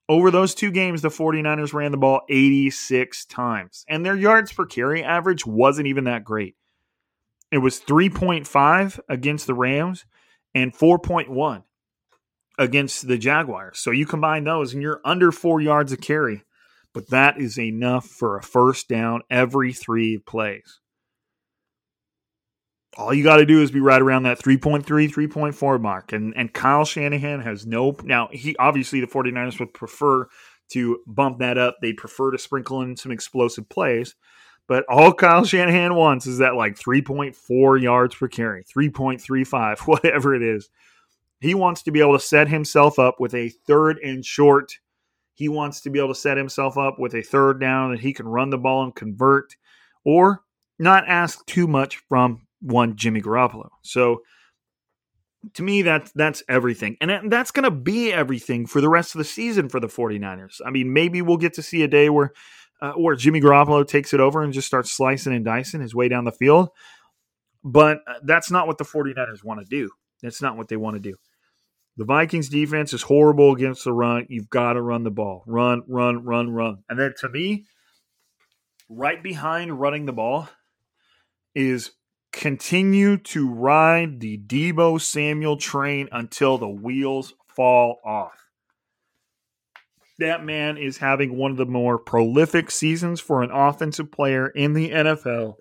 Over 0.10 0.32
those 0.32 0.55
two 0.55 0.72
games, 0.72 1.01
the 1.01 1.10
49ers 1.10 1.74
ran 1.74 1.91
the 1.91 1.97
ball 1.97 2.22
86 2.30 3.26
times, 3.26 3.84
and 3.89 4.05
their 4.05 4.16
yards 4.16 4.53
per 4.53 4.66
carry 4.66 5.03
average 5.03 5.45
wasn't 5.45 5.88
even 5.88 6.05
that 6.05 6.24
great. 6.24 6.55
It 7.51 7.58
was 7.58 7.80
3.5 7.80 8.99
against 9.10 9.47
the 9.47 9.53
Rams 9.53 10.05
and 10.55 10.74
4.1 10.74 11.64
against 12.58 13.08
the 13.08 13.18
Jaguars. 13.18 13.80
So 13.80 13.91
you 13.91 14.05
combine 14.05 14.45
those, 14.45 14.74
and 14.74 14.82
you're 14.82 15.01
under 15.03 15.32
four 15.32 15.60
yards 15.60 15.91
of 15.91 15.99
carry, 15.99 16.43
but 16.93 17.10
that 17.10 17.39
is 17.39 17.60
enough 17.60 18.05
for 18.05 18.38
a 18.38 18.43
first 18.43 18.88
down 18.88 19.24
every 19.30 19.74
three 19.74 20.18
plays 20.18 20.80
all 22.96 23.14
you 23.14 23.24
got 23.24 23.38
to 23.38 23.46
do 23.46 23.62
is 23.62 23.72
be 23.72 23.80
right 23.80 24.02
around 24.02 24.24
that 24.24 24.40
3.3 24.40 24.84
3.4 24.86 25.82
mark. 25.82 26.14
And 26.14 26.34
and 26.36 26.54
Kyle 26.54 26.86
Shanahan 26.86 27.42
has 27.42 27.66
no 27.66 27.96
now 28.04 28.30
he 28.32 28.56
obviously 28.58 29.00
the 29.02 29.08
49ers 29.08 29.60
would 29.60 29.74
prefer 29.74 30.28
to 30.70 31.00
bump 31.06 31.40
that 31.40 31.58
up. 31.58 31.78
They 31.82 31.94
prefer 31.94 32.32
to 32.32 32.38
sprinkle 32.38 32.82
in 32.82 32.96
some 32.96 33.12
explosive 33.12 33.70
plays. 33.70 34.16
But 34.68 34.84
all 34.90 35.14
Kyle 35.14 35.46
Shanahan 35.46 35.96
wants 35.96 36.28
is 36.28 36.40
that 36.40 36.56
like 36.56 36.76
3.4 36.76 37.82
yards 37.82 38.16
per 38.16 38.28
carry 38.28 38.64
3.35 38.64 39.80
whatever 39.88 40.36
it 40.36 40.42
is. 40.42 40.70
He 41.40 41.54
wants 41.54 41.84
to 41.84 41.92
be 41.92 42.02
able 42.02 42.18
to 42.18 42.24
set 42.24 42.48
himself 42.48 42.98
up 42.98 43.20
with 43.20 43.34
a 43.36 43.50
third 43.50 44.00
and 44.00 44.26
short. 44.26 44.74
He 45.36 45.50
wants 45.50 45.82
to 45.82 45.92
be 45.92 46.00
able 46.00 46.10
to 46.10 46.20
set 46.20 46.36
himself 46.36 46.80
up 46.80 46.98
with 46.98 47.14
a 47.14 47.22
third 47.22 47.60
down 47.60 47.92
that 47.92 48.00
he 48.00 48.12
can 48.12 48.28
run 48.28 48.50
the 48.50 48.58
ball 48.58 48.84
and 48.84 48.96
convert 48.96 49.56
or 50.04 50.42
not 50.80 51.08
ask 51.08 51.46
too 51.46 51.68
much 51.68 51.98
from 52.10 52.47
one 52.62 52.95
Jimmy 52.95 53.22
Garoppolo. 53.22 53.70
So 53.82 54.22
to 55.53 55.64
me 55.64 55.82
that's 55.82 56.12
that's 56.14 56.43
everything. 56.49 56.97
And 57.01 57.32
that's 57.32 57.51
going 57.51 57.64
to 57.64 57.72
be 57.72 58.12
everything 58.12 58.66
for 58.66 58.82
the 58.82 58.89
rest 58.89 59.16
of 59.16 59.20
the 59.20 59.26
season 59.26 59.70
for 59.70 59.80
the 59.80 59.88
49ers. 59.88 60.62
I 60.66 60.72
mean, 60.72 60.93
maybe 60.93 61.22
we'll 61.22 61.38
get 61.38 61.53
to 61.53 61.62
see 61.62 61.84
a 61.84 61.88
day 61.88 62.10
where 62.10 62.34
uh, 62.82 62.93
where 62.93 63.16
Jimmy 63.16 63.41
Garoppolo 63.41 63.88
takes 63.88 64.14
it 64.14 64.20
over 64.20 64.43
and 64.43 64.53
just 64.53 64.68
starts 64.68 64.91
slicing 64.91 65.34
and 65.34 65.45
dicing 65.45 65.82
his 65.82 65.95
way 65.95 66.08
down 66.08 66.26
the 66.26 66.32
field. 66.32 66.70
But 67.64 67.99
uh, 68.08 68.16
that's 68.24 68.51
not 68.51 68.68
what 68.68 68.78
the 68.78 68.86
49ers 68.86 69.43
want 69.43 69.60
to 69.60 69.66
do. 69.66 69.89
That's 70.22 70.41
not 70.41 70.58
what 70.58 70.68
they 70.68 70.78
want 70.78 70.95
to 70.95 70.99
do. 70.99 71.16
The 71.97 72.05
Vikings 72.05 72.49
defense 72.49 72.93
is 72.93 73.01
horrible 73.01 73.53
against 73.53 73.84
the 73.84 73.91
run. 73.91 74.28
You've 74.30 74.49
got 74.49 74.74
to 74.74 74.82
run 74.82 75.03
the 75.03 75.12
ball. 75.12 75.43
Run, 75.47 75.82
run, 75.88 76.24
run, 76.24 76.51
run. 76.51 76.84
And 76.88 76.99
then 76.99 77.14
to 77.22 77.30
me, 77.30 77.66
right 78.88 79.22
behind 79.22 79.80
running 79.80 80.05
the 80.05 80.14
ball 80.14 80.47
is 81.55 81.91
continue 82.32 83.18
to 83.18 83.50
ride 83.50 84.20
the 84.20 84.38
Deebo 84.38 85.02
Samuel 85.02 85.58
train 85.58 86.10
until 86.12 86.58
the 86.58 86.68
wheels 86.68 87.34
fall 87.48 88.00
off. 88.06 88.48
That 90.20 90.44
man 90.44 90.78
is 90.78 90.98
having 90.98 91.38
one 91.38 91.52
of 91.52 91.58
the 91.58 91.66
more 91.66 92.00
prolific 92.00 92.72
seasons 92.72 93.20
for 93.20 93.44
an 93.44 93.52
offensive 93.52 94.12
player 94.12 94.48
in 94.48 94.74
the 94.74 94.90
NFL. 94.90 95.56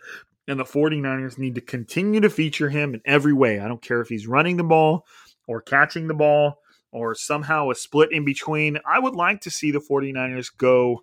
And 0.49 0.61
the 0.61 0.65
49ers 0.65 1.39
need 1.39 1.57
to 1.57 1.61
continue 1.61 2.21
to 2.21 2.31
feature 2.31 2.69
him 2.69 2.95
in 2.95 3.03
every 3.05 3.33
way. 3.33 3.59
I 3.59 3.69
don't 3.69 3.83
care 3.83 4.01
if 4.01 4.09
he's 4.09 4.27
running 4.27 4.57
the 4.57 4.65
ball 4.65 5.05
or 5.47 5.61
catching 5.61 6.07
the 6.07 6.15
ball 6.15 6.59
or 6.93 7.15
somehow 7.15 7.71
a 7.71 7.75
split 7.75 8.13
in 8.13 8.25
between. 8.25 8.79
I 8.87 8.99
would 8.99 9.15
like 9.15 9.41
to 9.43 9.51
see 9.51 9.71
the 9.71 9.81
49ers 9.81 10.51
go 10.57 11.03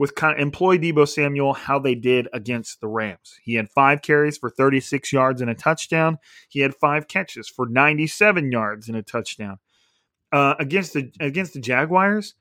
with 0.00 0.14
kind 0.14 0.32
of 0.32 0.40
employ 0.40 0.78
Deebo 0.78 1.06
Samuel 1.06 1.52
how 1.52 1.78
they 1.78 1.94
did 1.94 2.26
against 2.32 2.80
the 2.80 2.88
Rams. 2.88 3.38
He 3.42 3.56
had 3.56 3.68
five 3.68 4.00
carries 4.00 4.38
for 4.38 4.48
36 4.48 5.12
yards 5.12 5.42
and 5.42 5.50
a 5.50 5.54
touchdown. 5.54 6.16
He 6.48 6.60
had 6.60 6.74
five 6.74 7.06
catches 7.06 7.50
for 7.50 7.68
97 7.68 8.50
yards 8.50 8.88
and 8.88 8.96
a 8.96 9.02
touchdown. 9.02 9.58
Uh, 10.32 10.54
against 10.58 10.94
the 10.94 11.12
against 11.20 11.52
the 11.52 11.60
Jaguars, 11.60 12.34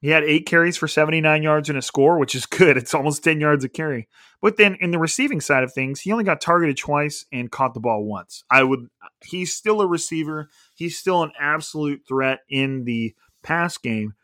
he 0.00 0.08
had 0.08 0.24
eight 0.24 0.46
carries 0.46 0.78
for 0.78 0.88
79 0.88 1.42
yards 1.42 1.68
and 1.68 1.76
a 1.76 1.82
score, 1.82 2.18
which 2.18 2.34
is 2.34 2.46
good. 2.46 2.76
It's 2.78 2.94
almost 2.94 3.22
10 3.22 3.42
yards 3.42 3.62
a 3.62 3.68
carry. 3.68 4.08
But 4.40 4.56
then 4.56 4.78
in 4.80 4.90
the 4.90 4.98
receiving 4.98 5.42
side 5.42 5.64
of 5.64 5.72
things, 5.74 6.00
he 6.00 6.12
only 6.12 6.24
got 6.24 6.40
targeted 6.40 6.78
twice 6.78 7.26
and 7.30 7.50
caught 7.50 7.74
the 7.74 7.80
ball 7.80 8.04
once. 8.04 8.42
I 8.50 8.62
would 8.62 8.88
he's 9.22 9.54
still 9.54 9.82
a 9.82 9.86
receiver. 9.86 10.48
He's 10.74 10.98
still 10.98 11.22
an 11.22 11.32
absolute 11.38 12.04
threat 12.08 12.40
in 12.48 12.84
the 12.84 13.14
pass 13.42 13.76
game 13.76 14.14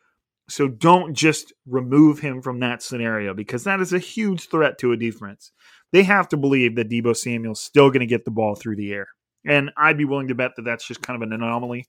so 0.48 0.68
don't 0.68 1.14
just 1.14 1.52
remove 1.66 2.20
him 2.20 2.40
from 2.40 2.60
that 2.60 2.82
scenario 2.82 3.34
because 3.34 3.64
that 3.64 3.80
is 3.80 3.92
a 3.92 3.98
huge 3.98 4.48
threat 4.48 4.78
to 4.78 4.92
a 4.92 4.96
defense. 4.96 5.52
They 5.92 6.02
have 6.02 6.28
to 6.28 6.36
believe 6.36 6.76
that 6.76 6.88
Deebo 6.90 7.16
Samuel's 7.16 7.60
still 7.60 7.90
going 7.90 8.00
to 8.00 8.06
get 8.06 8.24
the 8.24 8.30
ball 8.30 8.54
through 8.54 8.76
the 8.76 8.92
air. 8.92 9.08
And 9.44 9.70
I'd 9.76 9.98
be 9.98 10.04
willing 10.04 10.28
to 10.28 10.34
bet 10.34 10.52
that 10.56 10.62
that's 10.62 10.86
just 10.86 11.02
kind 11.02 11.16
of 11.16 11.26
an 11.26 11.32
anomaly. 11.32 11.86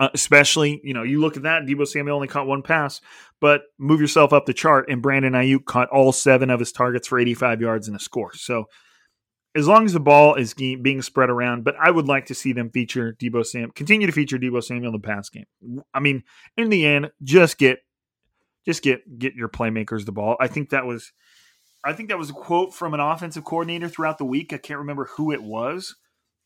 Uh, 0.00 0.08
especially, 0.14 0.80
you 0.84 0.94
know, 0.94 1.02
you 1.02 1.20
look 1.20 1.36
at 1.36 1.42
that, 1.42 1.64
Deebo 1.64 1.86
Samuel 1.86 2.14
only 2.14 2.28
caught 2.28 2.46
one 2.46 2.62
pass, 2.62 3.00
but 3.40 3.62
move 3.78 4.00
yourself 4.00 4.32
up 4.32 4.46
the 4.46 4.54
chart, 4.54 4.88
and 4.88 5.02
Brandon 5.02 5.32
Aiyuk 5.32 5.64
caught 5.64 5.88
all 5.88 6.12
seven 6.12 6.50
of 6.50 6.60
his 6.60 6.70
targets 6.70 7.08
for 7.08 7.18
85 7.18 7.60
yards 7.60 7.88
and 7.88 7.96
a 7.96 8.00
score. 8.00 8.32
So 8.34 8.66
as 9.58 9.66
long 9.66 9.84
as 9.84 9.92
the 9.92 10.00
ball 10.00 10.34
is 10.34 10.54
being 10.54 11.02
spread 11.02 11.30
around. 11.30 11.64
But 11.64 11.74
I 11.80 11.90
would 11.90 12.06
like 12.06 12.26
to 12.26 12.34
see 12.34 12.52
them 12.52 12.70
feature 12.70 13.16
Deebo 13.18 13.44
Sam, 13.44 13.70
continue 13.72 14.06
to 14.06 14.12
feature 14.12 14.38
Deebo 14.38 14.62
Samuel 14.62 14.94
in 14.94 15.00
the 15.00 15.06
pass 15.06 15.28
game. 15.28 15.46
I 15.92 16.00
mean, 16.00 16.22
in 16.56 16.70
the 16.70 16.86
end, 16.86 17.10
just 17.22 17.58
get, 17.58 17.80
just 18.64 18.82
get 18.82 19.18
get 19.18 19.34
your 19.34 19.48
playmakers 19.48 20.04
the 20.04 20.12
ball. 20.12 20.36
I 20.40 20.46
think 20.46 20.70
that 20.70 20.86
was, 20.86 21.12
I 21.84 21.92
think 21.92 22.08
that 22.08 22.18
was 22.18 22.30
a 22.30 22.34
quote 22.34 22.74
from 22.74 22.94
an 22.94 23.00
offensive 23.00 23.44
coordinator 23.44 23.88
throughout 23.88 24.18
the 24.18 24.24
week. 24.24 24.52
I 24.52 24.58
can't 24.58 24.78
remember 24.78 25.06
who 25.16 25.32
it 25.32 25.42
was, 25.42 25.96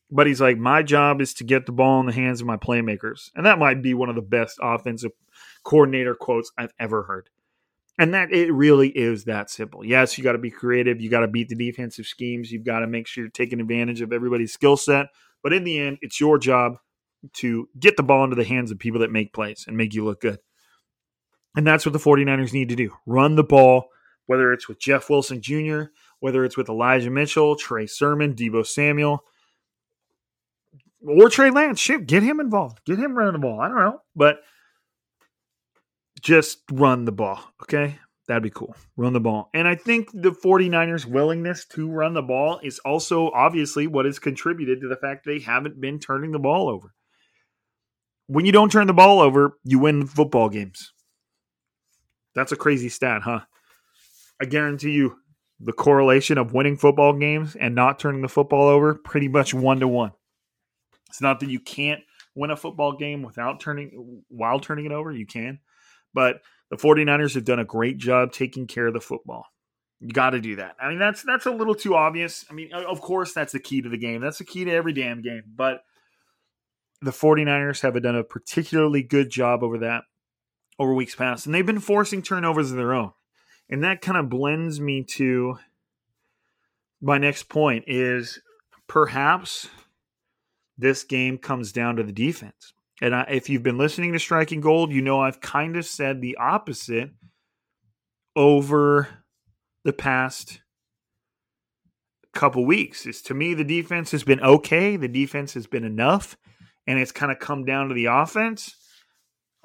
but 0.09 0.27
he's 0.27 0.41
like, 0.41 0.57
my 0.57 0.83
job 0.83 1.21
is 1.21 1.33
to 1.35 1.43
get 1.43 1.65
the 1.65 1.71
ball 1.71 1.99
in 1.99 2.05
the 2.05 2.13
hands 2.13 2.39
of 2.39 2.47
my 2.47 2.57
playmakers, 2.57 3.29
and 3.35 3.45
that 3.45 3.59
might 3.59 3.81
be 3.81 3.93
one 3.93 4.09
of 4.09 4.15
the 4.15 4.21
best 4.21 4.57
offensive 4.61 5.11
coordinator 5.63 6.15
quotes 6.15 6.51
I've 6.57 6.73
ever 6.79 7.03
heard. 7.03 7.29
And 7.99 8.13
that 8.15 8.31
it 8.31 8.51
really 8.51 8.89
is 8.89 9.25
that 9.25 9.51
simple. 9.51 9.85
Yes, 9.85 10.17
you 10.17 10.23
got 10.23 10.31
to 10.31 10.39
be 10.39 10.49
creative. 10.49 10.99
You 10.99 11.09
got 11.09 11.19
to 11.19 11.27
beat 11.27 11.49
the 11.49 11.55
defensive 11.55 12.07
schemes. 12.07 12.51
You've 12.51 12.65
got 12.65 12.79
to 12.79 12.87
make 12.87 13.05
sure 13.05 13.23
you're 13.23 13.31
taking 13.31 13.59
advantage 13.59 14.01
of 14.01 14.11
everybody's 14.11 14.51
skill 14.51 14.77
set. 14.77 15.07
But 15.43 15.53
in 15.53 15.63
the 15.63 15.79
end, 15.79 15.99
it's 16.01 16.19
your 16.19 16.39
job 16.39 16.77
to 17.33 17.69
get 17.79 17.95
the 17.95 18.03
ball 18.03 18.23
into 18.23 18.35
the 18.35 18.43
hands 18.43 18.71
of 18.71 18.79
people 18.79 19.01
that 19.01 19.11
make 19.11 19.33
plays 19.33 19.65
and 19.67 19.77
make 19.77 19.93
you 19.93 20.03
look 20.05 20.21
good. 20.21 20.39
And 21.55 21.67
that's 21.67 21.85
what 21.85 21.93
the 21.93 21.99
49ers 21.99 22.53
need 22.53 22.69
to 22.69 22.75
do 22.75 22.91
run 23.05 23.35
the 23.35 23.43
ball, 23.43 23.89
whether 24.25 24.51
it's 24.51 24.67
with 24.67 24.79
Jeff 24.79 25.09
Wilson 25.09 25.41
Jr., 25.41 25.83
whether 26.19 26.43
it's 26.45 26.57
with 26.57 26.69
Elijah 26.69 27.11
Mitchell, 27.11 27.55
Trey 27.55 27.85
Sermon, 27.85 28.33
Deebo 28.33 28.65
Samuel, 28.65 29.23
or 31.05 31.29
Trey 31.29 31.51
Lance. 31.51 31.79
Shit, 31.79 32.07
get 32.07 32.23
him 32.23 32.39
involved. 32.39 32.79
Get 32.85 32.97
him 32.97 33.15
running 33.15 33.33
the 33.33 33.39
ball. 33.39 33.59
I 33.59 33.67
don't 33.67 33.77
know. 33.77 33.99
But 34.15 34.37
just 36.23 36.59
run 36.71 37.05
the 37.05 37.11
ball, 37.11 37.39
okay? 37.61 37.99
That'd 38.27 38.43
be 38.43 38.49
cool. 38.49 38.75
Run 38.95 39.11
the 39.11 39.19
ball. 39.19 39.49
And 39.53 39.67
I 39.67 39.75
think 39.75 40.09
the 40.13 40.31
49ers' 40.31 41.05
willingness 41.05 41.65
to 41.73 41.91
run 41.91 42.13
the 42.13 42.21
ball 42.21 42.59
is 42.63 42.79
also 42.79 43.29
obviously 43.31 43.85
what 43.85 44.05
has 44.05 44.17
contributed 44.17 44.79
to 44.81 44.87
the 44.87 44.95
fact 44.95 45.25
they 45.25 45.39
haven't 45.39 45.81
been 45.81 45.99
turning 45.99 46.31
the 46.31 46.39
ball 46.39 46.69
over. 46.69 46.93
When 48.27 48.45
you 48.45 48.53
don't 48.53 48.71
turn 48.71 48.87
the 48.87 48.93
ball 48.93 49.19
over, 49.19 49.57
you 49.65 49.79
win 49.79 50.07
football 50.07 50.47
games. 50.47 50.93
That's 52.33 52.53
a 52.53 52.57
crazy 52.57 52.87
stat, 52.87 53.23
huh? 53.23 53.41
I 54.41 54.45
guarantee 54.45 54.91
you 54.91 55.17
the 55.59 55.73
correlation 55.73 56.37
of 56.37 56.53
winning 56.53 56.77
football 56.77 57.13
games 57.13 57.55
and 57.55 57.75
not 57.75 57.99
turning 57.99 58.21
the 58.21 58.29
football 58.29 58.69
over 58.69 58.95
pretty 58.95 59.27
much 59.27 59.53
one 59.53 59.81
to 59.81 59.87
one. 59.87 60.13
It's 61.09 61.21
not 61.21 61.41
that 61.41 61.49
you 61.49 61.59
can't 61.59 62.01
win 62.35 62.51
a 62.51 62.55
football 62.57 62.95
game 62.97 63.21
without 63.21 63.59
turning 63.59 64.23
while 64.29 64.59
turning 64.59 64.85
it 64.85 64.91
over, 64.93 65.11
you 65.11 65.25
can. 65.25 65.59
But 66.13 66.41
the 66.69 66.77
49ers 66.77 67.35
have 67.35 67.45
done 67.45 67.59
a 67.59 67.65
great 67.65 67.97
job 67.97 68.31
taking 68.31 68.67
care 68.67 68.87
of 68.87 68.93
the 68.93 69.01
football. 69.01 69.45
You 69.99 70.09
got 70.09 70.31
to 70.31 70.41
do 70.41 70.57
that. 70.57 70.75
I 70.81 70.89
mean, 70.89 70.99
that's 70.99 71.23
that's 71.23 71.45
a 71.45 71.51
little 71.51 71.75
too 71.75 71.95
obvious. 71.95 72.45
I 72.49 72.53
mean, 72.53 72.73
of 72.73 72.99
course, 72.99 73.33
that's 73.33 73.53
the 73.53 73.59
key 73.59 73.81
to 73.81 73.89
the 73.89 73.97
game. 73.97 74.21
That's 74.21 74.37
the 74.37 74.43
key 74.43 74.65
to 74.65 74.71
every 74.71 74.91
damn 74.91 75.21
game. 75.21 75.43
But 75.55 75.83
the 77.01 77.11
49ers 77.11 77.81
have 77.81 78.01
done 78.01 78.15
a 78.15 78.23
particularly 78.23 79.01
good 79.01 79.29
job 79.29 79.63
over 79.63 79.77
that 79.79 80.03
over 80.79 80.93
weeks 80.93 81.15
past. 81.15 81.45
And 81.45 81.53
they've 81.53 81.65
been 81.65 81.79
forcing 81.79 82.21
turnovers 82.21 82.71
of 82.71 82.77
their 82.77 82.93
own. 82.93 83.11
And 83.69 83.83
that 83.83 84.01
kind 84.01 84.17
of 84.17 84.29
blends 84.29 84.79
me 84.79 85.03
to 85.03 85.57
my 87.01 87.17
next 87.17 87.43
point 87.49 87.85
is 87.87 88.39
perhaps 88.87 89.67
this 90.77 91.03
game 91.03 91.37
comes 91.37 91.71
down 91.71 91.95
to 91.97 92.03
the 92.03 92.11
defense. 92.11 92.73
And 93.01 93.15
I, 93.15 93.23
if 93.29 93.49
you've 93.49 93.63
been 93.63 93.77
listening 93.77 94.13
to 94.13 94.19
Striking 94.19 94.61
Gold, 94.61 94.91
you 94.91 95.01
know 95.01 95.21
I've 95.21 95.41
kind 95.41 95.75
of 95.75 95.85
said 95.85 96.21
the 96.21 96.37
opposite 96.37 97.11
over 98.35 99.07
the 99.83 99.93
past 99.93 100.61
couple 102.33 102.65
weeks. 102.65 103.05
Is 103.05 103.21
to 103.23 103.33
me 103.33 103.53
the 103.53 103.63
defense 103.63 104.11
has 104.11 104.23
been 104.23 104.41
okay, 104.41 104.95
the 104.95 105.07
defense 105.07 105.53
has 105.53 105.67
been 105.67 105.83
enough, 105.83 106.37
and 106.87 106.99
it's 106.99 107.11
kind 107.11 107.31
of 107.31 107.39
come 107.39 107.65
down 107.65 107.89
to 107.89 107.93
the 107.93 108.05
offense. 108.05 108.75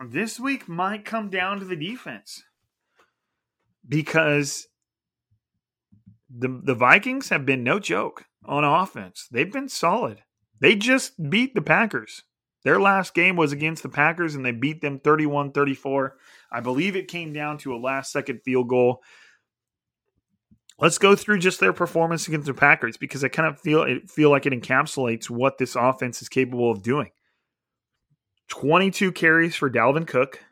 This 0.06 0.38
week 0.38 0.68
might 0.68 1.04
come 1.04 1.28
down 1.28 1.58
to 1.58 1.64
the 1.64 1.76
defense 1.76 2.42
because 3.86 4.66
the 6.30 6.60
the 6.62 6.74
Vikings 6.74 7.30
have 7.30 7.44
been 7.44 7.64
no 7.64 7.78
joke 7.78 8.24
on 8.44 8.64
offense. 8.64 9.26
They've 9.30 9.52
been 9.52 9.68
solid. 9.68 10.22
They 10.60 10.74
just 10.74 11.30
beat 11.30 11.54
the 11.54 11.62
Packers. 11.62 12.22
Their 12.68 12.78
last 12.78 13.14
game 13.14 13.34
was 13.34 13.52
against 13.52 13.82
the 13.82 13.88
Packers 13.88 14.34
and 14.34 14.44
they 14.44 14.50
beat 14.52 14.82
them 14.82 14.98
31 14.98 15.52
34. 15.52 16.18
I 16.52 16.60
believe 16.60 16.96
it 16.96 17.08
came 17.08 17.32
down 17.32 17.56
to 17.60 17.74
a 17.74 17.78
last 17.78 18.12
second 18.12 18.42
field 18.44 18.68
goal. 18.68 19.02
Let's 20.78 20.98
go 20.98 21.16
through 21.16 21.38
just 21.38 21.60
their 21.60 21.72
performance 21.72 22.28
against 22.28 22.46
the 22.46 22.52
Packers 22.52 22.98
because 22.98 23.24
I 23.24 23.28
kind 23.28 23.48
of 23.48 23.58
feel 23.58 23.84
it 23.84 24.10
feel 24.10 24.28
like 24.28 24.44
it 24.44 24.52
encapsulates 24.52 25.30
what 25.30 25.56
this 25.56 25.76
offense 25.76 26.20
is 26.20 26.28
capable 26.28 26.70
of 26.70 26.82
doing. 26.82 27.10
22 28.48 29.12
carries 29.12 29.56
for 29.56 29.70
Dalvin 29.70 30.06
Cook. 30.06 30.44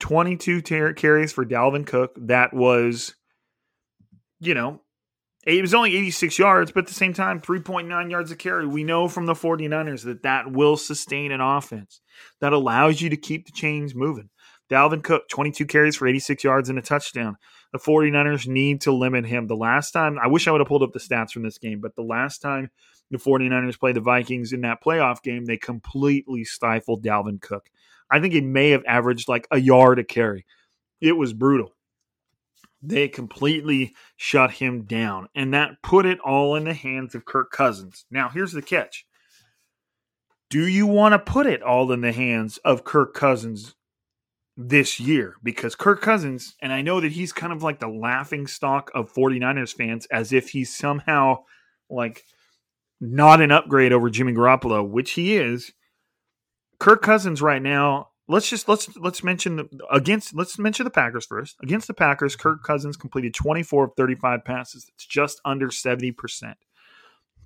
22 0.00 0.62
ter- 0.62 0.94
carries 0.94 1.32
for 1.32 1.46
Dalvin 1.46 1.86
Cook. 1.86 2.16
That 2.22 2.52
was, 2.52 3.14
you 4.40 4.54
know, 4.54 4.80
it 5.46 5.60
was 5.60 5.74
only 5.74 5.96
86 5.96 6.38
yards, 6.38 6.72
but 6.72 6.84
at 6.84 6.88
the 6.88 6.94
same 6.94 7.12
time, 7.12 7.40
3.9 7.40 8.10
yards 8.10 8.30
a 8.30 8.36
carry. 8.36 8.66
We 8.66 8.84
know 8.84 9.08
from 9.08 9.26
the 9.26 9.34
49ers 9.34 10.04
that 10.04 10.22
that 10.22 10.50
will 10.50 10.76
sustain 10.76 11.32
an 11.32 11.40
offense 11.40 12.00
that 12.40 12.52
allows 12.52 13.00
you 13.00 13.10
to 13.10 13.16
keep 13.16 13.46
the 13.46 13.52
chains 13.52 13.94
moving. 13.94 14.30
Dalvin 14.70 15.04
Cook, 15.04 15.28
22 15.28 15.66
carries 15.66 15.96
for 15.96 16.08
86 16.08 16.42
yards 16.42 16.68
and 16.70 16.78
a 16.78 16.82
touchdown. 16.82 17.36
The 17.72 17.78
49ers 17.78 18.46
need 18.46 18.80
to 18.82 18.92
limit 18.92 19.26
him. 19.26 19.46
The 19.46 19.56
last 19.56 19.90
time, 19.90 20.18
I 20.18 20.28
wish 20.28 20.48
I 20.48 20.52
would 20.52 20.60
have 20.60 20.68
pulled 20.68 20.82
up 20.82 20.92
the 20.92 21.00
stats 21.00 21.32
from 21.32 21.42
this 21.42 21.58
game, 21.58 21.80
but 21.80 21.94
the 21.96 22.02
last 22.02 22.38
time 22.38 22.70
the 23.10 23.18
49ers 23.18 23.78
played 23.78 23.96
the 23.96 24.00
Vikings 24.00 24.52
in 24.52 24.62
that 24.62 24.82
playoff 24.82 25.22
game, 25.22 25.44
they 25.44 25.58
completely 25.58 26.44
stifled 26.44 27.04
Dalvin 27.04 27.40
Cook. 27.40 27.68
I 28.10 28.20
think 28.20 28.32
he 28.32 28.40
may 28.40 28.70
have 28.70 28.84
averaged 28.86 29.28
like 29.28 29.46
a 29.50 29.58
yard 29.58 29.98
a 29.98 30.04
carry. 30.04 30.46
It 31.00 31.12
was 31.12 31.34
brutal. 31.34 31.73
They 32.86 33.08
completely 33.08 33.94
shut 34.16 34.52
him 34.52 34.82
down, 34.82 35.28
and 35.34 35.54
that 35.54 35.82
put 35.82 36.04
it 36.04 36.18
all 36.20 36.54
in 36.54 36.64
the 36.64 36.74
hands 36.74 37.14
of 37.14 37.24
Kirk 37.24 37.50
Cousins. 37.50 38.04
Now, 38.10 38.28
here's 38.28 38.52
the 38.52 38.60
catch 38.60 39.06
Do 40.50 40.66
you 40.66 40.86
want 40.86 41.12
to 41.12 41.18
put 41.18 41.46
it 41.46 41.62
all 41.62 41.90
in 41.92 42.02
the 42.02 42.12
hands 42.12 42.58
of 42.58 42.84
Kirk 42.84 43.14
Cousins 43.14 43.74
this 44.56 45.00
year? 45.00 45.36
Because 45.42 45.74
Kirk 45.74 46.02
Cousins, 46.02 46.56
and 46.60 46.74
I 46.74 46.82
know 46.82 47.00
that 47.00 47.12
he's 47.12 47.32
kind 47.32 47.54
of 47.54 47.62
like 47.62 47.80
the 47.80 47.88
laughing 47.88 48.46
stock 48.46 48.90
of 48.94 49.12
49ers 49.12 49.74
fans 49.74 50.06
as 50.10 50.32
if 50.32 50.50
he's 50.50 50.76
somehow 50.76 51.44
like 51.88 52.22
not 53.00 53.40
an 53.40 53.50
upgrade 53.50 53.94
over 53.94 54.10
Jimmy 54.10 54.34
Garoppolo, 54.34 54.86
which 54.86 55.12
he 55.12 55.36
is. 55.36 55.72
Kirk 56.78 57.00
Cousins 57.00 57.40
right 57.40 57.62
now 57.62 58.08
let's 58.28 58.48
just 58.48 58.68
let's 58.68 58.96
let's 58.96 59.22
mention 59.22 59.56
the, 59.56 59.68
against 59.90 60.34
let's 60.34 60.58
mention 60.58 60.84
the 60.84 60.90
Packers 60.90 61.26
first. 61.26 61.56
Against 61.62 61.86
the 61.86 61.94
Packers, 61.94 62.36
Kirk 62.36 62.62
Cousins 62.62 62.96
completed 62.96 63.34
24 63.34 63.84
of 63.84 63.90
35 63.96 64.44
passes. 64.44 64.86
It's 64.94 65.06
just 65.06 65.40
under 65.44 65.68
70%. 65.68 66.54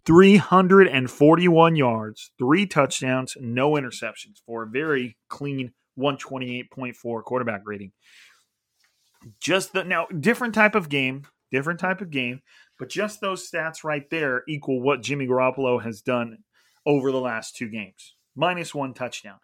341 0.05 1.77
yards, 1.77 2.31
three 2.39 2.67
touchdowns, 2.67 3.37
no 3.41 3.73
interceptions 3.73 4.41
for 4.47 4.63
a 4.63 4.67
very 4.67 5.19
clean 5.29 5.73
128.4 5.99 7.23
quarterback 7.25 7.63
rating. 7.67 7.93
Just 9.41 9.73
the 9.73 9.85
now 9.85 10.07
different 10.07 10.55
type 10.55 10.75
of 10.75 10.89
game, 10.89 11.27
different 11.51 11.81
type 11.81 12.01
of 12.01 12.11
game, 12.11 12.41
but 12.79 12.89
just 12.89 13.21
those 13.21 13.51
stats 13.51 13.85
right 13.85 14.09
there 14.09 14.45
equal 14.49 14.81
what 14.81 15.03
Jimmy 15.03 15.27
Garoppolo 15.27 15.83
has 15.83 16.01
done 16.01 16.39
over 16.87 17.13
the 17.13 17.21
last 17.21 17.57
two 17.57 17.69
games. 17.69 18.15
Minus 18.35 18.75
one 18.75 18.95
touchdown. 18.95 19.41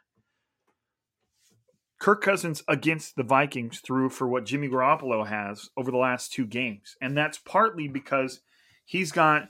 Kirk 2.05 2.21
Cousins 2.21 2.63
against 2.69 3.17
the 3.17 3.23
Vikings 3.23 3.81
threw 3.81 4.11
for 4.11 4.29
what 4.29 4.45
Jimmy 4.45 4.69
Garoppolo 4.69 5.27
has 5.27 5.71
over 5.75 5.91
the 5.91 5.97
last 5.97 6.35
two 6.35 6.45
games. 6.45 6.97
And 7.01 7.17
that's 7.17 7.39
partly 7.39 7.89
because 7.89 8.43
he's 8.85 9.11
got 9.11 9.49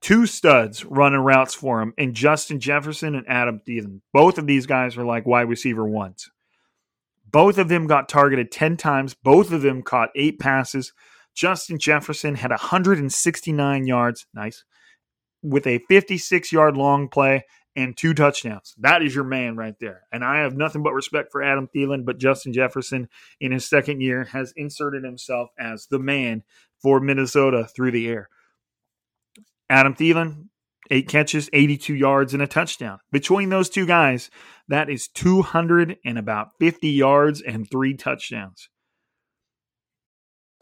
two 0.00 0.26
studs 0.26 0.84
running 0.84 1.20
routes 1.20 1.54
for 1.54 1.80
him 1.80 1.94
and 1.96 2.12
Justin 2.12 2.58
Jefferson 2.58 3.14
and 3.14 3.24
Adam 3.28 3.60
Thielen. 3.60 4.00
Both 4.12 4.38
of 4.38 4.48
these 4.48 4.66
guys 4.66 4.96
are 4.96 5.04
like 5.04 5.24
wide 5.24 5.48
receiver 5.48 5.86
ones. 5.86 6.28
Both 7.30 7.58
of 7.58 7.68
them 7.68 7.86
got 7.86 8.08
targeted 8.08 8.50
10 8.50 8.76
times. 8.76 9.14
Both 9.14 9.52
of 9.52 9.62
them 9.62 9.80
caught 9.80 10.10
eight 10.16 10.40
passes. 10.40 10.92
Justin 11.32 11.78
Jefferson 11.78 12.34
had 12.34 12.50
169 12.50 13.86
yards. 13.86 14.26
Nice. 14.34 14.64
With 15.44 15.64
a 15.68 15.78
56 15.88 16.50
yard 16.50 16.76
long 16.76 17.06
play 17.06 17.44
and 17.76 17.96
two 17.96 18.14
touchdowns. 18.14 18.74
That 18.78 19.02
is 19.02 19.14
your 19.14 19.24
man 19.24 19.56
right 19.56 19.74
there. 19.80 20.02
And 20.12 20.24
I 20.24 20.38
have 20.38 20.56
nothing 20.56 20.82
but 20.82 20.92
respect 20.92 21.32
for 21.32 21.42
Adam 21.42 21.68
Thielen, 21.74 22.04
but 22.04 22.18
Justin 22.18 22.52
Jefferson 22.52 23.08
in 23.40 23.52
his 23.52 23.68
second 23.68 24.00
year 24.00 24.24
has 24.24 24.52
inserted 24.56 25.04
himself 25.04 25.50
as 25.58 25.86
the 25.86 25.98
man 25.98 26.42
for 26.80 27.00
Minnesota 27.00 27.66
through 27.66 27.90
the 27.90 28.08
air. 28.08 28.28
Adam 29.68 29.94
Thielen, 29.94 30.48
eight 30.90 31.08
catches, 31.08 31.48
82 31.52 31.94
yards, 31.94 32.34
and 32.34 32.42
a 32.42 32.46
touchdown. 32.46 32.98
Between 33.10 33.48
those 33.48 33.70
two 33.70 33.86
guys, 33.86 34.30
that 34.68 34.90
is 34.90 35.08
200 35.08 35.98
and 36.04 36.18
about 36.18 36.50
50 36.60 36.88
yards 36.88 37.40
and 37.40 37.68
three 37.68 37.94
touchdowns. 37.94 38.68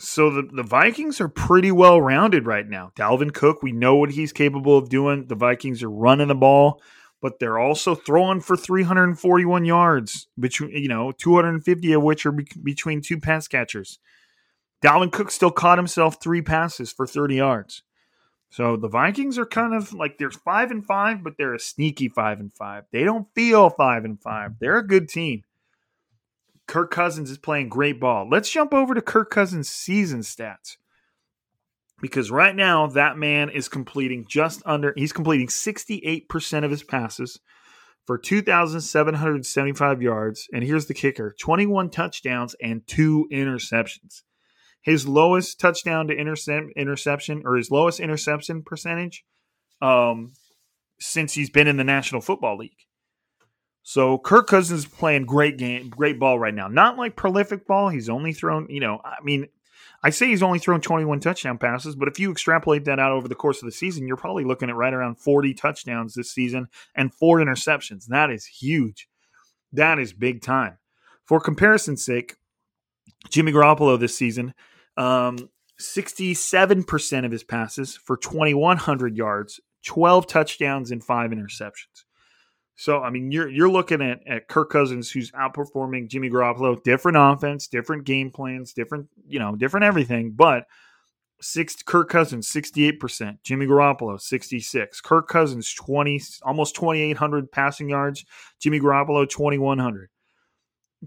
So 0.00 0.30
the, 0.30 0.42
the 0.42 0.62
Vikings 0.62 1.20
are 1.20 1.28
pretty 1.28 1.70
well 1.70 2.00
rounded 2.00 2.46
right 2.46 2.66
now. 2.66 2.92
Dalvin 2.96 3.32
Cook, 3.32 3.62
we 3.62 3.72
know 3.72 3.96
what 3.96 4.10
he's 4.10 4.32
capable 4.32 4.76
of 4.76 4.88
doing. 4.88 5.26
The 5.26 5.34
Vikings 5.34 5.82
are 5.82 5.90
running 5.90 6.28
the 6.28 6.34
ball, 6.34 6.80
but 7.20 7.38
they're 7.38 7.58
also 7.58 7.94
throwing 7.94 8.40
for 8.40 8.56
341 8.56 9.64
yards, 9.64 10.28
between 10.38 10.70
you 10.70 10.88
know 10.88 11.12
250 11.12 11.92
of 11.92 12.02
which 12.02 12.26
are 12.26 12.32
be- 12.32 12.46
between 12.62 13.02
two 13.02 13.18
pass 13.18 13.46
catchers. 13.46 13.98
Dalvin 14.82 15.12
Cook 15.12 15.30
still 15.30 15.50
caught 15.50 15.78
himself 15.78 16.22
three 16.22 16.42
passes 16.42 16.90
for 16.90 17.06
30 17.06 17.36
yards. 17.36 17.82
So 18.50 18.76
the 18.76 18.88
Vikings 18.88 19.38
are 19.38 19.46
kind 19.46 19.74
of 19.74 19.92
like 19.92 20.18
they're 20.18 20.30
five 20.30 20.70
and 20.70 20.84
five, 20.84 21.22
but 21.22 21.34
they're 21.38 21.54
a 21.54 21.60
sneaky 21.60 22.08
five 22.08 22.40
and 22.40 22.52
five. 22.54 22.84
They 22.90 23.04
don't 23.04 23.28
feel 23.34 23.70
five 23.70 24.04
and 24.04 24.20
five. 24.20 24.52
They're 24.58 24.78
a 24.78 24.86
good 24.86 25.08
team. 25.08 25.42
Kirk 26.70 26.92
Cousins 26.92 27.32
is 27.32 27.38
playing 27.38 27.68
great 27.68 27.98
ball. 27.98 28.28
Let's 28.30 28.48
jump 28.48 28.72
over 28.72 28.94
to 28.94 29.02
Kirk 29.02 29.28
Cousins' 29.28 29.68
season 29.68 30.20
stats. 30.20 30.76
Because 32.00 32.30
right 32.30 32.54
now, 32.54 32.86
that 32.86 33.18
man 33.18 33.50
is 33.50 33.68
completing 33.68 34.24
just 34.28 34.62
under, 34.64 34.94
he's 34.96 35.12
completing 35.12 35.48
68% 35.48 36.64
of 36.64 36.70
his 36.70 36.84
passes 36.84 37.40
for 38.06 38.16
2,775 38.16 40.00
yards. 40.00 40.46
And 40.52 40.62
here's 40.62 40.86
the 40.86 40.94
kicker 40.94 41.34
21 41.40 41.90
touchdowns 41.90 42.54
and 42.62 42.86
two 42.86 43.26
interceptions. 43.32 44.22
His 44.80 45.08
lowest 45.08 45.58
touchdown 45.58 46.06
to 46.06 46.14
intercept, 46.14 46.66
interception, 46.76 47.42
or 47.44 47.56
his 47.56 47.72
lowest 47.72 47.98
interception 47.98 48.62
percentage 48.62 49.24
um, 49.82 50.34
since 51.00 51.34
he's 51.34 51.50
been 51.50 51.66
in 51.66 51.78
the 51.78 51.84
National 51.84 52.20
Football 52.20 52.58
League. 52.58 52.86
So 53.90 54.18
Kirk 54.18 54.46
Cousins 54.46 54.84
is 54.84 54.86
playing 54.86 55.26
great 55.26 55.58
game, 55.58 55.88
great 55.88 56.20
ball 56.20 56.38
right 56.38 56.54
now. 56.54 56.68
Not 56.68 56.96
like 56.96 57.16
prolific 57.16 57.66
ball. 57.66 57.88
He's 57.88 58.08
only 58.08 58.32
thrown, 58.32 58.68
you 58.70 58.78
know, 58.78 59.00
I 59.04 59.16
mean, 59.24 59.48
I 60.00 60.10
say 60.10 60.28
he's 60.28 60.44
only 60.44 60.60
thrown 60.60 60.80
21 60.80 61.18
touchdown 61.18 61.58
passes, 61.58 61.96
but 61.96 62.06
if 62.06 62.20
you 62.20 62.30
extrapolate 62.30 62.84
that 62.84 63.00
out 63.00 63.10
over 63.10 63.26
the 63.26 63.34
course 63.34 63.60
of 63.60 63.66
the 63.66 63.72
season, 63.72 64.06
you're 64.06 64.16
probably 64.16 64.44
looking 64.44 64.70
at 64.70 64.76
right 64.76 64.94
around 64.94 65.18
40 65.18 65.54
touchdowns 65.54 66.14
this 66.14 66.30
season 66.30 66.68
and 66.94 67.12
four 67.12 67.38
interceptions. 67.38 68.06
That 68.06 68.30
is 68.30 68.46
huge. 68.46 69.08
That 69.72 69.98
is 69.98 70.12
big 70.12 70.40
time. 70.40 70.78
For 71.24 71.40
comparison's 71.40 72.04
sake, 72.04 72.36
Jimmy 73.28 73.50
Garoppolo 73.50 73.98
this 73.98 74.14
season, 74.14 74.54
um, 74.96 75.50
67% 75.80 77.24
of 77.24 77.32
his 77.32 77.42
passes 77.42 77.96
for 77.96 78.16
2,100 78.16 79.16
yards, 79.16 79.58
12 79.84 80.28
touchdowns, 80.28 80.92
and 80.92 81.02
five 81.02 81.32
interceptions. 81.32 82.04
So 82.76 83.02
I 83.02 83.10
mean, 83.10 83.30
you're 83.30 83.48
you're 83.48 83.70
looking 83.70 84.00
at 84.00 84.26
at 84.26 84.48
Kirk 84.48 84.70
Cousins, 84.70 85.10
who's 85.10 85.30
outperforming 85.32 86.08
Jimmy 86.08 86.30
Garoppolo. 86.30 86.82
Different 86.82 87.18
offense, 87.18 87.66
different 87.66 88.04
game 88.04 88.30
plans, 88.30 88.72
different 88.72 89.08
you 89.26 89.38
know, 89.38 89.54
different 89.54 89.84
everything. 89.84 90.32
But 90.32 90.64
six 91.42 91.82
Kirk 91.82 92.08
Cousins 92.08 92.48
sixty 92.48 92.86
eight 92.86 92.98
percent, 93.00 93.42
Jimmy 93.42 93.66
Garoppolo 93.66 94.20
sixty 94.20 94.60
six, 94.60 95.00
Kirk 95.00 95.28
Cousins 95.28 95.72
twenty 95.74 96.20
almost 96.42 96.74
twenty 96.74 97.02
eight 97.02 97.18
hundred 97.18 97.52
passing 97.52 97.88
yards, 97.90 98.24
Jimmy 98.60 98.80
Garoppolo 98.80 99.28
twenty 99.28 99.58
one 99.58 99.78
hundred. 99.78 100.10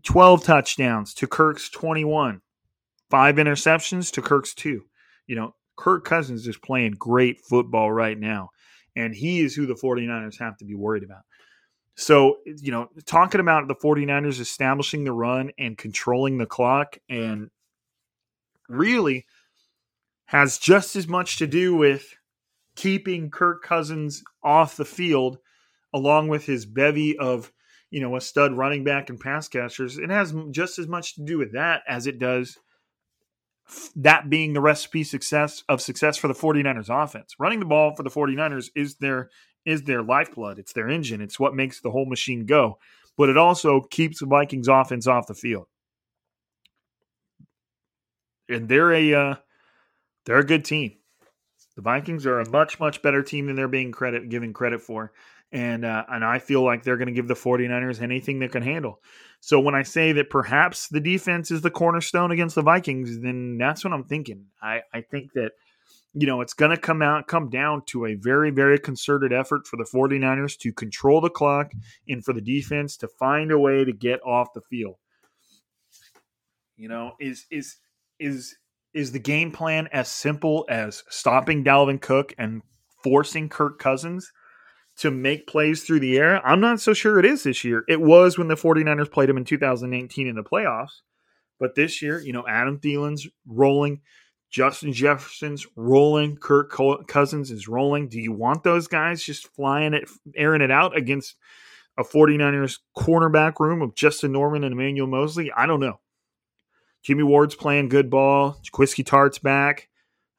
12 0.02 0.44
touchdowns 0.44 1.14
to 1.14 1.28
Kirk's 1.28 1.70
21. 1.70 2.42
Five 3.10 3.36
interceptions 3.36 4.12
to 4.14 4.22
Kirk's 4.22 4.56
two. 4.56 4.86
You 5.28 5.36
know, 5.36 5.56
Kirk 5.76 6.04
Cousins 6.04 6.48
is 6.48 6.58
playing 6.58 6.94
great 6.94 7.40
football 7.42 7.92
right 7.92 8.18
now, 8.18 8.50
and 8.96 9.14
he 9.14 9.42
is 9.42 9.54
who 9.54 9.66
the 9.66 9.76
49ers 9.76 10.40
have 10.40 10.58
to 10.58 10.66
be 10.66 10.74
worried 10.74 11.04
about. 11.04 11.22
So, 11.96 12.38
you 12.46 12.72
know, 12.72 12.90
talking 13.06 13.40
about 13.40 13.68
the 13.68 13.76
49ers 13.76 14.40
establishing 14.40 15.04
the 15.04 15.12
run 15.12 15.52
and 15.58 15.78
controlling 15.78 16.38
the 16.38 16.46
clock 16.46 16.98
and 17.08 17.50
really 18.68 19.26
has 20.26 20.58
just 20.58 20.96
as 20.96 21.08
much 21.08 21.38
to 21.38 21.48
do 21.48 21.76
with 21.76 22.16
keeping 22.76 23.30
Kirk 23.30 23.64
Cousins 23.64 24.24
off 24.44 24.78
the 24.78 24.86
field 24.86 25.38
along 25.94 26.30
with 26.30 26.46
his 26.46 26.66
bevy 26.66 27.18
of, 27.20 27.52
you 27.92 28.02
know, 28.02 28.16
a 28.16 28.22
stud 28.22 28.54
running 28.54 28.84
back 28.84 29.10
and 29.10 29.20
pass 29.20 29.48
catchers. 29.48 30.00
It 30.00 30.10
has 30.10 30.34
just 30.50 30.80
as 30.80 30.88
much 30.88 31.14
to 31.16 31.22
do 31.22 31.38
with 31.38 31.54
that 31.54 31.84
as 31.88 32.08
it 32.08 32.18
does 32.18 32.58
that 33.96 34.30
being 34.30 34.54
the 34.54 34.62
recipe 34.62 35.04
success 35.04 35.64
of 35.70 35.82
success 35.82 36.18
for 36.18 36.28
the 36.28 36.34
49ers 36.34 36.90
offense. 36.90 37.36
Running 37.40 37.60
the 37.60 37.66
ball 37.66 37.96
for 37.96 38.04
the 38.04 38.10
49ers 38.10 38.70
is 38.76 38.96
their 38.96 39.30
is 39.66 39.84
their 39.84 40.02
lifeblood. 40.02 40.60
It's 40.60 40.74
their 40.74 40.90
engine. 40.90 41.22
It's 41.22 41.40
what 41.40 41.56
makes 41.56 41.80
the 41.80 41.92
whole 41.92 42.06
machine 42.06 42.46
go. 42.46 42.80
But 43.18 43.30
it 43.30 43.38
also 43.38 43.82
keeps 43.82 44.20
the 44.20 44.26
Vikings 44.26 44.68
offense 44.68 45.08
off 45.08 45.28
the 45.28 45.36
field. 45.36 45.68
And 48.50 48.68
they're 48.68 48.94
a 48.94 49.14
uh, 49.14 49.36
they're 50.26 50.40
a 50.40 50.46
good 50.46 50.66
team. 50.66 50.94
The 51.76 51.82
Vikings 51.82 52.26
are 52.26 52.40
a 52.40 52.50
much 52.50 52.80
much 52.80 53.02
better 53.02 53.24
team 53.24 53.48
than 53.48 53.56
they're 53.56 53.68
being 53.68 53.92
credit 53.92 54.30
given 54.30 54.54
credit 54.54 54.82
for. 54.82 55.12
And 55.52 55.86
uh, 55.86 56.04
and 56.10 56.26
I 56.26 56.40
feel 56.40 56.64
like 56.64 56.84
they're 56.84 56.98
going 56.98 57.08
to 57.08 57.14
give 57.14 57.28
the 57.28 57.36
49ers 57.36 58.02
anything 58.02 58.40
they 58.40 58.48
can 58.48 58.64
handle. 58.64 59.00
So 59.40 59.60
when 59.60 59.76
I 59.76 59.84
say 59.84 60.14
that 60.14 60.30
perhaps 60.30 60.88
the 60.88 61.00
defense 61.00 61.52
is 61.52 61.62
the 61.62 61.70
cornerstone 61.70 62.32
against 62.32 62.56
the 62.56 62.62
Vikings, 62.62 63.20
then 63.20 63.58
that's 63.58 63.84
what 63.84 63.94
I'm 63.94 64.06
thinking. 64.06 64.46
I, 64.62 64.82
I 64.94 65.02
think 65.02 65.34
that 65.34 65.52
you 66.14 66.28
know, 66.28 66.42
it's 66.42 66.54
going 66.54 66.72
to 66.72 66.78
come 66.78 67.02
out, 67.02 67.28
come 67.28 67.50
down 67.50 67.82
to 67.88 68.06
a 68.06 68.14
very, 68.16 68.52
very 68.52 68.78
concerted 68.78 69.34
effort 69.34 69.66
for 69.66 69.78
the 69.78 69.84
49ers 69.84 70.58
to 70.60 70.72
control 70.72 71.22
the 71.22 71.30
clock 71.30 71.72
and 72.08 72.24
for 72.24 72.34
the 72.34 72.42
defense 72.42 72.98
to 72.98 73.08
find 73.08 73.52
a 73.52 73.58
way 73.58 73.84
to 73.84 73.92
get 73.92 74.22
off 74.24 74.54
the 74.54 74.62
field. 74.62 74.96
You 76.78 76.88
know, 76.88 77.14
is, 77.20 77.46
is, 77.50 77.78
is, 78.20 78.56
is 78.94 79.12
the 79.12 79.20
game 79.20 79.52
plan 79.52 79.88
as 79.92 80.08
simple 80.08 80.66
as 80.70 81.04
stopping 81.10 81.64
Dalvin 81.64 82.00
Cook 82.00 82.34
and 82.38 82.62
forcing 83.04 83.50
Kirk 83.50 83.80
Cousins 83.80 84.32
to 84.98 85.10
make 85.10 85.48
plays 85.48 85.84
through 85.84 86.02
the 86.02 86.18
air? 86.18 86.46
I'm 86.46 86.60
not 86.60 86.80
so 86.80 86.94
sure 86.94 87.18
it 87.20 87.26
is 87.26 87.44
this 87.44 87.64
year. 87.64 87.86
It 87.88 88.02
was 88.02 88.38
when 88.38 88.50
the 88.50 88.56
49ers 88.56 89.12
played 89.12 89.30
him 89.30 89.38
in 89.38 89.46
2018 89.46 90.28
in 90.28 90.36
the 90.36 90.44
playoffs. 90.44 91.02
But 91.60 91.76
this 91.76 92.02
year, 92.02 92.20
you 92.20 92.34
know, 92.34 92.46
Adam 92.48 92.80
Thielen's 92.80 93.28
rolling. 93.48 94.02
Justin 94.54 94.94
Jefferson's 94.94 95.66
rolling. 95.76 96.38
Kirk 96.38 96.72
Cousins 97.08 97.50
is 97.50 97.68
rolling. 97.68 98.08
Do 98.08 98.20
you 98.20 98.32
want 98.32 98.64
those 98.64 98.88
guys 98.88 99.24
just 99.24 99.48
flying 99.56 99.96
it, 99.96 100.08
airing 100.36 100.62
it 100.62 100.70
out 100.70 100.96
against 100.96 101.36
a 101.98 102.04
49ers 102.04 102.78
cornerback 102.96 103.60
room 103.60 103.82
of 103.82 103.96
Justin 103.96 104.32
Norman 104.32 104.64
and 104.64 104.72
Emmanuel 104.72 105.08
Moseley? 105.08 105.52
I 105.52 105.66
don't 105.66 105.80
know. 105.80 106.00
Jimmy 107.02 107.24
Ward's 107.24 107.56
playing 107.56 107.90
good 107.90 108.12
ball. 108.12 108.62
Jaquiski 108.64 109.04
Tartt's 109.04 109.40
back. 109.40 109.90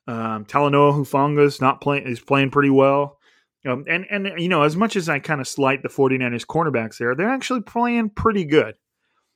Um, 0.07 0.45
Talanoa 0.45 0.95
Hufanga's 0.95 1.61
not 1.61 1.81
playing 1.81 2.07
is 2.07 2.21
playing 2.21 2.53
pretty 2.53 2.71
well. 2.71 3.19
Um, 3.67 3.85
and 3.89 4.07
and 4.11 4.41
you 4.41 4.49
know, 4.49 4.63
as 4.63 4.77
much 4.77 4.95
as 4.95 5.09
I 5.09 5.19
kind 5.19 5.41
of 5.41 5.49
slight 5.49 5.83
the 5.83 5.89
49ers 5.89 6.47
cornerbacks 6.47 6.99
there, 6.99 7.17
they're 7.17 7.31
actually 7.31 7.63
playing 7.63 8.11
pretty 8.11 8.45
good. 8.45 8.77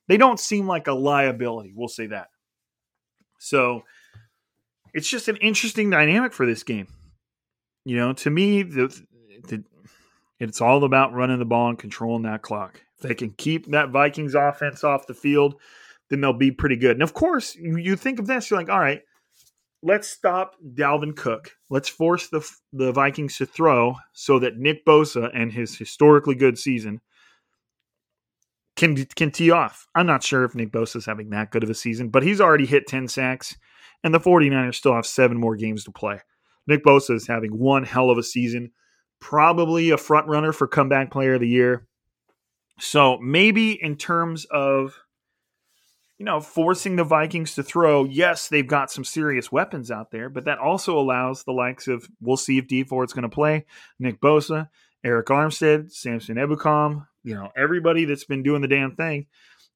They 0.07 0.19
don't 0.19 0.39
seem 0.39 0.69
like 0.69 0.87
a 0.87 0.93
liability, 0.93 1.73
we'll 1.75 1.89
say 1.89 2.07
that. 2.07 2.29
So 3.41 3.83
it's 4.99 5.09
just 5.09 5.29
an 5.29 5.37
interesting 5.37 5.91
dynamic 5.91 6.33
for 6.33 6.45
this 6.45 6.65
game. 6.65 6.89
You 7.85 7.97
know, 7.97 8.13
to 8.15 8.31
me, 8.31 8.65
the, 8.65 8.89
the 9.45 9.63
it's 10.41 10.61
all 10.61 10.83
about 10.83 11.15
running 11.15 11.39
the 11.39 11.45
ball 11.45 11.69
and 11.69 11.79
controlling 11.79 12.25
that 12.25 12.43
clock. 12.43 12.83
If 12.97 13.09
they 13.09 13.15
can 13.15 13.31
keep 13.31 13.67
that 13.71 13.91
Vikings 13.91 14.35
offense 14.35 14.83
off 14.83 15.07
the 15.07 15.15
field, 15.15 15.55
then 16.11 16.21
they'll 16.21 16.33
be 16.33 16.51
pretty 16.51 16.75
good. 16.75 16.97
And 16.97 17.03
of 17.05 17.15
course, 17.15 17.55
you 17.55 17.95
think 17.95 18.19
of 18.19 18.27
this, 18.27 18.51
you're 18.51 18.59
like, 18.59 18.69
all 18.69 18.81
right, 18.81 19.03
let's 19.85 20.09
stop 20.09 20.57
Dalvin 20.75 21.15
Cook. 21.15 21.53
Let's 21.71 21.89
force 21.89 22.29
the 22.29 22.45
the 22.73 22.91
Vikings 22.91 23.39
to 23.39 23.47
throw 23.47 23.95
so 24.13 24.41
that 24.41 24.59
Nick 24.59 24.85
Bosa 24.85 25.31
and 25.33 25.53
his 25.53 25.79
historically 25.79 26.35
good 26.35 26.59
season 26.59 27.01
can 28.75 29.07
can 29.15 29.31
tee 29.31 29.53
off. 29.53 29.87
I'm 29.95 30.07
not 30.07 30.25
sure 30.25 30.43
if 30.43 30.57
Nick 30.57 30.73
Bosa 30.73 30.97
is 30.97 31.07
having 31.07 31.31
that 31.31 31.53
good 31.53 31.63
of 31.63 31.71
a 31.71 31.75
season, 31.75 32.09
but 32.09 32.25
he's 32.25 32.41
already 32.41 32.67
hit 32.67 32.89
10 32.89 33.07
sacks 33.07 33.57
and 34.05 34.15
the 34.15 34.21
49ers 34.21 34.75
still 34.75 34.95
have 34.95 35.07
seven 35.07 35.39
more 35.39 35.57
games 35.57 35.85
to 35.85 35.91
play. 35.91 36.21
Nick 36.67 36.85
Bosa 36.85 37.15
is 37.15 37.27
having 37.27 37.59
one 37.59 37.85
hell 37.85 38.11
of 38.11 38.19
a 38.19 38.23
season, 38.23 38.73
probably 39.21 39.91
a 39.91 39.97
front 39.97 40.29
runner 40.29 40.53
for 40.53 40.67
comeback 40.67 41.11
player 41.11 41.35
of 41.35 41.41
the 41.41 41.49
year. 41.49 41.87
So 42.79 43.19
maybe 43.19 43.73
in 43.73 43.97
terms 43.97 44.45
of 44.47 44.99
you 46.19 46.25
know 46.25 46.41
forcing 46.41 46.97
the 46.97 47.05
Vikings 47.05 47.55
to 47.55 47.63
throw, 47.63 48.05
yes, 48.05 48.49
they've 48.49 48.67
got 48.67 48.91
some 48.91 49.05
serious 49.05 49.51
weapons 49.51 49.91
out 49.91 50.11
there, 50.11 50.29
but 50.29 50.45
that 50.45 50.59
also 50.59 50.99
allows 50.99 51.43
the 51.43 51.53
likes 51.53 51.89
of 51.89 52.09
we'll 52.21 52.37
see 52.37 52.59
if 52.59 52.69
Dee 52.69 52.85
Ford's 52.85 53.13
going 53.13 53.23
to 53.23 53.29
play, 53.29 53.65
Nick 53.99 54.21
Bosa, 54.21 54.69
Arik 55.05 55.25
Armstead, 55.25 55.91
Samson 55.91 56.37
Ebukam, 56.37 57.07
you 57.25 57.35
know 57.35 57.51
everybody 57.57 58.05
that's 58.05 58.25
been 58.25 58.43
doing 58.43 58.63
the 58.63 58.69
damn 58.69 58.95
thing. 58.95 59.27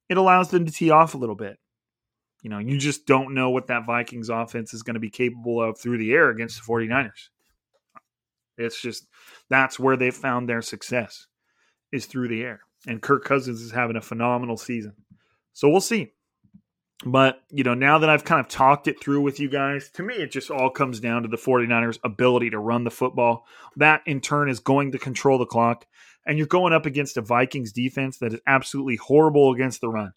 It 0.09 0.17
allows 0.17 0.51
them 0.51 0.67
to 0.67 0.73
tee 0.73 0.91
off 0.91 1.15
a 1.15 1.19
little 1.19 1.37
bit. 1.37 1.59
You 2.43 2.51
know, 2.51 2.59
you 2.59 2.77
just 2.77 3.07
don't 3.07 3.35
know 3.35 3.51
what 3.51 3.69
that 3.69 3.87
Vikings 3.87 4.29
offense 4.29 4.75
is 4.75 4.83
going 4.83 4.95
to 4.95 5.01
be 5.01 5.11
capable 5.11 5.63
of 5.63 5.79
through 5.79 5.99
the 5.99 6.13
air 6.13 6.29
against 6.29 6.57
the 6.57 6.71
49ers. 6.71 7.29
It's 8.59 8.81
just 8.81 9.07
that's 9.49 9.79
where 9.79 9.97
they've 9.97 10.15
found 10.15 10.49
their 10.49 10.63
success 10.63 11.27
is 11.93 12.07
through 12.07 12.29
the 12.29 12.43
air. 12.43 12.61
And 12.87 13.01
Kirk 13.01 13.25
Cousins 13.25 13.61
is 13.61 13.71
having 13.71 13.97
a 13.97 14.03
phenomenal 14.03 14.57
season. 14.57 14.95
So 15.53 15.69
we'll 15.69 15.81
see. 15.81 16.13
But, 17.05 17.41
you 17.51 17.65
know, 17.65 17.75
now 17.75 17.99
that 17.99 18.11
I've 18.11 18.25
kind 18.25 18.41
of 18.41 18.49
talked 18.49 18.87
it 18.87 19.01
through 19.01 19.23
with 19.23 19.41
you 19.41 19.49
guys, 19.49 19.91
to 19.95 20.03
me, 20.03 20.15
it 20.15 20.31
just 20.31 20.51
all 20.51 20.71
comes 20.71 21.01
down 21.01 21.23
to 21.23 21.29
the 21.29 21.37
49ers' 21.37 21.99
ability 22.05 22.51
to 22.51 22.59
run 22.59 22.85
the 22.85 22.91
football. 22.91 23.45
That, 23.77 24.03
in 24.07 24.21
turn, 24.21 24.49
is 24.49 24.61
going 24.61 24.93
to 24.93 24.99
control 24.99 25.39
the 25.39 25.47
clock. 25.47 25.87
And 26.25 26.39
you're 26.39 26.47
going 26.47 26.73
up 26.73 26.87
against 26.87 27.17
a 27.17 27.23
Vikings 27.23 27.73
defense 27.73 28.19
that 28.19 28.33
is 28.33 28.41
absolutely 28.47 28.97
horrible 28.97 29.53
against 29.53 29.81
the 29.81 29.89
run. 29.89 30.13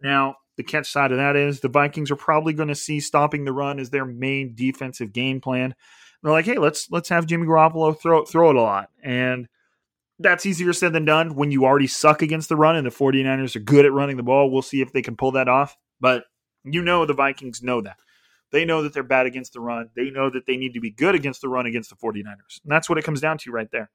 Now, 0.00 0.36
the 0.60 0.64
catch 0.64 0.90
side 0.90 1.10
of 1.10 1.16
that 1.16 1.36
is 1.36 1.60
the 1.60 1.70
Vikings 1.70 2.10
are 2.10 2.16
probably 2.16 2.52
going 2.52 2.68
to 2.68 2.74
see 2.74 3.00
stopping 3.00 3.46
the 3.46 3.52
run 3.52 3.80
as 3.80 3.88
their 3.88 4.04
main 4.04 4.54
defensive 4.54 5.10
game 5.10 5.40
plan. 5.40 5.74
They're 6.22 6.32
like, 6.32 6.44
hey, 6.44 6.58
let's 6.58 6.90
let's 6.90 7.08
have 7.08 7.24
Jimmy 7.24 7.46
Garoppolo 7.46 7.98
throw 7.98 8.26
throw 8.26 8.50
it 8.50 8.56
a 8.56 8.60
lot. 8.60 8.90
And 9.02 9.48
that's 10.18 10.44
easier 10.44 10.74
said 10.74 10.92
than 10.92 11.06
done 11.06 11.34
when 11.34 11.50
you 11.50 11.64
already 11.64 11.86
suck 11.86 12.20
against 12.20 12.50
the 12.50 12.56
run 12.56 12.76
and 12.76 12.86
the 12.86 12.90
49ers 12.90 13.56
are 13.56 13.60
good 13.60 13.86
at 13.86 13.92
running 13.92 14.18
the 14.18 14.22
ball. 14.22 14.50
We'll 14.50 14.60
see 14.60 14.82
if 14.82 14.92
they 14.92 15.00
can 15.00 15.16
pull 15.16 15.32
that 15.32 15.48
off. 15.48 15.78
But 15.98 16.24
you 16.62 16.82
know 16.82 17.06
the 17.06 17.14
Vikings 17.14 17.62
know 17.62 17.80
that. 17.80 17.96
They 18.52 18.66
know 18.66 18.82
that 18.82 18.92
they're 18.92 19.02
bad 19.02 19.24
against 19.24 19.54
the 19.54 19.60
run. 19.60 19.88
They 19.96 20.10
know 20.10 20.28
that 20.28 20.44
they 20.44 20.58
need 20.58 20.74
to 20.74 20.80
be 20.80 20.90
good 20.90 21.14
against 21.14 21.40
the 21.40 21.48
run 21.48 21.64
against 21.64 21.88
the 21.88 21.96
49ers. 21.96 22.60
And 22.64 22.70
that's 22.70 22.90
what 22.90 22.98
it 22.98 23.04
comes 23.04 23.22
down 23.22 23.38
to 23.38 23.50
right 23.50 23.70
there. 23.72 23.90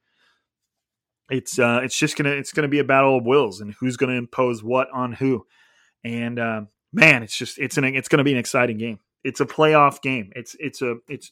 It's 1.29 1.59
uh 1.59 1.81
it's 1.83 1.97
just 1.97 2.17
gonna 2.17 2.31
it's 2.31 2.53
gonna 2.53 2.67
be 2.67 2.79
a 2.79 2.83
battle 2.83 3.19
of 3.19 3.23
wills 3.23 3.61
and 3.61 3.75
who's 3.79 3.97
gonna 3.97 4.13
impose 4.13 4.63
what 4.63 4.87
on 4.91 5.11
who. 5.13 5.45
And 6.05 6.39
uh, 6.39 6.61
man, 6.93 7.23
it's 7.23 7.35
just 7.35 7.57
it's 7.57 7.77
an 7.77 7.83
it's 7.83 8.07
gonna 8.07 8.23
be 8.23 8.31
an 8.31 8.37
exciting 8.37 8.77
game. 8.77 8.99
It's 9.23 9.41
a 9.41 9.45
playoff 9.45 10.01
game. 10.01 10.31
It's 10.35 10.55
it's 10.59 10.81
a 10.83 10.97
it's 11.09 11.31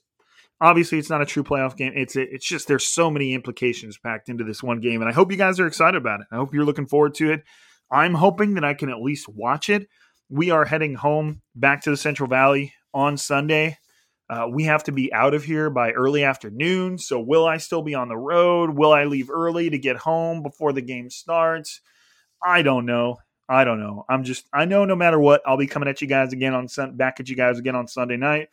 obviously 0.60 0.98
it's 0.98 1.12
not 1.12 1.22
a 1.22 1.26
true 1.26 1.44
playoff 1.44 1.78
game. 1.78 1.94
It's 1.96 2.16
it's 2.16 2.46
just 2.46 2.68
there's 2.68 2.86
so 2.86 3.12
many 3.12 3.34
implications 3.34 4.00
packed 4.00 4.30
into 4.30 4.44
this 4.44 4.64
one 4.64 4.80
game, 4.80 5.02
and 5.02 5.10
I 5.10 5.14
hope 5.14 5.32
you 5.32 5.38
guys 5.38 5.60
are 5.60 5.68
excited 5.68 5.96
about 5.96 6.22
it. 6.22 6.28
I 6.32 6.38
hope 6.38 6.54
you're 6.54 6.66
looking 6.66 6.88
forward 6.88 7.14
to 7.16 7.32
it. 7.32 7.44
I'm 7.92 8.16
hoping 8.16 8.56
that 8.56 8.64
I 8.64 8.74
can 8.74 8.90
at 8.90 9.00
least 9.00 9.30
watch 9.30 9.70
it. 9.70 9.88
We 10.28 10.50
are 10.50 10.66
heading 10.66 10.96
home 10.96 11.44
back 11.56 11.84
to 11.84 11.92
the 11.92 11.98
Central 11.98 12.28
Valley 12.28 12.74
on 12.92 13.18
Sunday. 13.18 13.78
Uh, 14.28 14.48
we 14.50 14.64
have 14.64 14.84
to 14.86 14.92
be 14.92 15.14
out 15.14 15.36
of 15.36 15.44
here 15.44 15.70
by 15.70 15.92
early 15.92 16.24
afternoon. 16.24 16.98
So, 16.98 17.20
will 17.20 17.46
I 17.46 17.58
still 17.58 17.84
be 17.84 17.94
on 17.94 18.08
the 18.08 18.18
road? 18.18 18.72
Will 18.72 18.92
I 18.92 19.04
leave 19.04 19.30
early 19.30 19.70
to 19.70 19.78
get 19.78 19.98
home 19.98 20.42
before 20.42 20.74
the 20.74 20.82
game 20.82 21.12
starts? 21.12 21.82
I 22.44 22.64
don't 22.64 22.88
know. 22.88 23.18
I 23.50 23.64
don't 23.64 23.80
know. 23.80 24.06
I'm 24.10 24.24
just, 24.24 24.48
I 24.54 24.66
know 24.66 24.86
no 24.86 24.96
matter 24.96 25.20
what, 25.20 25.42
I'll 25.46 25.58
be 25.58 25.68
coming 25.68 25.90
at 25.90 26.02
you 26.02 26.08
guys 26.08 26.34
again 26.34 26.54
on 26.54 26.68
Sun, 26.68 26.96
back 26.96 27.20
at 27.20 27.30
you 27.30 27.36
guys 27.36 27.60
again 27.60 27.76
on 27.76 27.88
Sunday 27.88 28.18
night 28.18 28.50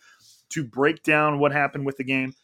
to 0.50 0.64
break 0.64 1.02
down 1.02 1.38
what 1.38 1.52
happened 1.52 1.86
with 1.86 1.96
the 1.96 2.04
game. 2.04 2.34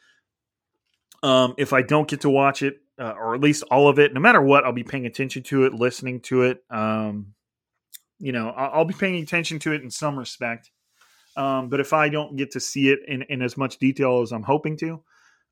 Um, 1.23 1.55
if 1.59 1.73
I 1.73 1.83
don't 1.83 2.09
get 2.09 2.21
to 2.23 2.31
watch 2.31 2.63
it, 2.63 2.81
uh, 2.99 3.15
or 3.19 3.35
at 3.35 3.41
least 3.41 3.65
all 3.65 3.89
of 3.89 3.99
it, 3.99 4.15
no 4.15 4.21
matter 4.21 4.41
what, 4.41 4.65
I'll 4.65 4.73
be 4.73 4.85
paying 4.85 5.07
attention 5.07 5.43
to 5.45 5.65
it, 5.65 5.75
listening 5.75 6.21
to 6.21 6.43
it. 6.43 6.63
Um, 6.71 7.35
you 8.19 8.33
know, 8.33 8.51
I'll, 8.51 8.71
I'll, 8.81 8.85
be 8.85 8.95
paying 8.95 9.23
attention 9.23 9.59
to 9.61 9.73
it 9.73 9.83
in 9.83 9.91
some 9.91 10.19
respect. 10.19 10.71
Um, 11.37 11.69
but 11.69 11.81
if 11.81 11.93
I 11.93 12.09
don't 12.09 12.37
get 12.37 12.53
to 12.53 12.61
see 12.61 12.89
it 12.89 13.01
in, 13.07 13.23
in 13.23 13.43
as 13.43 13.57
much 13.57 13.79
detail 13.79 14.23
as 14.23 14.33
I'm 14.33 14.43
hoping 14.43 14.77
to, 14.79 15.03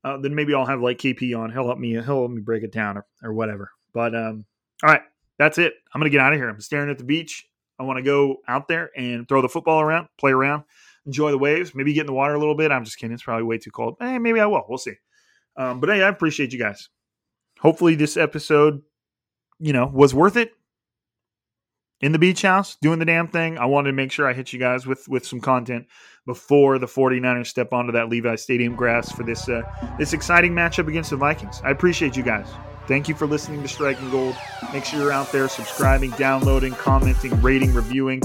uh, 0.03 0.16
then 0.18 0.34
maybe 0.34 0.55
I'll 0.55 0.64
have 0.64 0.80
like 0.80 0.99
KP 0.99 1.36
on. 1.38 1.51
He'll 1.51 1.66
help 1.66 1.78
me. 1.78 1.90
He'll 1.90 2.03
help 2.03 2.30
me 2.30 2.40
break 2.40 2.62
it 2.62 2.72
down 2.72 2.99
or, 2.99 3.07
or 3.22 3.32
whatever. 3.32 3.70
But 3.92 4.14
um, 4.14 4.45
all 4.82 4.90
right, 4.90 5.03
that's 5.39 5.59
it. 5.59 5.74
I'm 5.93 6.01
gonna 6.01 6.11
get 6.11 6.20
out 6.20 6.32
of 6.32 6.39
here. 6.39 6.49
I'm 6.49 6.61
staring 6.61 6.91
at 6.91 6.99
the 6.99 7.05
beach. 7.05 7.47
I 7.78 7.82
want 7.82 7.97
to 7.97 8.03
go 8.03 8.37
out 8.47 8.68
there 8.68 8.91
and 8.97 9.28
throw 9.28 9.43
the 9.43 9.49
football 9.49 9.80
around, 9.80 10.09
play 10.16 10.30
around 10.30 10.62
enjoy 11.07 11.30
the 11.30 11.39
waves, 11.39 11.74
maybe 11.74 11.93
get 11.93 12.03
in 12.03 12.07
the 12.07 12.12
water 12.12 12.35
a 12.35 12.39
little 12.39 12.55
bit. 12.55 12.70
I'm 12.72 12.85
just 12.85 12.99
kidding. 12.99 13.14
It's 13.14 13.22
probably 13.22 13.45
way 13.45 13.59
too 13.59 13.70
cold. 13.70 13.97
Hey, 14.01 14.18
maybe 14.18 14.41
I 14.41 14.47
will. 14.47 14.64
We'll 14.68 14.78
see. 14.78 14.95
Um, 15.57 15.80
but 15.80 15.89
hey, 15.91 16.03
I 16.03 16.09
appreciate 16.09 16.53
you 16.53 16.59
guys. 16.59 16.89
Hopefully, 17.61 17.95
this 17.95 18.16
episode, 18.16 18.82
you 19.59 19.72
know, 19.72 19.87
was 19.87 20.14
worth 20.14 20.37
it. 20.37 20.53
In 22.01 22.12
the 22.12 22.18
beach 22.18 22.43
house, 22.43 22.76
doing 22.82 22.99
the 22.99 23.05
damn 23.07 23.28
thing. 23.28 23.57
I 23.57 23.64
wanted 23.64 23.91
to 23.91 23.95
make 23.95 24.12
sure 24.12 24.28
I 24.28 24.35
hit 24.35 24.53
you 24.53 24.59
guys 24.59 24.87
with 24.87 25.09
with 25.09 25.24
some 25.24 25.41
content 25.41 25.87
before 26.26 26.78
the 26.78 26.87
49ers 26.87 27.47
step 27.47 27.72
onto 27.72 27.93
that 27.93 28.11
Levi 28.11 28.35
Stadium 28.35 28.74
grass 28.74 29.11
for 29.11 29.22
this 29.22 29.49
uh, 29.49 29.62
this 29.99 30.12
exciting 30.12 30.53
matchup 30.53 30.89
against 30.89 31.11
the 31.11 31.16
Vikings. 31.16 31.62
I 31.64 31.70
appreciate 31.70 32.14
you 32.16 32.22
guys. 32.22 32.49
Thank 32.87 33.09
you 33.09 33.14
for 33.14 33.26
listening 33.26 33.62
to 33.62 33.68
Striking 33.68 34.11
Gold. 34.11 34.37
Make 34.72 34.85
sure 34.85 35.01
you're 35.01 35.12
out 35.12 35.32
there 35.32 35.49
subscribing, 35.49 36.11
downloading, 36.12 36.72
commenting, 36.74 37.41
rating, 37.41 37.72
reviewing, 37.72 38.20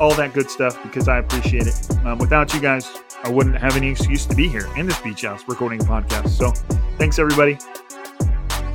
all 0.00 0.14
that 0.14 0.34
good 0.34 0.50
stuff 0.50 0.82
because 0.82 1.08
I 1.08 1.18
appreciate 1.18 1.66
it. 1.66 1.90
Um, 2.04 2.18
without 2.18 2.52
you 2.52 2.60
guys, 2.60 2.90
I 3.24 3.30
wouldn't 3.30 3.56
have 3.56 3.76
any 3.76 3.88
excuse 3.88 4.26
to 4.26 4.34
be 4.34 4.48
here 4.48 4.68
in 4.76 4.86
this 4.86 5.00
beach 5.00 5.22
house 5.22 5.44
recording 5.48 5.80
a 5.80 5.84
podcast. 5.84 6.28
So 6.28 6.50
thanks, 6.98 7.18
everybody. 7.18 7.56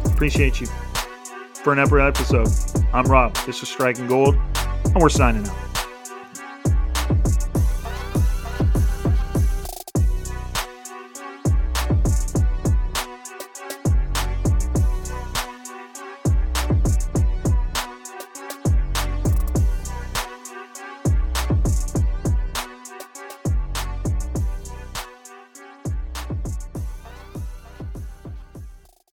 Appreciate 0.06 0.60
you. 0.60 0.68
For 1.64 1.74
an 1.74 1.80
episode, 2.08 2.48
I'm 2.94 3.06
Rob. 3.06 3.36
This 3.46 3.62
is 3.62 3.70
Striking 3.70 4.08
Gold, 4.08 4.36
and 4.86 4.96
we're 4.96 5.10
signing 5.10 5.48
out. 5.48 5.67